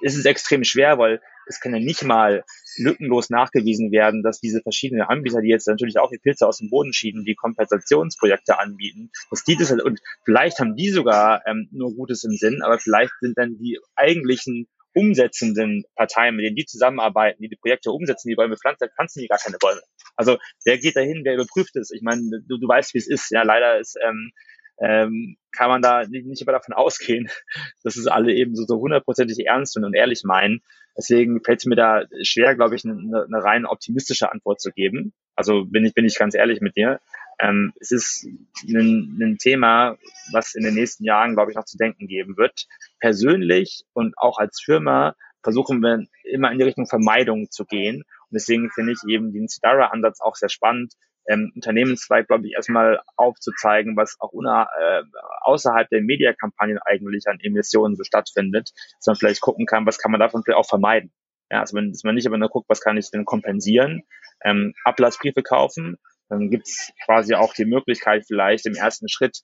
ist 0.00 0.16
es 0.16 0.24
extrem 0.24 0.64
schwer, 0.64 0.98
weil 0.98 1.20
es 1.46 1.60
kann 1.60 1.74
ja 1.74 1.80
nicht 1.80 2.04
mal 2.04 2.44
lückenlos 2.76 3.28
nachgewiesen 3.28 3.92
werden, 3.92 4.22
dass 4.22 4.40
diese 4.40 4.62
verschiedenen 4.62 5.02
Anbieter, 5.02 5.42
die 5.42 5.48
jetzt 5.48 5.68
natürlich 5.68 5.98
auch 5.98 6.10
die 6.10 6.18
Pilze 6.18 6.46
aus 6.46 6.58
dem 6.58 6.70
Boden 6.70 6.92
schieben, 6.92 7.24
die 7.24 7.34
Kompensationsprojekte 7.34 8.58
anbieten, 8.58 9.10
dass 9.30 9.44
die 9.44 9.56
das 9.56 9.70
halt, 9.70 9.82
und 9.82 10.00
vielleicht 10.24 10.58
haben 10.58 10.74
die 10.74 10.90
sogar 10.90 11.46
ähm, 11.46 11.68
nur 11.70 11.94
Gutes 11.94 12.24
im 12.24 12.32
Sinn, 12.32 12.62
aber 12.62 12.78
vielleicht 12.78 13.12
sind 13.20 13.36
dann 13.36 13.58
die 13.58 13.78
eigentlichen 13.94 14.68
umsetzenden 14.94 15.84
Parteien, 15.96 16.36
mit 16.36 16.44
denen 16.44 16.56
die 16.56 16.66
zusammenarbeiten, 16.66 17.42
die 17.42 17.48
die 17.48 17.56
Projekte 17.56 17.90
umsetzen, 17.90 18.28
die 18.28 18.36
Bäume 18.36 18.56
pflanzen, 18.56 18.88
pflanzen 18.94 19.20
die 19.20 19.28
gar 19.28 19.38
keine 19.38 19.58
Bäume. 19.58 19.82
Also 20.16 20.38
wer 20.64 20.78
geht 20.78 20.96
dahin, 20.96 21.24
wer 21.24 21.34
überprüft 21.34 21.76
es? 21.76 21.90
Ich 21.90 22.02
meine, 22.02 22.22
du, 22.48 22.58
du 22.58 22.68
weißt, 22.68 22.94
wie 22.94 22.98
es 22.98 23.08
ist. 23.08 23.30
Ja, 23.30 23.42
leider 23.42 23.78
ist 23.78 23.96
ähm, 24.02 24.32
ähm, 24.78 25.36
kann 25.52 25.68
man 25.68 25.82
da 25.82 26.04
nicht, 26.06 26.26
nicht 26.26 26.42
immer 26.42 26.52
davon 26.52 26.74
ausgehen, 26.74 27.30
dass 27.84 27.96
es 27.96 28.06
alle 28.06 28.32
eben 28.32 28.54
so, 28.54 28.64
so 28.66 28.78
hundertprozentig 28.78 29.46
ernst 29.46 29.76
und 29.76 29.94
ehrlich 29.94 30.22
meinen. 30.24 30.62
Deswegen 30.96 31.42
fällt 31.42 31.60
es 31.60 31.66
mir 31.66 31.76
da 31.76 32.04
schwer, 32.22 32.54
glaube 32.54 32.76
ich, 32.76 32.84
eine, 32.84 33.24
eine 33.24 33.44
rein 33.44 33.66
optimistische 33.66 34.30
Antwort 34.30 34.60
zu 34.60 34.70
geben. 34.70 35.12
Also 35.34 35.64
bin 35.64 35.84
ich, 35.84 35.94
bin 35.94 36.04
ich 36.04 36.16
ganz 36.16 36.34
ehrlich 36.34 36.60
mit 36.60 36.76
dir. 36.76 37.00
Ähm, 37.38 37.72
es 37.80 37.90
ist 37.90 38.26
ein, 38.66 39.18
ein 39.20 39.38
Thema, 39.38 39.96
was 40.32 40.54
in 40.54 40.64
den 40.64 40.74
nächsten 40.74 41.04
Jahren, 41.04 41.34
glaube 41.34 41.50
ich, 41.50 41.56
noch 41.56 41.64
zu 41.64 41.76
denken 41.76 42.06
geben 42.06 42.36
wird. 42.36 42.66
Persönlich 43.00 43.84
und 43.92 44.14
auch 44.18 44.38
als 44.38 44.60
Firma 44.62 45.14
versuchen 45.42 45.80
wir 45.80 46.06
immer 46.24 46.50
in 46.50 46.58
die 46.58 46.64
Richtung 46.64 46.86
Vermeidung 46.86 47.50
zu 47.50 47.64
gehen. 47.64 47.96
Und 47.98 48.32
deswegen 48.32 48.70
finde 48.70 48.92
ich 48.92 48.98
eben 49.08 49.32
den 49.32 49.48
Sidara-Ansatz 49.48 50.20
auch 50.20 50.36
sehr 50.36 50.48
spannend, 50.48 50.94
ähm, 51.26 51.52
Unternehmenszweig, 51.54 52.26
glaube 52.26 52.46
ich, 52.46 52.54
erstmal 52.54 53.00
aufzuzeigen, 53.16 53.96
was 53.96 54.16
auch 54.20 54.32
una, 54.32 54.68
äh, 54.78 55.02
außerhalb 55.42 55.88
der 55.88 56.02
Mediakampagnen 56.02 56.78
eigentlich 56.84 57.26
an 57.26 57.38
Emissionen 57.40 57.96
so 57.96 58.04
stattfindet, 58.04 58.72
dass 58.98 59.06
man 59.06 59.16
vielleicht 59.16 59.40
gucken 59.40 59.66
kann, 59.66 59.86
was 59.86 59.98
kann 59.98 60.10
man 60.10 60.20
davon 60.20 60.42
vielleicht 60.42 60.58
auch 60.58 60.68
vermeiden. 60.68 61.12
Ja, 61.50 61.60
also 61.60 61.76
wenn, 61.76 61.92
dass 61.92 62.04
man 62.04 62.14
nicht 62.14 62.26
aber 62.26 62.38
nur 62.38 62.48
guckt, 62.48 62.68
was 62.68 62.80
kann 62.80 62.96
ich 62.96 63.10
denn 63.10 63.24
kompensieren, 63.24 64.02
ähm, 64.44 64.74
Ablassbriefe 64.84 65.42
kaufen, 65.42 65.96
dann 66.28 66.50
gibt's 66.50 66.92
quasi 67.04 67.34
auch 67.34 67.54
die 67.54 67.64
Möglichkeit, 67.64 68.24
vielleicht 68.26 68.66
im 68.66 68.74
ersten 68.74 69.08
Schritt 69.08 69.40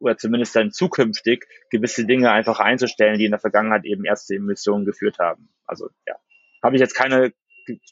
oder 0.00 0.16
zumindest 0.18 0.54
dann 0.54 0.72
zukünftig 0.72 1.46
gewisse 1.70 2.04
Dinge 2.04 2.30
einfach 2.30 2.60
einzustellen, 2.60 3.18
die 3.18 3.24
in 3.24 3.30
der 3.30 3.40
Vergangenheit 3.40 3.84
eben 3.84 4.04
erste 4.04 4.34
Emissionen 4.34 4.84
geführt 4.84 5.18
haben. 5.18 5.48
Also 5.66 5.88
ja, 6.06 6.16
habe 6.62 6.76
ich 6.76 6.80
jetzt 6.80 6.94
keine 6.94 7.32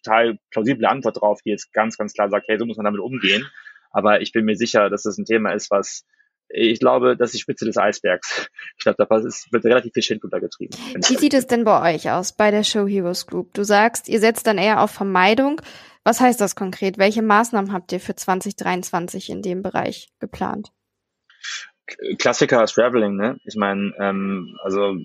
total 0.03 0.39
plausible 0.51 0.89
Antwort 0.89 1.21
drauf, 1.21 1.41
die 1.43 1.51
jetzt 1.51 1.73
ganz, 1.73 1.97
ganz 1.97 2.13
klar 2.13 2.29
sagt, 2.29 2.49
hey, 2.49 2.59
so 2.59 2.67
muss 2.67 2.77
man 2.77 2.85
damit 2.85 3.01
umgehen. 3.01 3.49
Aber 3.91 4.21
ich 4.21 4.33
bin 4.33 4.45
mir 4.45 4.57
sicher, 4.57 4.91
dass 4.91 5.03
das 5.03 5.19
ein 5.19 5.25
Thema 5.25 5.53
ist, 5.53 5.71
was 5.71 6.05
ich 6.55 6.81
glaube, 6.81 7.17
das 7.17 7.29
ist 7.29 7.35
die 7.35 7.41
Spitze 7.41 7.65
des 7.65 7.79
Eisbergs. 7.79 8.51
Ich 8.77 8.85
glaube, 8.85 8.97
da 8.99 9.09
wird 9.09 9.65
relativ 9.65 9.93
viel 9.95 10.03
Schindluder 10.03 10.39
getrieben. 10.39 10.77
Wie 10.95 11.17
sieht 11.17 11.33
es 11.33 11.47
denn 11.47 11.65
bei 11.65 11.95
euch 11.95 12.11
aus, 12.11 12.33
bei 12.33 12.51
der 12.51 12.63
Show 12.63 12.87
Heroes 12.87 13.27
Group? 13.27 13.55
Du 13.55 13.65
sagst, 13.65 14.09
ihr 14.09 14.21
setzt 14.21 14.47
dann 14.47 14.59
eher 14.59 14.83
auf 14.83 14.91
Vermeidung. 14.91 15.63
Was 16.05 16.21
heißt 16.21 16.41
das 16.41 16.57
konkret? 16.57 16.99
Welche 16.99 17.23
Maßnahmen 17.23 17.73
habt 17.73 17.93
ihr 17.93 18.01
für 18.01 18.15
2023 18.15 19.31
in 19.31 19.43
dem 19.43 19.63
Bereich 19.63 20.09
geplant? 20.19 20.73
Klassiker 22.19 22.65
ist 22.65 22.75
Traveling, 22.75 23.17
ne? 23.17 23.39
Ich 23.45 23.57
meine, 23.57 23.93
ähm, 23.99 24.57
also 24.63 24.97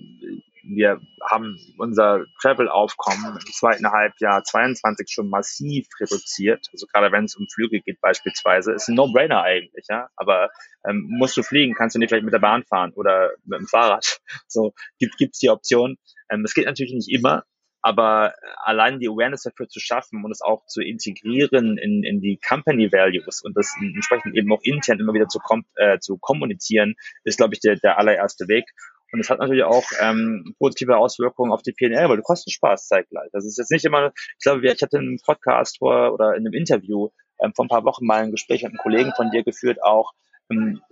wir 0.70 1.00
haben 1.30 1.56
unser 1.78 2.24
Travel-Aufkommen 2.40 3.34
im 3.34 3.52
zweiten 3.52 3.90
Halbjahr 3.90 4.44
22 4.44 5.08
schon 5.10 5.30
massiv 5.30 5.86
reduziert. 5.98 6.68
Also 6.72 6.86
gerade 6.92 7.10
wenn 7.10 7.24
es 7.24 7.36
um 7.36 7.46
Flüge 7.52 7.80
geht 7.80 8.00
beispielsweise, 8.00 8.72
ist 8.72 8.88
ein 8.88 8.94
No-Brainer 8.94 9.42
eigentlich, 9.42 9.86
ja. 9.88 10.08
Aber 10.16 10.50
ähm, 10.86 11.06
musst 11.08 11.36
du 11.36 11.42
fliegen, 11.42 11.74
kannst 11.74 11.94
du 11.94 11.98
nicht 11.98 12.10
vielleicht 12.10 12.24
mit 12.24 12.34
der 12.34 12.38
Bahn 12.38 12.64
fahren 12.64 12.92
oder 12.94 13.30
mit 13.44 13.60
dem 13.60 13.66
Fahrrad. 13.66 14.20
So 14.46 14.74
gibt 14.98 15.16
gibt's 15.16 15.38
die 15.38 15.50
Option. 15.50 15.96
Ähm, 16.30 16.44
es 16.44 16.54
geht 16.54 16.66
natürlich 16.66 16.92
nicht 16.92 17.10
immer, 17.10 17.44
aber 17.80 18.34
allein 18.56 18.98
die 18.98 19.08
Awareness 19.08 19.42
dafür 19.42 19.68
zu 19.68 19.80
schaffen 19.80 20.24
und 20.24 20.30
es 20.30 20.40
auch 20.40 20.66
zu 20.66 20.82
integrieren 20.82 21.78
in, 21.78 22.02
in 22.02 22.20
die 22.20 22.38
Company 22.38 22.90
Values 22.92 23.42
und 23.42 23.56
das 23.56 23.74
entsprechend 23.80 24.36
eben 24.36 24.52
auch 24.52 24.62
intern 24.62 24.98
immer 24.98 25.14
wieder 25.14 25.28
zu, 25.28 25.38
kom 25.38 25.64
äh, 25.76 25.98
zu 25.98 26.18
kommunizieren, 26.18 26.94
ist, 27.24 27.38
glaube 27.38 27.54
ich, 27.54 27.60
der, 27.60 27.76
der 27.76 27.98
allererste 27.98 28.48
Weg. 28.48 28.64
Und 29.10 29.20
es 29.20 29.30
hat 29.30 29.38
natürlich 29.38 29.64
auch 29.64 29.86
ähm, 30.00 30.54
positive 30.58 30.98
Auswirkungen 30.98 31.52
auf 31.52 31.62
die 31.62 31.72
PNL, 31.72 32.08
weil 32.08 32.18
du 32.18 32.22
Kosten 32.22 32.50
sparst 32.50 32.88
zeitgleich. 32.88 33.30
Das 33.32 33.46
ist 33.46 33.56
jetzt 33.56 33.70
nicht 33.70 33.84
immer, 33.84 34.12
ich 34.38 34.42
glaube, 34.42 34.66
ich 34.66 34.82
hatte 34.82 34.98
einen 34.98 35.18
Podcast 35.24 35.78
vor 35.78 36.12
oder 36.12 36.34
in 36.34 36.46
einem 36.46 36.52
Interview 36.52 37.08
ähm, 37.40 37.52
vor 37.54 37.64
ein 37.64 37.68
paar 37.68 37.84
Wochen 37.84 38.04
mal 38.04 38.22
ein 38.22 38.32
Gespräch 38.32 38.62
mit 38.62 38.72
einem 38.72 38.78
Kollegen 38.78 39.12
von 39.16 39.30
dir 39.30 39.44
geführt, 39.44 39.82
auch 39.82 40.12
ähm, 40.50 40.82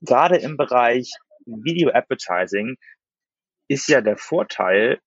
gerade 0.00 0.36
im 0.36 0.56
Bereich 0.56 1.12
Video 1.46 1.90
Advertising 1.92 2.76
ist 3.68 3.88
ja 3.88 4.00
der 4.00 4.16
Vorteil 4.16 5.00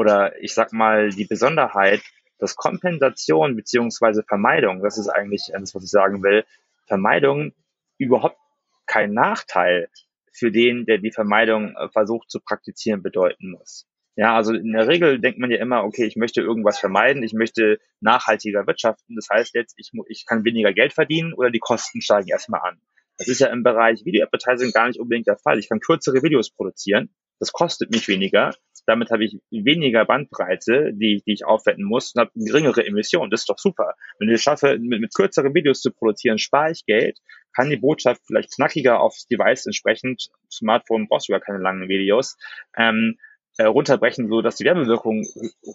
oder 0.00 0.32
ich 0.42 0.54
sag 0.54 0.72
mal 0.72 1.10
die 1.10 1.26
Besonderheit, 1.26 2.00
dass 2.38 2.56
Kompensation 2.56 3.54
beziehungsweise 3.54 4.22
Vermeidung, 4.22 4.82
das 4.82 4.96
ist 4.96 5.08
eigentlich 5.08 5.50
das, 5.52 5.74
was 5.74 5.84
ich 5.84 5.90
sagen 5.90 6.22
will, 6.22 6.46
Vermeidung 6.86 7.52
überhaupt 7.98 8.38
kein 8.86 9.12
Nachteil 9.12 9.90
für 10.32 10.50
den, 10.50 10.86
der 10.86 10.96
die 10.98 11.12
Vermeidung 11.12 11.76
äh, 11.76 11.90
versucht 11.90 12.30
zu 12.30 12.40
praktizieren, 12.40 13.02
bedeuten 13.02 13.50
muss. 13.50 13.86
Ja, 14.16 14.34
also 14.34 14.54
in 14.54 14.72
der 14.72 14.88
Regel 14.88 15.20
denkt 15.20 15.38
man 15.38 15.50
ja 15.50 15.58
immer, 15.58 15.84
okay, 15.84 16.06
ich 16.06 16.16
möchte 16.16 16.40
irgendwas 16.40 16.78
vermeiden, 16.78 17.22
ich 17.22 17.34
möchte 17.34 17.78
nachhaltiger 18.00 18.66
wirtschaften. 18.66 19.16
Das 19.16 19.28
heißt 19.30 19.54
jetzt, 19.54 19.74
ich, 19.76 19.90
ich 20.08 20.24
kann 20.24 20.46
weniger 20.46 20.72
Geld 20.72 20.94
verdienen 20.94 21.34
oder 21.34 21.50
die 21.50 21.58
Kosten 21.58 22.00
steigen 22.00 22.28
erstmal 22.28 22.62
an. 22.62 22.80
Das 23.18 23.28
ist 23.28 23.40
ja 23.40 23.48
im 23.48 23.62
Bereich 23.62 24.06
Video 24.06 24.24
Advertising 24.24 24.72
gar 24.72 24.88
nicht 24.88 24.98
unbedingt 24.98 25.26
der 25.26 25.36
Fall. 25.36 25.58
Ich 25.58 25.68
kann 25.68 25.80
kürzere 25.80 26.22
Videos 26.22 26.50
produzieren. 26.50 27.10
Das 27.40 27.52
kostet 27.52 27.90
mich 27.90 28.06
weniger. 28.06 28.54
Damit 28.86 29.10
habe 29.10 29.24
ich 29.24 29.38
weniger 29.50 30.04
Bandbreite, 30.04 30.92
die, 30.92 31.22
die 31.26 31.32
ich 31.32 31.44
aufwenden 31.44 31.84
muss 31.84 32.14
und 32.14 32.20
habe 32.20 32.30
geringere 32.34 32.86
Emissionen. 32.86 33.30
Das 33.30 33.40
ist 33.40 33.50
doch 33.50 33.58
super. 33.58 33.94
Wenn 34.18 34.28
ich 34.28 34.36
es 34.36 34.42
schaffe, 34.42 34.78
mit, 34.78 35.00
mit 35.00 35.14
kürzeren 35.14 35.54
Videos 35.54 35.80
zu 35.80 35.90
produzieren, 35.90 36.38
spare 36.38 36.70
ich 36.70 36.84
Geld, 36.86 37.18
kann 37.54 37.70
die 37.70 37.76
Botschaft 37.76 38.22
vielleicht 38.26 38.54
knackiger 38.54 39.00
aufs 39.00 39.26
Device 39.26 39.66
entsprechend, 39.66 40.30
Smartphone 40.50 41.08
brauchst 41.08 41.28
du 41.28 41.32
gar 41.32 41.40
keine 41.40 41.58
langen 41.58 41.88
Videos, 41.88 42.36
ähm, 42.76 43.18
äh, 43.58 43.64
runterbrechen, 43.64 44.28
so 44.28 44.42
dass 44.42 44.56
die 44.56 44.64
Werbewirkung 44.64 45.26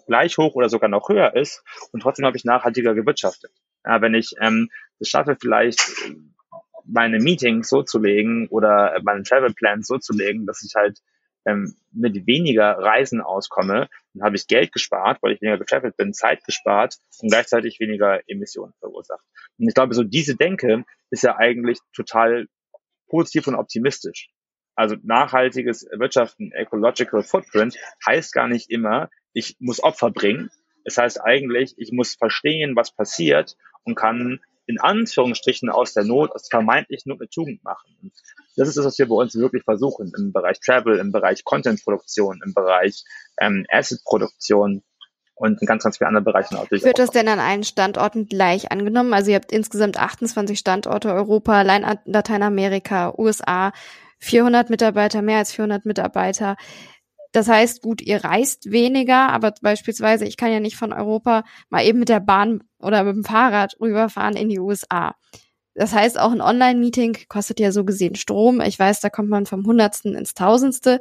gleich 0.06 0.38
hoch 0.38 0.54
oder 0.54 0.68
sogar 0.68 0.88
noch 0.88 1.08
höher 1.08 1.34
ist 1.36 1.62
und 1.92 2.00
trotzdem 2.00 2.24
habe 2.26 2.36
ich 2.36 2.44
nachhaltiger 2.44 2.94
gewirtschaftet. 2.94 3.52
Ja, 3.84 4.00
wenn 4.00 4.14
ich 4.14 4.34
ähm, 4.40 4.70
es 4.98 5.08
schaffe, 5.08 5.36
vielleicht 5.40 5.80
meine 6.84 7.18
Meetings 7.18 7.68
so 7.68 7.82
zu 7.82 7.98
legen 7.98 8.48
oder 8.48 8.98
meine 9.02 9.22
Travel 9.22 9.52
Plans 9.52 9.86
so 9.86 9.98
zu 9.98 10.12
legen, 10.12 10.46
dass 10.46 10.62
ich 10.62 10.74
halt 10.74 11.00
ähm, 11.46 11.74
mit 11.92 12.26
weniger 12.26 12.72
Reisen 12.78 13.20
auskomme, 13.20 13.88
dann 14.12 14.24
habe 14.24 14.36
ich 14.36 14.46
Geld 14.46 14.72
gespart, 14.72 15.18
weil 15.22 15.32
ich 15.32 15.40
weniger 15.40 15.58
getravelt 15.58 15.96
bin, 15.96 16.12
Zeit 16.12 16.44
gespart 16.44 16.96
und 17.20 17.30
gleichzeitig 17.30 17.80
weniger 17.80 18.20
Emissionen 18.28 18.74
verursacht. 18.80 19.24
Und 19.58 19.68
ich 19.68 19.74
glaube, 19.74 19.94
so 19.94 20.02
diese 20.02 20.36
Denke 20.36 20.84
ist 21.10 21.22
ja 21.22 21.36
eigentlich 21.36 21.78
total 21.94 22.46
positiv 23.08 23.46
und 23.46 23.54
optimistisch. 23.54 24.30
Also 24.74 24.96
nachhaltiges 25.02 25.88
Wirtschaften, 25.90 26.52
Ecological 26.52 27.22
Footprint 27.22 27.78
heißt 28.04 28.34
gar 28.34 28.48
nicht 28.48 28.70
immer, 28.70 29.08
ich 29.32 29.56
muss 29.58 29.82
Opfer 29.82 30.10
bringen. 30.10 30.50
Es 30.84 30.98
heißt 30.98 31.20
eigentlich, 31.22 31.74
ich 31.78 31.92
muss 31.92 32.14
verstehen, 32.14 32.76
was 32.76 32.94
passiert 32.94 33.56
und 33.84 33.94
kann 33.94 34.40
in 34.66 34.80
Anführungsstrichen 34.80 35.70
aus 35.70 35.94
der 35.94 36.04
Not, 36.04 36.32
aus 36.32 36.48
vermeintlich 36.48 37.06
Not 37.06 37.20
eine 37.20 37.28
Tugend 37.28 37.62
machen. 37.64 37.96
Und 38.02 38.12
das 38.56 38.68
ist 38.68 38.76
das, 38.76 38.84
was 38.84 38.98
wir 38.98 39.08
bei 39.08 39.14
uns 39.14 39.34
wirklich 39.34 39.62
versuchen 39.64 40.12
im 40.16 40.32
Bereich 40.32 40.60
Travel, 40.60 40.98
im 40.98 41.12
Bereich 41.12 41.44
Content-Produktion, 41.44 42.40
im 42.44 42.54
Bereich 42.54 43.04
ähm, 43.40 43.66
Asset-Produktion 43.70 44.82
und 45.34 45.60
in 45.60 45.66
ganz, 45.66 45.84
ganz 45.84 45.98
vielen 45.98 46.08
anderen 46.08 46.24
Bereichen 46.24 46.54
natürlich. 46.54 46.82
Wird 46.82 46.98
das 46.98 47.10
denn 47.10 47.28
an 47.28 47.38
allen 47.38 47.62
Standorten 47.62 48.26
gleich 48.26 48.72
angenommen? 48.72 49.12
Also 49.12 49.30
ihr 49.30 49.36
habt 49.36 49.52
insgesamt 49.52 49.98
28 49.98 50.58
Standorte 50.58 51.12
Europa, 51.12 51.62
Lateinamerika, 51.62 53.14
USA, 53.16 53.72
400 54.18 54.70
Mitarbeiter, 54.70 55.20
mehr 55.20 55.38
als 55.38 55.52
400 55.52 55.84
Mitarbeiter. 55.84 56.56
Das 57.36 57.48
heißt, 57.48 57.82
gut, 57.82 58.00
ihr 58.00 58.24
reist 58.24 58.70
weniger, 58.70 59.28
aber 59.28 59.52
beispielsweise, 59.60 60.24
ich 60.24 60.38
kann 60.38 60.50
ja 60.50 60.58
nicht 60.58 60.78
von 60.78 60.94
Europa 60.94 61.44
mal 61.68 61.84
eben 61.84 61.98
mit 61.98 62.08
der 62.08 62.20
Bahn 62.20 62.64
oder 62.78 63.04
mit 63.04 63.14
dem 63.14 63.24
Fahrrad 63.24 63.76
rüberfahren 63.78 64.36
in 64.36 64.48
die 64.48 64.58
USA. 64.58 65.14
Das 65.74 65.92
heißt, 65.92 66.18
auch 66.18 66.32
ein 66.32 66.40
Online-Meeting 66.40 67.26
kostet 67.28 67.60
ja 67.60 67.72
so 67.72 67.84
gesehen 67.84 68.14
Strom. 68.14 68.62
Ich 68.62 68.78
weiß, 68.78 69.00
da 69.00 69.10
kommt 69.10 69.28
man 69.28 69.44
vom 69.44 69.66
Hundertsten 69.66 70.14
ins 70.14 70.32
Tausendste. 70.32 70.98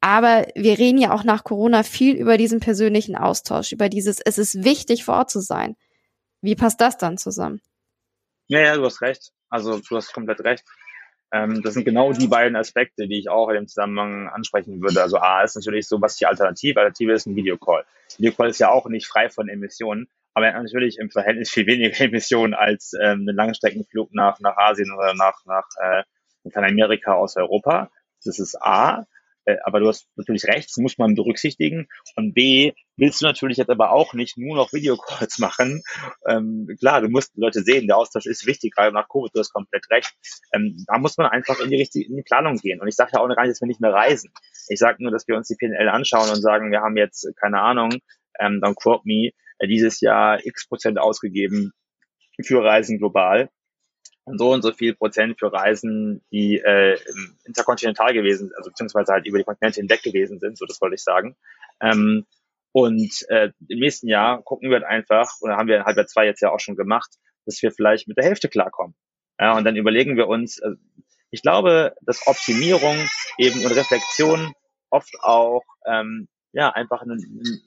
Aber 0.00 0.46
wir 0.54 0.78
reden 0.78 0.98
ja 0.98 1.12
auch 1.12 1.24
nach 1.24 1.42
Corona 1.42 1.82
viel 1.82 2.14
über 2.14 2.36
diesen 2.36 2.60
persönlichen 2.60 3.16
Austausch, 3.16 3.72
über 3.72 3.88
dieses, 3.88 4.20
es 4.20 4.38
ist 4.38 4.62
wichtig, 4.62 5.04
vor 5.04 5.16
Ort 5.16 5.30
zu 5.32 5.40
sein. 5.40 5.74
Wie 6.42 6.54
passt 6.54 6.80
das 6.80 6.96
dann 6.96 7.18
zusammen? 7.18 7.60
Ja, 8.46 8.60
ja, 8.60 8.76
du 8.76 8.84
hast 8.84 9.02
recht. 9.02 9.32
Also 9.48 9.80
du 9.80 9.96
hast 9.96 10.12
komplett 10.12 10.44
recht. 10.44 10.62
Ähm, 11.32 11.62
das 11.62 11.74
sind 11.74 11.84
genau 11.84 12.12
die 12.12 12.26
beiden 12.26 12.56
Aspekte, 12.56 13.06
die 13.06 13.18
ich 13.18 13.28
auch 13.28 13.48
in 13.48 13.54
dem 13.54 13.68
Zusammenhang 13.68 14.28
ansprechen 14.28 14.80
würde. 14.82 15.00
Also 15.02 15.18
A 15.18 15.42
ist 15.42 15.54
natürlich 15.54 15.86
so, 15.86 16.00
was 16.00 16.16
die 16.16 16.26
Alternative? 16.26 16.80
Alternative 16.80 17.12
ist 17.12 17.26
ein 17.26 17.36
Videocall. 17.36 17.84
Videocall 18.18 18.48
ist 18.48 18.58
ja 18.58 18.70
auch 18.70 18.88
nicht 18.88 19.06
frei 19.06 19.30
von 19.30 19.48
Emissionen, 19.48 20.08
aber 20.34 20.48
er 20.48 20.62
natürlich 20.62 20.98
im 20.98 21.10
Verhältnis 21.10 21.50
viel 21.50 21.66
weniger 21.66 22.00
Emissionen 22.04 22.54
als 22.54 22.92
ähm, 23.00 23.28
ein 23.28 23.36
Langstreckenflug 23.36 24.12
nach, 24.12 24.40
nach 24.40 24.56
Asien 24.56 24.92
oder 24.92 25.14
nach, 25.14 25.44
nach 25.44 25.66
äh, 25.80 26.02
Amerika 26.54 27.14
aus 27.14 27.36
Europa. 27.36 27.90
Das 28.24 28.38
ist 28.38 28.60
A. 28.60 29.06
Äh, 29.44 29.56
aber 29.64 29.80
du 29.80 29.88
hast 29.88 30.08
natürlich 30.16 30.44
recht, 30.44 30.68
das 30.68 30.76
muss 30.76 30.98
man 30.98 31.14
berücksichtigen. 31.14 31.88
Und 32.16 32.34
B, 32.34 32.72
willst 32.96 33.20
du 33.20 33.26
natürlich 33.26 33.56
jetzt 33.56 33.70
aber 33.70 33.92
auch 33.92 34.14
nicht 34.14 34.36
nur 34.36 34.56
noch 34.56 34.72
Videocalls 34.72 35.38
machen. 35.38 35.82
Ähm, 36.28 36.68
klar, 36.78 37.00
du 37.00 37.08
musst 37.08 37.34
die 37.34 37.40
Leute 37.40 37.62
sehen, 37.62 37.86
der 37.86 37.96
Austausch 37.96 38.26
ist 38.26 38.46
wichtig, 38.46 38.74
gerade 38.74 38.92
nach 38.94 39.08
Covid, 39.08 39.30
du 39.34 39.40
hast 39.40 39.52
komplett 39.52 39.90
recht. 39.90 40.12
Ähm, 40.52 40.84
da 40.86 40.98
muss 40.98 41.16
man 41.16 41.26
einfach 41.26 41.60
in 41.60 41.70
die 41.70 41.76
richtige, 41.76 42.08
in 42.08 42.16
die 42.16 42.22
Planung 42.22 42.56
gehen. 42.56 42.80
Und 42.80 42.88
ich 42.88 42.96
sage 42.96 43.12
ja 43.14 43.20
auch 43.20 43.28
gar 43.28 43.42
nicht, 43.42 43.52
dass 43.52 43.60
wir 43.60 43.68
nicht 43.68 43.80
mehr 43.80 43.92
reisen. 43.92 44.32
Ich 44.68 44.78
sage 44.78 45.02
nur, 45.02 45.12
dass 45.12 45.26
wir 45.26 45.36
uns 45.36 45.48
die 45.48 45.56
PNL 45.56 45.88
anschauen 45.88 46.28
und 46.28 46.40
sagen, 46.40 46.70
wir 46.70 46.80
haben 46.80 46.96
jetzt, 46.96 47.26
keine 47.40 47.60
Ahnung, 47.60 47.90
ähm, 48.38 48.60
don't 48.62 48.76
quote 48.80 49.02
me, 49.04 49.30
äh, 49.58 49.66
dieses 49.66 50.00
Jahr 50.00 50.44
x 50.44 50.68
Prozent 50.68 50.98
ausgegeben 50.98 51.72
für 52.42 52.62
Reisen 52.62 52.98
global 52.98 53.50
und 54.24 54.38
so 54.38 54.52
und 54.52 54.62
so 54.62 54.72
viel 54.72 54.94
Prozent 54.94 55.38
für 55.38 55.52
Reisen, 55.52 56.22
die 56.30 56.58
äh, 56.58 56.98
interkontinental 57.44 58.12
gewesen 58.12 58.48
sind, 58.48 58.56
also 58.56 58.70
beziehungsweise 58.70 59.12
halt 59.12 59.26
über 59.26 59.38
die 59.38 59.44
Kontinente 59.44 59.80
hinweg 59.80 60.02
gewesen 60.02 60.38
sind, 60.38 60.58
so 60.58 60.66
das 60.66 60.80
wollte 60.80 60.94
ich 60.94 61.02
sagen. 61.02 61.36
Ähm, 61.80 62.26
und 62.72 63.26
äh, 63.28 63.50
im 63.68 63.78
nächsten 63.80 64.08
Jahr 64.08 64.42
gucken 64.42 64.70
wir 64.70 64.76
halt 64.76 64.86
einfach, 64.86 65.32
oder 65.40 65.56
haben 65.56 65.68
wir 65.68 65.76
in 65.78 65.84
Halbjahr 65.84 66.06
zwei 66.06 66.26
jetzt 66.26 66.40
ja 66.40 66.50
auch 66.50 66.60
schon 66.60 66.76
gemacht, 66.76 67.10
dass 67.46 67.60
wir 67.62 67.72
vielleicht 67.72 68.06
mit 68.06 68.16
der 68.16 68.24
Hälfte 68.24 68.48
klarkommen. 68.48 68.94
Ja, 69.40 69.56
und 69.56 69.64
dann 69.64 69.76
überlegen 69.76 70.16
wir 70.16 70.28
uns, 70.28 70.58
äh, 70.58 70.72
ich 71.30 71.42
glaube, 71.42 71.94
dass 72.02 72.26
Optimierung 72.26 72.96
eben 73.38 73.64
und 73.64 73.72
Reflexion 73.72 74.52
oft 74.90 75.14
auch 75.22 75.64
ähm, 75.86 76.28
ja 76.52 76.70
einfach 76.70 77.02
ein, 77.02 77.10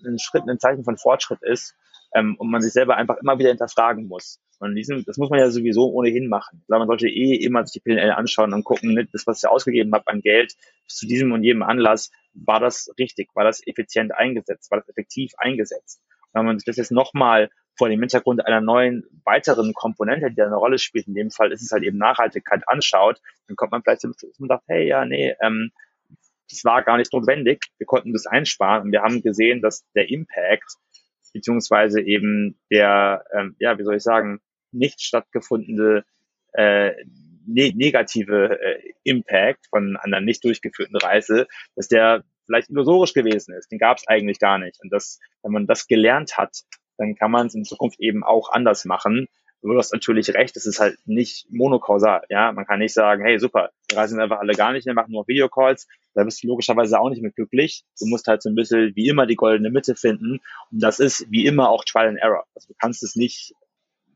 ein 0.06 0.20
Schritt, 0.20 0.44
ein 0.48 0.60
Zeichen 0.60 0.84
von 0.84 0.98
Fortschritt 0.98 1.42
ist 1.42 1.76
ähm, 2.14 2.36
und 2.38 2.50
man 2.50 2.62
sich 2.62 2.74
selber 2.74 2.96
einfach 2.96 3.18
immer 3.18 3.40
wieder 3.40 3.50
hinterfragen 3.50 4.08
muss. 4.08 4.40
Und 4.60 4.76
diesem, 4.76 5.04
das 5.06 5.18
muss 5.18 5.30
man 5.30 5.40
ja 5.40 5.50
sowieso 5.50 5.92
ohnehin 5.92 6.30
machen. 6.30 6.64
Glaube, 6.68 6.82
man 6.82 6.88
sollte 6.88 7.10
eh 7.10 7.36
immer 7.36 7.66
sich 7.66 7.82
die 7.82 7.90
PNL 7.90 8.12
anschauen 8.12 8.54
und 8.54 8.64
gucken, 8.64 8.94
ne, 8.94 9.08
das, 9.12 9.28
was 9.28 9.44
ich 9.44 9.50
ausgegeben 9.50 9.94
habe 9.94 10.08
an 10.08 10.22
Geld 10.22 10.56
zu 10.88 11.06
diesem 11.06 11.32
und 11.32 11.44
jedem 11.44 11.64
Anlass, 11.64 12.12
war 12.34 12.60
das 12.60 12.94
richtig, 12.98 13.30
war 13.34 13.44
das 13.44 13.66
effizient 13.66 14.14
eingesetzt, 14.16 14.72
war 14.72 14.80
das 14.80 14.90
effektiv 14.90 15.34
eingesetzt. 15.38 16.02
Und 16.32 16.40
wenn 16.40 16.46
man 16.46 16.60
sich 16.60 16.66
das 16.66 16.78
jetzt 16.78 16.92
nochmal 16.92 17.50
vor 17.76 17.90
dem 17.90 18.00
Hintergrund 18.00 18.46
einer 18.46 18.62
neuen 18.62 19.04
weiteren 19.26 19.74
Komponente, 19.74 20.30
die 20.30 20.36
da 20.36 20.46
eine 20.46 20.56
Rolle 20.56 20.78
spielt, 20.78 21.08
in 21.08 21.16
dem 21.16 21.32
Fall 21.32 21.52
ist 21.52 21.64
es 21.64 21.72
halt 21.72 21.84
eben 21.84 21.98
Nachhaltigkeit, 21.98 22.64
anschaut, 22.68 23.20
dann 23.48 23.56
kommt 23.56 23.72
man 23.72 23.82
vielleicht 23.82 24.02
zum 24.02 24.14
Schluss 24.14 24.40
und 24.40 24.48
sagt, 24.48 24.64
hey, 24.68 24.88
ja, 24.88 25.06
nee, 25.06 25.36
ähm, 25.42 25.72
das 26.50 26.64
war 26.64 26.84
gar 26.84 26.98
nicht 26.98 27.12
notwendig, 27.12 27.66
wir 27.80 27.88
konnten 27.88 28.14
das 28.14 28.28
einsparen 28.28 28.84
und 28.84 28.92
wir 28.92 29.02
haben 29.02 29.22
gesehen, 29.22 29.62
dass 29.62 29.86
der 29.94 30.10
Impact 30.10 30.78
beziehungsweise 31.34 32.02
eben 32.02 32.60
der, 32.72 33.26
ähm, 33.38 33.56
ja, 33.60 33.78
wie 33.78 33.84
soll 33.84 33.96
ich 33.96 34.04
sagen, 34.04 34.40
nicht 34.72 35.02
stattgefundene 35.02 36.06
äh, 36.54 36.92
ne 37.46 37.74
negative 37.76 38.60
äh, 38.62 38.94
Impact 39.04 39.68
von 39.70 39.98
einer 39.98 40.22
nicht 40.22 40.44
durchgeführten 40.44 40.98
Reise, 40.98 41.48
dass 41.76 41.88
der 41.88 42.24
vielleicht 42.46 42.70
illusorisch 42.70 43.14
gewesen 43.14 43.56
ist. 43.56 43.72
Den 43.72 43.80
gab 43.80 43.98
es 43.98 44.08
eigentlich 44.08 44.40
gar 44.40 44.58
nicht. 44.58 44.80
Und 44.82 44.92
das, 44.92 45.20
wenn 45.42 45.52
man 45.52 45.68
das 45.68 45.88
gelernt 45.88 46.38
hat, 46.38 46.58
dann 46.98 47.16
kann 47.16 47.32
man 47.32 47.48
es 47.48 47.56
in 47.56 47.64
Zukunft 47.64 48.00
eben 48.00 48.24
auch 48.24 48.52
anders 48.52 48.86
machen. 48.86 49.28
Du 49.64 49.78
hast 49.78 49.94
natürlich 49.94 50.34
recht, 50.34 50.58
es 50.58 50.66
ist 50.66 50.80
halt 50.80 50.98
nicht 51.06 51.48
monokausal. 51.50 52.24
Ja, 52.30 52.52
man 52.52 52.66
kann 52.66 52.80
nicht 52.80 52.94
sagen, 52.94 53.24
hey, 53.24 53.40
super, 53.40 53.70
wir 53.90 53.98
reisen 53.98 54.20
einfach 54.20 54.40
alle 54.40 54.54
gar 54.54 54.74
nicht 54.74 54.86
mehr, 54.86 54.94
machen 54.94 55.14
nur 55.14 55.28
Videocalls. 55.28 55.88
Da 56.14 56.24
bist 56.26 56.44
du 56.44 56.48
logischerweise 56.48 57.00
auch 57.00 57.10
nicht 57.10 57.22
mehr 57.22 57.32
glücklich. 57.32 57.86
Du 58.00 58.06
musst 58.08 58.28
halt 58.28 58.44
so 58.44 58.50
ein 58.50 58.56
bisschen 58.56 58.92
wie 58.96 59.08
immer 59.08 59.26
die 59.26 59.36
goldene 59.36 59.72
Mitte 59.72 59.96
finden. 59.96 60.42
Und 60.72 60.84
das 60.84 61.00
ist 61.00 61.26
wie 61.30 61.46
immer 61.46 61.70
auch 61.70 61.86
Trial 61.86 62.10
and 62.10 62.20
Error. 62.20 62.44
Also 62.54 62.68
du 62.68 62.74
kannst 62.78 63.04
es 63.04 63.16
nicht 63.16 63.54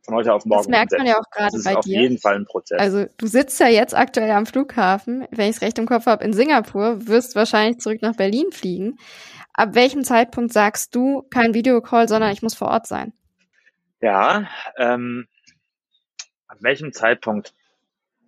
von 0.03 0.15
heute 0.15 0.33
auf 0.33 0.45
morgen. 0.45 0.63
Das 0.63 0.67
merkt 0.67 0.91
umsetzen. 0.91 1.05
man 1.05 1.07
ja 1.07 1.19
auch 1.19 1.29
gerade 1.31 1.51
bei 1.51 1.57
dir. 1.57 1.63
Das 1.63 1.71
ist 1.71 1.77
auf 1.77 1.85
jeden 1.85 2.17
Fall 2.17 2.35
ein 2.35 2.45
Prozess. 2.45 2.79
Also 2.79 3.05
du 3.17 3.27
sitzt 3.27 3.59
ja 3.59 3.67
jetzt 3.67 3.95
aktuell 3.95 4.31
am 4.31 4.45
Flughafen, 4.45 5.27
wenn 5.31 5.49
ich 5.49 5.57
es 5.57 5.61
recht 5.61 5.79
im 5.79 5.85
Kopf 5.85 6.05
habe, 6.07 6.23
in 6.25 6.33
Singapur, 6.33 7.07
wirst 7.07 7.35
wahrscheinlich 7.35 7.79
zurück 7.79 8.01
nach 8.01 8.15
Berlin 8.15 8.51
fliegen. 8.51 8.97
Ab 9.53 9.75
welchem 9.75 10.03
Zeitpunkt 10.03 10.53
sagst 10.53 10.93
du, 10.93 11.23
kein 11.29 11.53
Videocall, 11.53 12.07
sondern 12.07 12.31
ich 12.31 12.41
muss 12.41 12.53
vor 12.53 12.67
Ort 12.69 12.87
sein? 12.87 13.13
Ja, 14.01 14.47
ähm, 14.77 15.27
ab 16.57 16.63
welchem 16.63 16.91
Zeitpunkt? 16.91 17.53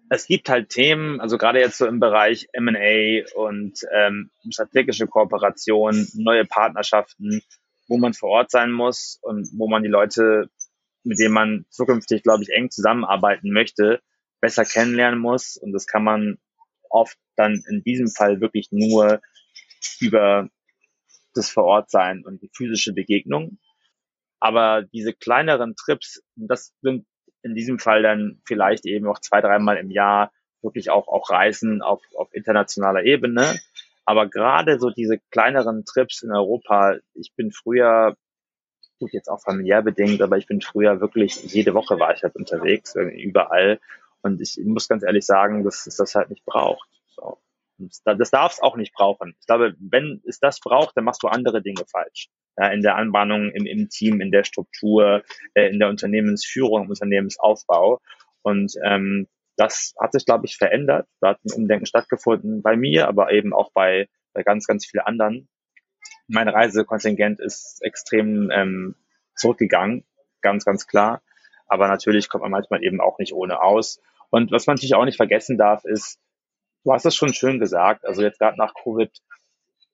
Es 0.10 0.28
gibt 0.28 0.50
halt 0.50 0.70
Themen, 0.70 1.20
also 1.20 1.38
gerade 1.38 1.60
jetzt 1.60 1.78
so 1.78 1.86
im 1.86 2.00
Bereich 2.00 2.48
M&A 2.54 3.24
und 3.36 3.80
ähm, 3.94 4.32
strategische 4.50 5.08
Kooperation, 5.08 6.08
neue 6.16 6.46
Partnerschaften, 6.46 7.42
wo 7.88 7.98
man 7.98 8.14
vor 8.14 8.30
Ort 8.30 8.52
sein 8.52 8.72
muss 8.72 9.20
und 9.22 9.50
wo 9.58 9.68
man 9.68 9.84
die 9.84 9.90
Leute, 9.90 10.50
mit 11.04 11.20
denen 11.20 11.34
man 11.34 11.66
zukünftig, 11.70 12.24
glaube 12.24 12.44
ich, 12.44 12.50
eng 12.50 12.70
zusammenarbeiten 12.70 13.52
möchte, 13.52 14.02
besser 14.42 14.66
kennenlernen 14.66 15.20
muss. 15.20 15.58
Und 15.58 15.74
das 15.74 15.86
kann 15.86 16.04
man 16.04 16.38
oft 16.90 17.18
dann 17.36 17.64
in 17.70 17.84
diesem 17.84 18.10
Fall 18.10 18.42
wirklich 18.42 18.70
nur 18.72 19.22
über 20.00 20.50
das 21.34 21.50
Vorortsein 21.52 22.26
und 22.26 22.42
die 22.42 22.50
physische 22.56 22.94
Begegnung. 22.94 23.60
Aber 24.40 24.84
diese 24.84 25.14
kleineren 25.14 25.76
Trips, 25.76 26.24
das 26.36 26.74
sind 26.82 27.06
in 27.42 27.56
diesem 27.56 27.80
Fall 27.80 28.04
dann 28.04 28.42
vielleicht 28.46 28.86
eben 28.86 29.08
auch 29.08 29.20
zwei, 29.20 29.42
dreimal 29.42 29.78
im 29.78 29.92
Jahr 29.92 30.32
wirklich 30.62 30.90
auch, 30.90 31.08
auch 31.08 31.30
Reisen 31.30 31.82
auf, 31.82 32.02
auf 32.16 32.34
internationaler 32.34 33.04
Ebene. 33.04 33.60
Aber 34.06 34.28
gerade 34.28 34.80
so 34.80 34.90
diese 34.90 35.20
kleineren 35.32 35.86
Trips 35.86 36.22
in 36.22 36.32
Europa, 36.32 36.98
ich 37.14 37.34
bin 37.36 37.52
früher, 37.52 38.18
gut, 39.00 39.14
jetzt 39.14 39.30
auch 39.30 39.42
familiär 39.42 39.82
bedingt, 39.82 40.22
aber 40.22 40.38
ich 40.38 40.48
bin 40.48 40.62
früher 40.62 41.00
wirklich, 41.00 41.44
jede 41.54 41.74
Woche 41.74 42.00
war 42.00 42.14
ich 42.14 42.24
halt 42.24 42.36
unterwegs, 42.36 42.96
überall. 42.96 43.80
Und 44.22 44.42
ich 44.42 44.58
muss 44.66 44.90
ganz 44.90 45.04
ehrlich 45.04 45.26
sagen, 45.26 45.64
dass 45.64 45.88
es 45.88 45.96
das 45.96 46.16
halt 46.16 46.30
nicht 46.30 46.44
braucht. 46.44 46.90
So. 47.08 47.38
Das 48.04 48.32
darf 48.32 48.54
es 48.54 48.62
auch 48.62 48.76
nicht 48.76 48.94
brauchen. 48.94 49.36
Ich 49.40 49.46
glaube, 49.46 49.76
wenn 49.80 50.22
es 50.26 50.40
das 50.40 50.60
braucht, 50.60 50.98
dann 50.98 51.06
machst 51.06 51.24
du 51.24 51.28
andere 51.28 51.62
Dinge 51.62 51.86
falsch 51.86 52.30
ja, 52.60 52.68
in 52.68 52.82
der 52.82 52.98
Anbahnung, 52.98 53.52
im, 53.52 53.66
im 53.66 53.90
Team, 53.90 54.20
in 54.20 54.32
der 54.32 54.44
Struktur, 54.44 55.24
äh, 55.54 55.70
in 55.70 55.80
der 55.80 55.88
Unternehmensführung, 55.88 56.84
im 56.84 56.90
Unternehmensaufbau. 56.90 58.02
Und 58.42 58.74
ähm, 58.84 59.28
das 59.56 59.94
hat 60.00 60.12
sich, 60.12 60.26
glaube 60.26 60.46
ich, 60.46 60.58
verändert. 60.58 61.08
Da 61.22 61.30
hat 61.30 61.46
ein 61.46 61.54
Umdenken 61.54 61.86
stattgefunden 61.86 62.62
bei 62.62 62.76
mir, 62.76 63.08
aber 63.08 63.32
eben 63.32 63.54
auch 63.54 63.72
bei, 63.74 64.10
bei 64.34 64.44
ganz, 64.44 64.68
ganz 64.68 64.86
vielen 64.86 65.06
anderen. 65.06 65.48
Mein 66.28 66.50
Reisekontingent 66.50 67.40
ist 67.40 67.80
extrem 67.82 68.52
ähm, 68.52 68.96
zurückgegangen, 69.36 70.06
ganz, 70.42 70.66
ganz 70.66 70.86
klar. 70.86 71.22
Aber 71.66 71.88
natürlich 71.88 72.28
kommt 72.28 72.42
man 72.42 72.52
manchmal 72.52 72.84
eben 72.84 73.00
auch 73.00 73.20
nicht 73.20 73.34
ohne 73.34 73.62
aus. 73.62 74.02
Und 74.32 74.52
was 74.52 74.68
man 74.68 74.76
natürlich 74.76 74.96
auch 74.96 75.06
nicht 75.06 75.18
vergessen 75.18 75.58
darf, 75.58 75.86
ist, 75.86 76.20
du 76.84 76.92
hast 76.92 77.06
es 77.06 77.16
schon 77.16 77.34
schön 77.34 77.60
gesagt, 77.60 78.06
also 78.06 78.22
jetzt 78.22 78.40
gerade 78.40 78.58
nach 78.58 78.74
Covid, 78.74 79.12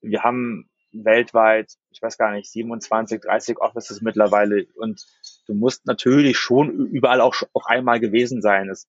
wir 0.02 0.24
haben 0.24 0.70
weltweit, 1.04 1.72
ich 1.92 2.02
weiß 2.02 2.18
gar 2.18 2.32
nicht, 2.32 2.52
27, 2.52 3.22
30 3.22 3.60
Offices 3.60 4.02
mittlerweile 4.02 4.66
und 4.76 5.02
du 5.48 5.54
musst 5.54 5.86
natürlich 5.86 6.38
schon 6.38 6.88
überall 6.88 7.22
auch, 7.22 7.36
auch 7.54 7.66
einmal 7.66 8.00
gewesen 8.00 8.42
sein. 8.42 8.70
Es, 8.70 8.88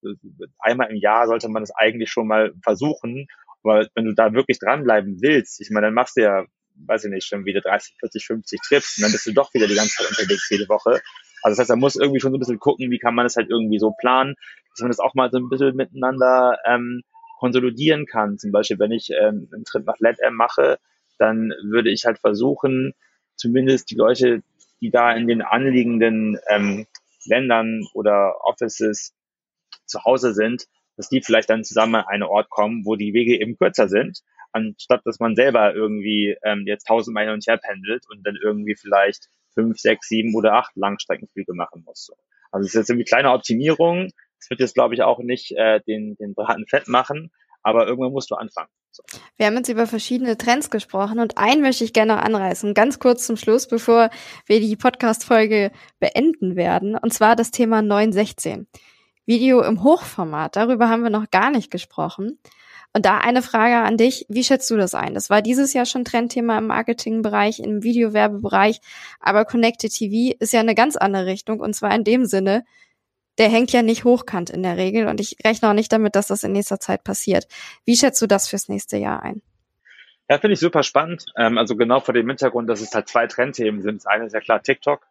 einmal 0.59 0.91
im 0.91 0.97
Jahr 0.97 1.27
sollte 1.27 1.49
man 1.49 1.63
es 1.63 1.71
eigentlich 1.75 2.11
schon 2.11 2.29
mal 2.29 2.53
versuchen, 2.63 3.27
weil 3.63 3.89
wenn 3.95 4.05
du 4.05 4.15
da 4.15 4.33
wirklich 4.33 4.59
dranbleiben 4.59 5.21
willst, 5.21 5.61
ich 5.61 5.71
meine, 5.71 5.89
dann 5.89 5.95
machst 5.95 6.17
du 6.17 6.23
ja, 6.23 6.45
weiß 6.87 7.05
ich 7.05 7.11
nicht, 7.11 7.27
schon 7.27 7.45
wieder 7.45 7.61
30, 7.61 7.97
40, 7.99 8.27
50 8.27 8.61
Trips 8.61 8.97
und 8.97 9.03
dann 9.03 9.13
bist 9.13 9.27
du 9.27 9.33
doch 9.33 9.53
wieder 9.55 9.67
die 9.67 9.75
ganze 9.75 9.97
Zeit 9.97 10.11
unterwegs 10.11 10.49
jede 10.51 10.69
Woche. 10.69 11.01
Also 11.43 11.53
das 11.53 11.59
heißt, 11.61 11.71
da 11.71 11.77
muss 11.77 11.97
irgendwie 11.97 12.21
schon 12.21 12.33
so 12.33 12.37
ein 12.37 12.41
bisschen 12.41 12.59
gucken, 12.59 12.91
wie 12.91 12.99
kann 12.99 13.15
man 13.15 13.25
das 13.25 13.37
halt 13.37 13.51
irgendwie 13.51 13.79
so 13.79 13.93
planen, 13.99 14.35
dass 14.71 14.81
man 14.81 14.91
das 14.91 15.01
auch 15.01 15.15
mal 15.15 15.31
so 15.31 15.39
ein 15.39 15.49
bisschen 15.49 15.77
miteinander 15.77 16.59
ähm, 16.67 17.03
konsolidieren 17.39 18.07
kann. 18.07 18.39
Zum 18.39 18.53
Beispiel, 18.53 18.79
wenn 18.79 18.93
ich 18.93 19.11
ähm, 19.11 19.49
einen 19.53 19.65
Trip 19.65 19.85
nach 19.87 19.99
LedM 19.99 20.35
mache, 20.35 20.79
dann 21.19 21.53
würde 21.62 21.91
ich 21.91 22.05
halt 22.05 22.19
versuchen, 22.19 22.95
zumindest 23.37 23.91
die 23.91 23.97
Leute, 23.97 24.43
die 24.81 24.91
da 24.91 25.12
in 25.12 25.27
den 25.27 25.43
anliegenden 25.43 26.39
ähm, 26.49 26.87
Ländern 27.25 27.87
oder 27.95 28.37
Offices 28.45 29.14
zu 29.87 30.05
Hause 30.05 30.35
sind, 30.35 30.67
dass 30.97 31.09
die 31.09 31.23
vielleicht 31.23 31.51
dann 31.51 31.64
zusammen 31.64 31.97
an 31.97 32.07
einen 32.07 32.23
Ort 32.23 32.51
kommen, 32.51 32.85
wo 32.85 32.97
die 32.97 33.12
Wege 33.12 33.39
eben 33.41 33.57
kürzer 33.57 33.89
sind, 33.89 34.21
anstatt 34.53 35.03
dass 35.05 35.21
man 35.21 35.37
selber 35.37 35.75
irgendwie 35.75 36.37
ähm, 36.43 36.64
jetzt 36.67 36.87
tausendmal 36.87 37.25
hin 37.25 37.35
und 37.35 37.47
her 37.47 37.59
pendelt 37.59 38.05
und 38.09 38.27
dann 38.27 38.37
irgendwie 38.43 38.75
vielleicht 38.75 39.29
fünf, 39.55 39.79
sechs, 39.79 40.09
sieben 40.09 40.35
oder 40.35 40.55
acht 40.55 40.73
Langstreckenflüge 40.77 41.55
machen 41.55 41.83
muss. 41.85 42.11
Also 42.51 42.64
es 42.64 42.75
ist 42.75 42.75
jetzt 42.75 42.91
irgendwie 42.91 43.05
kleine 43.05 43.33
Optimierung. 43.33 44.11
Es 44.39 44.51
wird 44.51 44.61
jetzt, 44.61 44.75
glaube 44.75 44.95
ich, 44.95 45.03
auch 45.03 45.19
nicht 45.19 45.53
äh, 45.53 45.81
den, 45.87 46.17
den 46.17 46.35
Braten 46.35 46.67
fett 46.67 46.89
machen, 46.89 47.31
aber 47.62 47.87
irgendwann 47.87 48.12
musst 48.12 48.31
du 48.31 48.35
anfangen. 48.35 48.71
Wir 49.37 49.47
haben 49.47 49.57
jetzt 49.57 49.69
über 49.69 49.87
verschiedene 49.87 50.37
Trends 50.37 50.71
gesprochen 50.71 51.19
und 51.19 51.39
einen 51.39 51.63
möchte 51.63 51.85
ich 51.85 51.93
gerne 51.93 52.15
noch 52.15 52.23
anreißen, 52.23 52.75
ganz 52.75 52.99
kurz 52.99 53.27
zum 53.27 53.37
Schluss, 53.37 53.67
bevor 53.67 54.11
wir 54.47 54.61
die 54.61 54.77
Podcast-Folge 54.77 55.71
beenden 55.99 56.57
werden, 56.57 56.97
und 56.97 57.13
zwar 57.13 57.37
das 57.37 57.51
Thema 57.51 57.83
916. 57.83 58.67
Video 59.25 59.63
im 59.63 59.83
Hochformat, 59.83 60.57
darüber 60.57 60.89
haben 60.89 61.03
wir 61.03 61.11
noch 61.11 61.31
gar 61.31 61.51
nicht 61.51 61.71
gesprochen. 61.71 62.39
Und 62.93 63.05
da 63.05 63.19
eine 63.19 63.43
Frage 63.43 63.77
an 63.87 63.99
dich, 63.99 64.25
wie 64.31 64.45
schätzt 64.45 64.71
du 64.71 64.77
das 64.77 64.95
ein? 64.95 65.13
Das 65.13 65.29
war 65.29 65.43
dieses 65.43 65.75
Jahr 65.75 65.85
schon 65.85 66.05
Trendthema 66.05 66.57
im 66.57 66.69
Marketingbereich, 66.69 67.61
im 67.61 67.83
Videowerbebereich, 67.83 68.81
aber 69.21 69.45
Connected 69.45 69.93
TV 69.93 70.35
ist 70.39 70.55
ja 70.55 70.61
eine 70.61 70.75
ganz 70.75 70.97
andere 70.97 71.27
Richtung 71.27 71.61
und 71.61 71.75
zwar 71.75 71.95
in 71.95 72.05
dem 72.05 72.25
Sinne, 72.25 72.65
der 73.39 73.49
hängt 73.49 73.72
ja 73.72 73.82
nicht 73.82 74.05
hochkant 74.05 74.51
in 74.51 74.62
der 74.62 74.76
Regel 74.76 75.09
und 75.09 75.20
ich 75.20 75.37
rechne 75.45 75.68
auch 75.68 75.74
nicht 75.74 75.93
damit, 75.93 76.16
dass 76.16 76.28
das 76.28 76.45
in 76.45 76.53
nächster 76.53 76.80
Zeit 76.80 77.05
passiert. 77.05 77.47
Wie 77.84 77.97
schätzt 77.97 78.20
du 78.22 78.26
das 78.26 78.49
fürs 78.49 78.68
nächste 78.68 78.97
Jahr 78.97 79.22
ein? 79.22 79.43
Ja, 80.28 80.39
finde 80.39 80.55
ich 80.55 80.61
super 80.61 80.82
spannend. 80.82 81.26
Ähm, 81.37 81.57
also 81.57 81.76
genau 81.76 82.01
vor 82.01 82.14
dem 82.14 82.28
Hintergrund, 82.28 82.68
dass 82.68 82.80
es 82.80 82.93
halt 82.93 83.09
zwei 83.09 83.26
Trendthemen 83.26 83.82
sind. 83.82 83.97
Das 83.97 84.07
eine 84.07 84.26
ist 84.26 84.32
ja 84.32 84.41
klar 84.41 84.62
TikTok. 84.62 85.07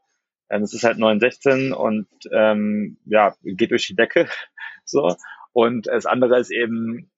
Ähm, 0.49 0.63
es 0.63 0.73
ist 0.73 0.83
halt 0.83 0.97
916 0.97 1.71
und 1.73 2.07
ähm, 2.31 2.97
ja, 3.05 3.35
geht 3.43 3.71
durch 3.71 3.87
die 3.87 3.95
Decke. 3.95 4.27
so. 4.85 5.15
Und 5.53 5.87
das 5.87 6.05
andere 6.05 6.37
ist 6.39 6.51
eben 6.51 7.09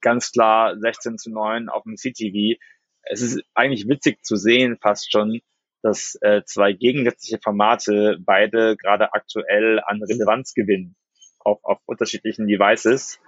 ganz 0.00 0.32
klar 0.32 0.76
16 0.78 1.18
zu 1.18 1.30
9 1.30 1.68
auf 1.68 1.84
dem 1.84 1.96
CTV. 1.96 2.58
Es 3.02 3.22
ist 3.22 3.42
eigentlich 3.54 3.88
witzig 3.88 4.24
zu 4.24 4.36
sehen, 4.36 4.76
fast 4.80 5.12
schon, 5.12 5.40
dass 5.82 6.18
äh, 6.20 6.42
zwei 6.44 6.72
gegensätzliche 6.72 7.40
Formate 7.42 8.18
beide 8.20 8.76
gerade 8.76 9.12
aktuell 9.14 9.80
an 9.84 10.02
Relevanz 10.02 10.54
gewinnen 10.54 10.96
auf, 11.38 11.58
auf 11.62 11.78
unterschiedlichen 11.86 12.46
Devices. 12.46 13.18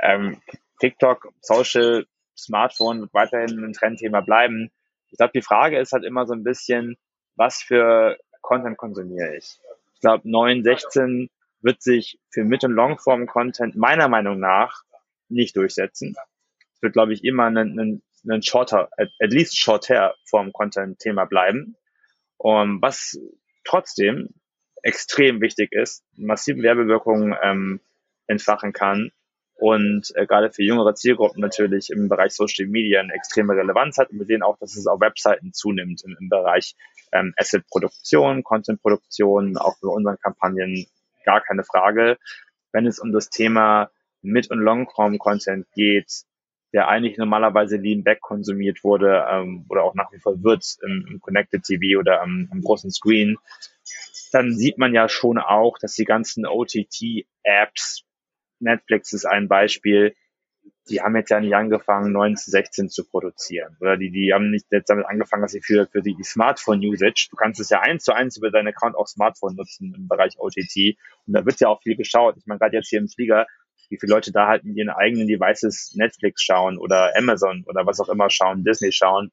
Ähm, 0.00 0.40
TikTok, 0.80 1.28
Social, 1.40 2.06
Smartphone 2.36 3.00
wird 3.00 3.14
weiterhin 3.14 3.64
ein 3.64 3.72
Trendthema 3.72 4.20
bleiben. 4.20 4.70
Ich 5.10 5.18
glaube, 5.18 5.32
die 5.34 5.42
Frage 5.42 5.78
ist 5.78 5.92
halt 5.92 6.04
immer 6.04 6.26
so 6.26 6.34
ein 6.34 6.44
bisschen, 6.44 6.96
was 7.34 7.60
für 7.62 8.16
Content 8.42 8.76
konsumiere 8.76 9.36
ich? 9.36 9.58
Ich 9.94 10.00
glaube, 10.00 10.28
916 10.30 11.28
wird 11.60 11.82
sich 11.82 12.20
für 12.30 12.44
Mid- 12.44 12.64
und 12.64 12.72
Longform-Content 12.72 13.76
meiner 13.76 14.08
Meinung 14.08 14.38
nach 14.38 14.82
nicht 15.28 15.56
durchsetzen. 15.56 16.14
Es 16.74 16.82
wird, 16.82 16.92
glaube 16.92 17.12
ich, 17.12 17.24
immer 17.24 17.46
ein, 17.46 17.56
ein, 17.56 18.02
ein 18.28 18.42
shorter, 18.42 18.88
at, 18.96 19.32
least 19.32 19.58
shorter 19.58 20.14
Form-Content-Thema 20.26 21.24
bleiben. 21.24 21.76
Und 22.38 22.80
was 22.80 23.18
trotzdem 23.64 24.30
extrem 24.82 25.40
wichtig 25.40 25.72
ist, 25.72 26.04
massive 26.16 26.62
Werbewirkungen 26.62 27.36
ähm, 27.42 27.80
entfachen 28.26 28.72
kann 28.72 29.10
und 29.58 30.12
äh, 30.14 30.24
gerade 30.26 30.52
für 30.52 30.62
jüngere 30.62 30.94
Zielgruppen 30.94 31.40
natürlich 31.40 31.90
im 31.90 32.08
Bereich 32.08 32.32
Social 32.32 32.66
Media 32.66 33.00
eine 33.00 33.12
extreme 33.12 33.54
Relevanz 33.54 33.98
hat. 33.98 34.10
Und 34.10 34.20
wir 34.20 34.26
sehen 34.26 34.42
auch, 34.42 34.56
dass 34.58 34.76
es 34.76 34.86
auf 34.86 35.00
Webseiten 35.00 35.52
zunimmt 35.52 36.04
im, 36.04 36.16
im 36.20 36.28
Bereich 36.28 36.76
ähm, 37.10 37.34
Asset-Produktion, 37.36 38.44
Content-Produktion, 38.44 39.56
auch 39.56 39.76
für 39.78 39.88
unseren 39.88 40.16
Kampagnen 40.18 40.86
gar 41.24 41.40
keine 41.40 41.64
Frage. 41.64 42.18
Wenn 42.70 42.86
es 42.86 43.00
um 43.00 43.10
das 43.10 43.30
Thema 43.30 43.90
Mid- 44.22 44.48
und 44.52 44.60
Long-Form-Content 44.60 45.66
geht, 45.74 46.22
der 46.72 46.88
eigentlich 46.88 47.16
normalerweise 47.16 47.76
lean 47.76 48.04
back 48.04 48.20
konsumiert 48.20 48.84
wurde 48.84 49.24
ähm, 49.30 49.64
oder 49.68 49.84
auch 49.84 49.94
nach 49.94 50.12
wie 50.12 50.18
vor 50.18 50.42
wird 50.42 50.64
im, 50.82 51.06
im 51.08 51.20
Connected 51.20 51.62
TV 51.62 51.98
oder 51.98 52.20
am, 52.20 52.48
am 52.52 52.60
großen 52.62 52.90
Screen, 52.90 53.36
dann 54.32 54.54
sieht 54.54 54.78
man 54.78 54.92
ja 54.94 55.08
schon 55.08 55.38
auch, 55.38 55.78
dass 55.78 55.94
die 55.94 56.04
ganzen 56.04 56.46
OTT-Apps, 56.46 58.04
Netflix 58.60 59.12
ist 59.12 59.24
ein 59.24 59.48
Beispiel, 59.48 60.14
die 60.90 61.00
haben 61.00 61.16
jetzt 61.16 61.30
ja 61.30 61.40
nicht 61.40 61.54
angefangen, 61.54 62.12
9 62.12 62.36
zu 62.36 62.50
16 62.50 62.88
zu 62.88 63.04
produzieren. 63.06 63.76
Oder 63.80 63.96
die, 63.96 64.10
die 64.10 64.32
haben 64.32 64.50
nicht 64.50 64.66
jetzt 64.70 64.88
damit 64.88 65.06
angefangen, 65.06 65.42
dass 65.42 65.52
sie 65.52 65.60
für, 65.60 65.86
für 65.86 66.02
die, 66.02 66.14
die 66.14 66.24
Smartphone-Usage, 66.24 67.28
du 67.30 67.36
kannst 67.36 67.60
es 67.60 67.70
ja 67.70 67.80
eins 67.80 68.04
zu 68.04 68.12
eins 68.12 68.36
über 68.36 68.50
deinen 68.50 68.68
Account 68.68 68.96
auf 68.96 69.08
Smartphone 69.08 69.54
nutzen 69.54 69.94
im 69.94 70.08
Bereich 70.08 70.38
OTT. 70.38 70.96
Und 71.26 71.34
da 71.34 71.44
wird 71.44 71.60
ja 71.60 71.68
auch 71.68 71.82
viel 71.82 71.96
geschaut. 71.96 72.36
Ich 72.38 72.46
meine, 72.46 72.58
gerade 72.58 72.76
jetzt 72.76 72.88
hier 72.88 73.00
im 73.00 73.08
Flieger, 73.08 73.46
wie 73.88 73.98
viele 73.98 74.12
Leute 74.12 74.32
da 74.32 74.46
halt 74.46 74.64
mit 74.64 74.76
ihren 74.76 74.90
eigenen 74.90 75.26
Devices 75.26 75.94
Netflix 75.94 76.42
schauen 76.42 76.78
oder 76.78 77.12
Amazon 77.16 77.64
oder 77.66 77.86
was 77.86 78.00
auch 78.00 78.08
immer 78.08 78.30
schauen, 78.30 78.64
Disney 78.64 78.92
schauen, 78.92 79.30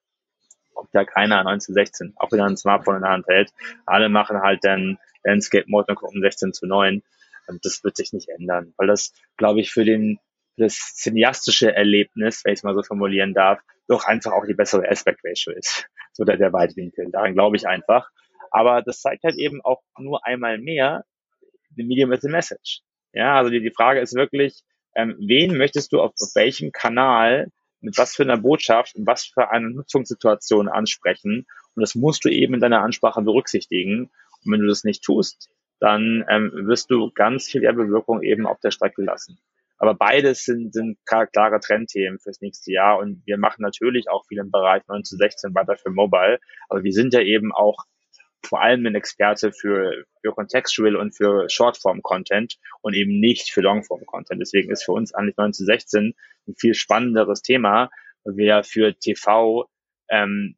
guckt 0.74 0.94
ja 0.94 1.06
keiner 1.06 1.40
1916, 1.40 2.14
auch 2.18 2.32
wieder 2.32 2.46
ein 2.46 2.58
Smartphone 2.58 2.98
in 2.98 3.02
der 3.02 3.12
Hand 3.12 3.28
hält. 3.28 3.52
Alle 3.86 4.10
machen 4.10 4.42
halt 4.42 4.64
dann 4.64 4.98
Landscape 5.24 5.66
Mode 5.68 5.88
und 5.90 5.96
gucken 5.96 6.22
16 6.22 6.54
zu 6.54 6.68
9. 6.68 7.02
Und 7.48 7.66
das 7.66 7.84
wird 7.84 7.96
sich 7.96 8.12
nicht 8.14 8.30
ändern, 8.30 8.74
weil 8.78 8.88
das, 8.88 9.14
glaube 9.38 9.60
ich, 9.60 9.72
für 9.72 9.86
den 9.86 10.20
das 10.58 10.96
cineastische 10.96 11.76
Erlebnis, 11.76 12.44
wenn 12.44 12.54
ich 12.54 12.60
es 12.60 12.64
mal 12.64 12.74
so 12.74 12.82
formulieren 12.82 13.34
darf, 13.34 13.60
doch 13.88 14.06
einfach 14.06 14.32
auch 14.32 14.46
die 14.46 14.54
bessere 14.54 14.90
Aspect 14.90 15.20
Ratio 15.24 15.54
ist. 15.54 15.86
So 16.14 16.24
der, 16.24 16.38
der 16.38 16.54
Weitwinkel. 16.54 17.12
Daran 17.12 17.34
glaube 17.34 17.58
ich 17.58 17.68
einfach. 17.68 18.10
Aber 18.52 18.82
das 18.82 19.02
zeigt 19.02 19.24
halt 19.24 19.36
eben 19.38 19.60
auch 19.64 19.82
nur 20.00 20.26
einmal 20.26 20.58
mehr, 20.58 21.04
the 21.76 21.84
medium 21.84 22.14
is 22.14 22.22
the 22.22 22.30
message. 22.30 22.82
Ja, 23.16 23.38
also 23.38 23.50
die, 23.50 23.62
die 23.62 23.72
Frage 23.72 24.02
ist 24.02 24.14
wirklich, 24.14 24.62
ähm, 24.94 25.16
wen 25.20 25.58
möchtest 25.58 25.94
du 25.94 26.02
auf, 26.02 26.12
auf 26.20 26.36
welchem 26.36 26.72
Kanal 26.72 27.48
mit 27.80 27.98
was 27.98 28.16
für 28.16 28.24
einer 28.24 28.38
Botschaft 28.38 28.96
und 28.96 29.08
was 29.08 29.26
für 29.26 29.50
eine 29.52 29.70
Nutzungssituation 29.70 30.68
ansprechen. 30.68 31.46
Und 31.76 31.82
das 31.82 31.96
musst 31.96 32.26
du 32.26 32.30
eben 32.30 32.56
in 32.56 32.60
deiner 32.60 32.82
Ansprache 32.82 33.22
berücksichtigen. 33.22 34.12
Und 34.44 34.52
wenn 34.52 34.60
du 34.60 34.68
das 34.68 34.84
nicht 34.84 35.04
tust, 35.04 35.50
dann 35.80 36.26
ähm, 36.30 36.52
wirst 36.68 36.92
du 36.92 37.12
ganz 37.12 37.48
viel 37.48 37.62
Werbewirkung 37.62 38.22
eben 38.22 38.46
auf 38.46 38.60
der 38.60 38.72
Strecke 38.72 39.02
lassen. 39.02 39.40
Aber 39.78 39.94
beides 39.94 40.44
sind, 40.44 40.74
sind 40.74 40.98
klare 41.06 41.60
Trendthemen 41.60 42.20
fürs 42.20 42.42
nächste 42.42 42.72
Jahr 42.72 42.98
und 43.00 43.22
wir 43.26 43.38
machen 43.38 43.62
natürlich 43.62 44.10
auch 44.10 44.26
viel 44.26 44.40
im 44.40 44.52
Bereich 44.52 44.84
9 44.88 45.04
zu 45.04 45.18
16 45.18 45.54
weiter 45.54 45.76
für 45.78 45.90
Mobile. 45.90 46.40
Aber 46.70 46.84
wir 46.84 46.94
sind 46.94 47.14
ja 47.14 47.22
eben 47.22 47.54
auch 47.54 47.78
vor 48.46 48.62
allem 48.62 48.86
ein 48.86 48.96
Experte 48.96 49.52
für, 49.52 50.06
für 50.22 50.32
Contextual 50.32 50.96
und 50.96 51.16
für 51.16 51.50
Shortform-Content 51.50 52.58
und 52.82 52.94
eben 52.94 53.20
nicht 53.20 53.52
für 53.52 53.62
Longform-Content. 53.62 54.42
Deswegen 54.42 54.72
ist 54.72 54.84
für 54.84 54.94
uns 54.94 55.14
eigentlich 55.14 55.38
9 55.38 55.54
zu 55.54 55.66
16 55.66 56.16
ein 56.48 56.56
viel 56.56 56.74
spannenderes 56.74 57.42
Thema, 57.42 57.90
wir 58.26 58.64
für 58.64 58.98
TV 58.98 59.70
ähm, 60.10 60.56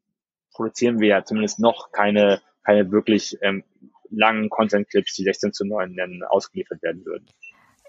produzieren 0.54 1.00
wir 1.00 1.08
ja 1.10 1.24
zumindest 1.24 1.60
noch 1.60 1.92
keine, 1.92 2.42
keine 2.64 2.92
wirklich 2.92 3.38
ähm, 3.42 3.64
langen 4.10 4.50
Content-Clips, 4.50 5.16
die 5.16 5.24
16 5.24 5.54
zu 5.54 5.66
9 5.66 5.92
nennen, 5.92 6.24
ausgeliefert 6.24 6.82
werden 6.82 7.06
würden. 7.06 7.28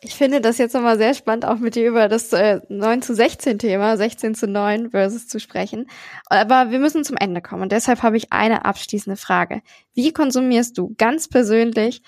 Ich 0.01 0.15
finde 0.15 0.41
das 0.41 0.59
jetzt 0.59 0.75
nochmal 0.75 0.97
sehr 0.97 1.15
spannend, 1.15 1.45
auch 1.45 1.59
mit 1.59 1.75
dir 1.75 1.89
über 1.89 2.09
das 2.09 2.33
äh, 2.33 2.61
9 2.69 3.03
zu 3.03 3.15
16 3.15 3.59
Thema, 3.59 3.97
16 3.97 4.35
zu 4.35 4.47
9 4.47 4.91
versus 4.91 5.27
zu 5.27 5.41
sprechen. 5.41 5.87
Aber 6.27 6.71
wir 6.71 6.79
müssen 6.79 7.03
zum 7.05 7.17
Ende 7.17 7.43
kommen 7.43 7.63
und 7.63 7.73
deshalb 7.73 8.03
habe 8.03 8.17
ich 8.17 8.33
eine 8.33 8.65
abschließende 8.65 9.17
Frage. 9.17 9.61
Wie 9.95 10.13
konsumierst 10.13 10.79
du 10.79 10.95
ganz 10.99 11.29
persönlich 11.29 12.03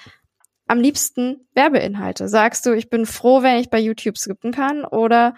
am 0.68 0.78
liebsten 0.78 1.48
Werbeinhalte? 1.54 2.28
Sagst 2.28 2.64
du, 2.64 2.72
ich 2.72 2.90
bin 2.90 3.06
froh, 3.06 3.42
wenn 3.42 3.58
ich 3.58 3.70
bei 3.70 3.80
YouTube 3.80 4.18
skippen 4.18 4.52
kann 4.52 4.84
oder 4.84 5.34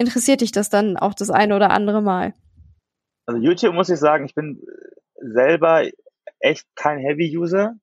interessiert 0.00 0.40
dich 0.40 0.50
das 0.50 0.68
dann 0.68 0.96
auch 0.96 1.14
das 1.14 1.30
eine 1.30 1.54
oder 1.54 1.70
andere 1.70 2.02
Mal? 2.02 2.34
Also 3.26 3.40
YouTube 3.40 3.74
muss 3.74 3.88
ich 3.90 3.98
sagen, 3.98 4.24
ich 4.24 4.34
bin 4.34 4.60
selber 5.20 5.88
echt 6.40 6.66
kein 6.74 6.98
Heavy-User. 6.98 7.74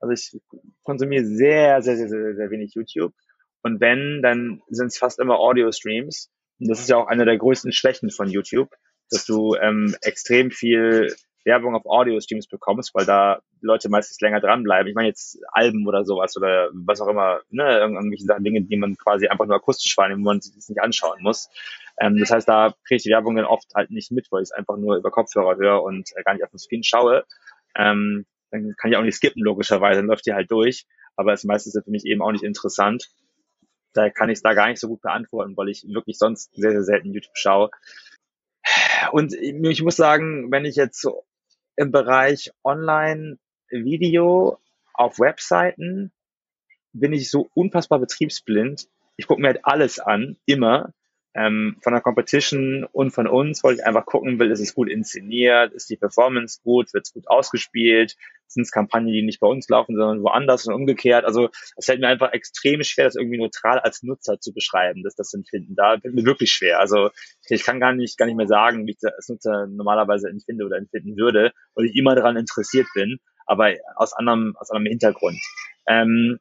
Also 0.00 0.12
ich 0.12 0.40
konsumiere 0.82 1.24
sehr, 1.24 1.82
sehr, 1.82 1.96
sehr, 1.96 2.08
sehr, 2.08 2.34
sehr 2.34 2.50
wenig 2.50 2.74
YouTube. 2.74 3.14
Und 3.64 3.80
wenn, 3.80 4.20
dann 4.22 4.62
sind 4.68 4.88
es 4.88 4.98
fast 4.98 5.18
immer 5.18 5.38
Audio-Streams. 5.40 6.30
Und 6.60 6.68
das 6.68 6.80
ist 6.80 6.88
ja 6.90 6.98
auch 6.98 7.08
eine 7.08 7.24
der 7.24 7.38
größten 7.38 7.72
Schwächen 7.72 8.10
von 8.10 8.28
YouTube, 8.28 8.70
dass 9.10 9.24
du 9.24 9.54
ähm, 9.54 9.96
extrem 10.02 10.50
viel 10.50 11.14
Werbung 11.44 11.74
auf 11.74 11.86
Audio-Streams 11.86 12.46
bekommst, 12.46 12.94
weil 12.94 13.06
da 13.06 13.40
Leute 13.62 13.88
meistens 13.88 14.20
länger 14.20 14.40
dranbleiben. 14.40 14.88
Ich 14.88 14.94
meine 14.94 15.08
jetzt 15.08 15.38
Alben 15.50 15.86
oder 15.86 16.04
sowas 16.04 16.36
oder 16.36 16.70
was 16.72 17.00
auch 17.00 17.08
immer, 17.08 17.40
ne, 17.50 17.78
irgendwelche 17.78 18.24
Sachen, 18.24 18.44
Dinge, 18.44 18.62
die 18.62 18.76
man 18.76 18.96
quasi 18.96 19.28
einfach 19.28 19.46
nur 19.46 19.56
akustisch 19.56 19.96
wahrnimmt, 19.96 20.20
wo 20.20 20.28
man 20.28 20.42
sich 20.42 20.54
das 20.54 20.68
nicht 20.68 20.80
anschauen 20.80 21.22
muss. 21.22 21.48
Ähm, 21.98 22.18
das 22.18 22.30
heißt, 22.30 22.46
da 22.46 22.74
kriege 22.86 22.96
ich 22.96 23.02
die 23.02 23.10
Werbung 23.10 23.36
dann 23.36 23.46
oft 23.46 23.74
halt 23.74 23.90
nicht 23.90 24.12
mit, 24.12 24.30
weil 24.30 24.42
ich 24.42 24.50
es 24.50 24.52
einfach 24.52 24.76
nur 24.76 24.96
über 24.96 25.10
Kopfhörer 25.10 25.56
höre 25.56 25.82
und 25.82 26.10
äh, 26.16 26.22
gar 26.22 26.34
nicht 26.34 26.44
auf 26.44 26.50
den 26.50 26.58
Screen 26.58 26.82
schaue. 26.82 27.24
Ähm, 27.76 28.26
dann 28.50 28.74
kann 28.76 28.90
ich 28.90 28.96
auch 28.98 29.02
nicht 29.02 29.16
skippen, 29.16 29.42
logischerweise, 29.42 30.00
dann 30.00 30.08
läuft 30.08 30.26
die 30.26 30.34
halt 30.34 30.50
durch. 30.50 30.86
Aber 31.16 31.32
es 31.32 31.44
meistens 31.44 31.80
für 31.82 31.90
mich 31.90 32.04
eben 32.04 32.22
auch 32.22 32.32
nicht 32.32 32.44
interessant. 32.44 33.08
Da 33.94 34.10
kann 34.10 34.28
ich 34.28 34.36
es 34.36 34.42
da 34.42 34.52
gar 34.54 34.68
nicht 34.68 34.80
so 34.80 34.88
gut 34.88 35.00
beantworten, 35.00 35.56
weil 35.56 35.68
ich 35.68 35.86
wirklich 35.88 36.18
sonst 36.18 36.54
sehr, 36.54 36.72
sehr 36.72 36.82
selten 36.82 37.12
YouTube 37.12 37.36
schaue. 37.36 37.70
Und 39.12 39.32
ich 39.32 39.82
muss 39.82 39.96
sagen, 39.96 40.50
wenn 40.50 40.64
ich 40.64 40.76
jetzt 40.76 41.00
so 41.00 41.24
im 41.76 41.90
Bereich 41.92 42.52
Online-Video 42.62 44.58
auf 44.92 45.18
Webseiten 45.18 46.12
bin 46.92 47.12
ich 47.12 47.30
so 47.30 47.50
unfassbar 47.54 47.98
betriebsblind. 47.98 48.88
Ich 49.16 49.26
gucke 49.26 49.40
mir 49.40 49.48
halt 49.48 49.64
alles 49.64 49.98
an, 49.98 50.36
immer 50.46 50.92
ähm, 51.34 51.76
von 51.82 51.92
der 51.92 52.02
Competition 52.02 52.84
und 52.92 53.10
von 53.10 53.26
uns, 53.26 53.64
weil 53.64 53.74
ich 53.74 53.84
einfach 53.84 54.06
gucken 54.06 54.38
will, 54.38 54.50
ist 54.50 54.60
es 54.60 54.74
gut 54.74 54.88
inszeniert, 54.88 55.72
ist 55.72 55.90
die 55.90 55.96
Performance 55.96 56.60
gut, 56.62 56.94
wird 56.94 57.06
es 57.06 57.12
gut 57.12 57.28
ausgespielt, 57.28 58.16
sind 58.46 58.62
es 58.62 58.70
Kampagnen, 58.70 59.12
die 59.12 59.22
nicht 59.22 59.40
bei 59.40 59.48
uns 59.48 59.68
laufen, 59.68 59.96
sondern 59.96 60.22
woanders 60.22 60.66
und 60.66 60.74
umgekehrt. 60.74 61.24
Also 61.24 61.50
es 61.76 61.86
fällt 61.86 62.00
mir 62.00 62.06
einfach 62.06 62.32
extrem 62.32 62.82
schwer, 62.84 63.06
das 63.06 63.16
irgendwie 63.16 63.38
neutral 63.38 63.80
als 63.80 64.04
Nutzer 64.04 64.38
zu 64.38 64.54
beschreiben, 64.54 65.02
dass 65.02 65.16
das 65.16 65.34
Empfinden. 65.34 65.74
Da 65.74 65.98
fällt 65.98 66.14
mir 66.14 66.24
wirklich 66.24 66.52
schwer. 66.52 66.78
Also 66.78 67.10
ich 67.48 67.64
kann 67.64 67.80
gar 67.80 67.92
nicht, 67.92 68.16
gar 68.16 68.26
nicht 68.26 68.36
mehr 68.36 68.46
sagen, 68.46 68.86
wie 68.86 68.92
ich 68.92 68.98
das 69.00 69.14
als 69.14 69.28
Nutzer 69.28 69.66
normalerweise 69.66 70.28
empfinde 70.28 70.64
oder 70.64 70.76
empfinden 70.76 71.16
würde, 71.16 71.52
weil 71.74 71.86
ich 71.86 71.96
immer 71.96 72.14
daran 72.14 72.36
interessiert 72.36 72.86
bin, 72.94 73.18
aber 73.46 73.74
aus 73.96 74.12
anderem, 74.12 74.54
aus 74.58 74.70
anderem 74.70 74.90
Hintergrund. 74.90 75.40
Ähm, 75.88 76.38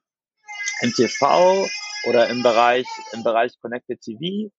MTV 0.82 1.68
oder 2.06 2.30
im 2.30 2.44
Bereich, 2.44 2.86
im 3.14 3.24
Bereich 3.24 3.54
Connected 3.60 4.02
TV 4.02 4.52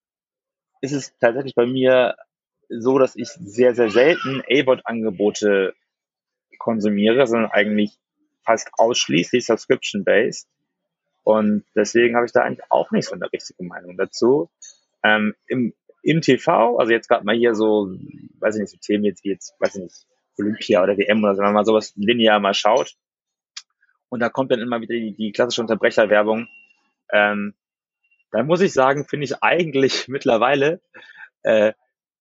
ist 0.85 0.93
es 0.93 1.17
tatsächlich 1.19 1.55
bei 1.55 1.65
mir 1.65 2.15
so, 2.69 2.99
dass 2.99 3.17
ich 3.17 3.29
sehr, 3.29 3.75
sehr 3.75 3.91
selten 3.91 4.43
A-Bot-Angebote 4.51 5.75
konsumiere, 6.59 7.27
sondern 7.27 7.51
eigentlich 7.51 7.99
fast 8.45 8.69
ausschließlich 8.77 9.47
Subscription-based. 9.47 10.47
Und 11.23 11.65
deswegen 11.75 12.17
habe 12.17 12.27
ich 12.27 12.33
da 12.33 12.43
eigentlich 12.43 12.71
auch 12.71 12.91
nicht 12.91 13.09
so 13.09 13.15
eine 13.15 13.33
richtige 13.33 13.65
Meinung 13.65 13.97
dazu. 13.97 14.51
Ähm, 15.03 15.35
im, 15.47 15.73
Im 16.03 16.21
TV, 16.21 16.77
also 16.77 16.93
jetzt 16.93 17.09
gerade 17.09 17.25
mal 17.25 17.35
hier 17.35 17.55
so, 17.55 17.89
weiß 18.41 18.57
ich 18.57 18.61
nicht, 18.61 18.71
so 18.71 18.77
Themen 18.77 19.05
jetzt 19.05 19.25
wie 19.25 19.31
jetzt, 19.31 19.55
weiß 19.61 19.77
ich 19.77 19.83
nicht, 19.83 20.07
Olympia 20.39 20.83
oder 20.83 20.99
WM 20.99 21.25
oder 21.25 21.35
so, 21.35 21.39
wenn 21.39 21.47
man 21.47 21.55
mal 21.55 21.65
sowas 21.65 21.95
linear 21.97 22.41
mal 22.41 22.53
schaut. 22.53 22.95
Und 24.11 24.21
da 24.21 24.29
kommt 24.29 24.53
dann 24.53 24.61
immer 24.61 24.83
wieder 24.83 24.95
die, 24.95 25.15
die 25.15 25.33
klassische 25.33 25.63
Unterbrecherwerbung. 25.63 26.47
Ähm, 27.11 27.55
da 28.35 28.43
muss 28.43 28.61
ich 28.61 28.73
sagen, 28.73 29.07
finde 29.07 29.25
ich 29.27 29.43
eigentlich 29.43 30.09
mittlerweile 30.09 30.81
äh, 31.45 31.73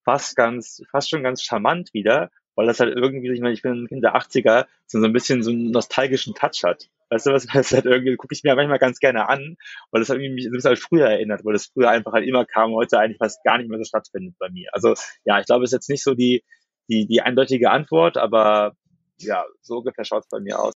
fast 0.06 0.36
ganz, 0.36 0.84
fast 0.92 1.10
schon 1.10 1.24
ganz 1.24 1.42
charmant 1.42 1.92
wieder, 1.94 2.30
weil 2.56 2.68
das 2.68 2.80
halt 2.80 2.96
irgendwie, 2.96 3.32
ich 3.32 3.42
meine, 3.42 3.54
ich 3.54 3.64
bin 3.64 3.88
Kind 3.88 4.04
der 4.04 4.16
80er, 4.16 4.68
so 4.86 5.04
ein 5.04 5.12
bisschen 5.12 5.42
so 5.42 5.50
einen 5.50 5.72
nostalgischen 5.72 6.36
Touch 6.36 6.64
hat. 6.64 6.88
Weißt 7.10 7.26
du 7.26 7.32
was, 7.32 7.48
das 7.54 7.72
halt 7.72 7.86
irgendwie, 7.86 8.16
gucke 8.16 8.36
ich 8.36 8.44
mir 8.44 8.56
manchmal 8.56 8.78
ganz 8.78 9.00
gerne 9.00 9.28
an, 9.28 9.58
weil 9.90 10.02
das 10.02 10.10
hat 10.10 10.20
mich 10.20 10.30
ein 10.30 10.52
bisschen 10.52 10.70
halt 10.70 10.80
früher 10.80 11.08
erinnert, 11.08 11.44
weil 11.46 11.54
das 11.54 11.72
früher 11.74 11.90
einfach 11.90 12.14
halt 12.14 12.28
immer 12.28 12.46
kam, 12.46 12.74
heute 12.74 13.00
eigentlich 13.00 13.18
fast 13.18 13.44
gar 13.44 13.58
nicht 13.58 13.70
mehr 13.70 13.80
so 13.80 13.86
stattfindet 13.86 14.36
bei 14.38 14.50
mir. 14.50 14.70
Also 14.72 14.94
ja, 15.26 15.40
ich 15.40 15.48
glaube, 15.48 15.64
es 15.64 15.70
ist 15.70 15.78
jetzt 15.78 15.90
nicht 15.90 16.04
so 16.04 16.14
die, 16.14 16.44
die, 16.90 17.08
die 17.08 17.22
eindeutige 17.22 17.72
Antwort, 17.72 18.18
aber 18.18 18.74
ja, 19.18 19.46
so 19.62 19.78
ungefähr 19.78 20.06
schaut 20.06 20.24
es 20.24 20.30
bei 20.30 20.42
mir 20.42 20.60
aus 20.60 20.74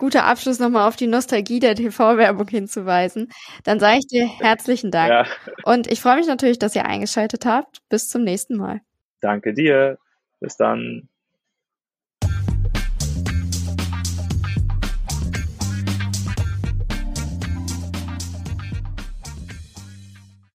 guter 0.00 0.24
Abschluss 0.24 0.58
nochmal 0.58 0.88
auf 0.88 0.96
die 0.96 1.06
Nostalgie 1.06 1.60
der 1.60 1.76
TV-Werbung 1.76 2.48
hinzuweisen. 2.48 3.28
Dann 3.64 3.78
sage 3.78 3.98
ich 3.98 4.06
dir 4.06 4.26
herzlichen 4.26 4.90
Dank. 4.90 5.10
Ja. 5.10 5.26
Und 5.64 5.92
ich 5.92 6.00
freue 6.00 6.16
mich 6.16 6.26
natürlich, 6.26 6.58
dass 6.58 6.74
ihr 6.74 6.86
eingeschaltet 6.86 7.46
habt. 7.46 7.78
Bis 7.88 8.08
zum 8.08 8.24
nächsten 8.24 8.56
Mal. 8.56 8.80
Danke 9.20 9.52
dir. 9.52 9.98
Bis 10.40 10.56
dann. 10.56 11.08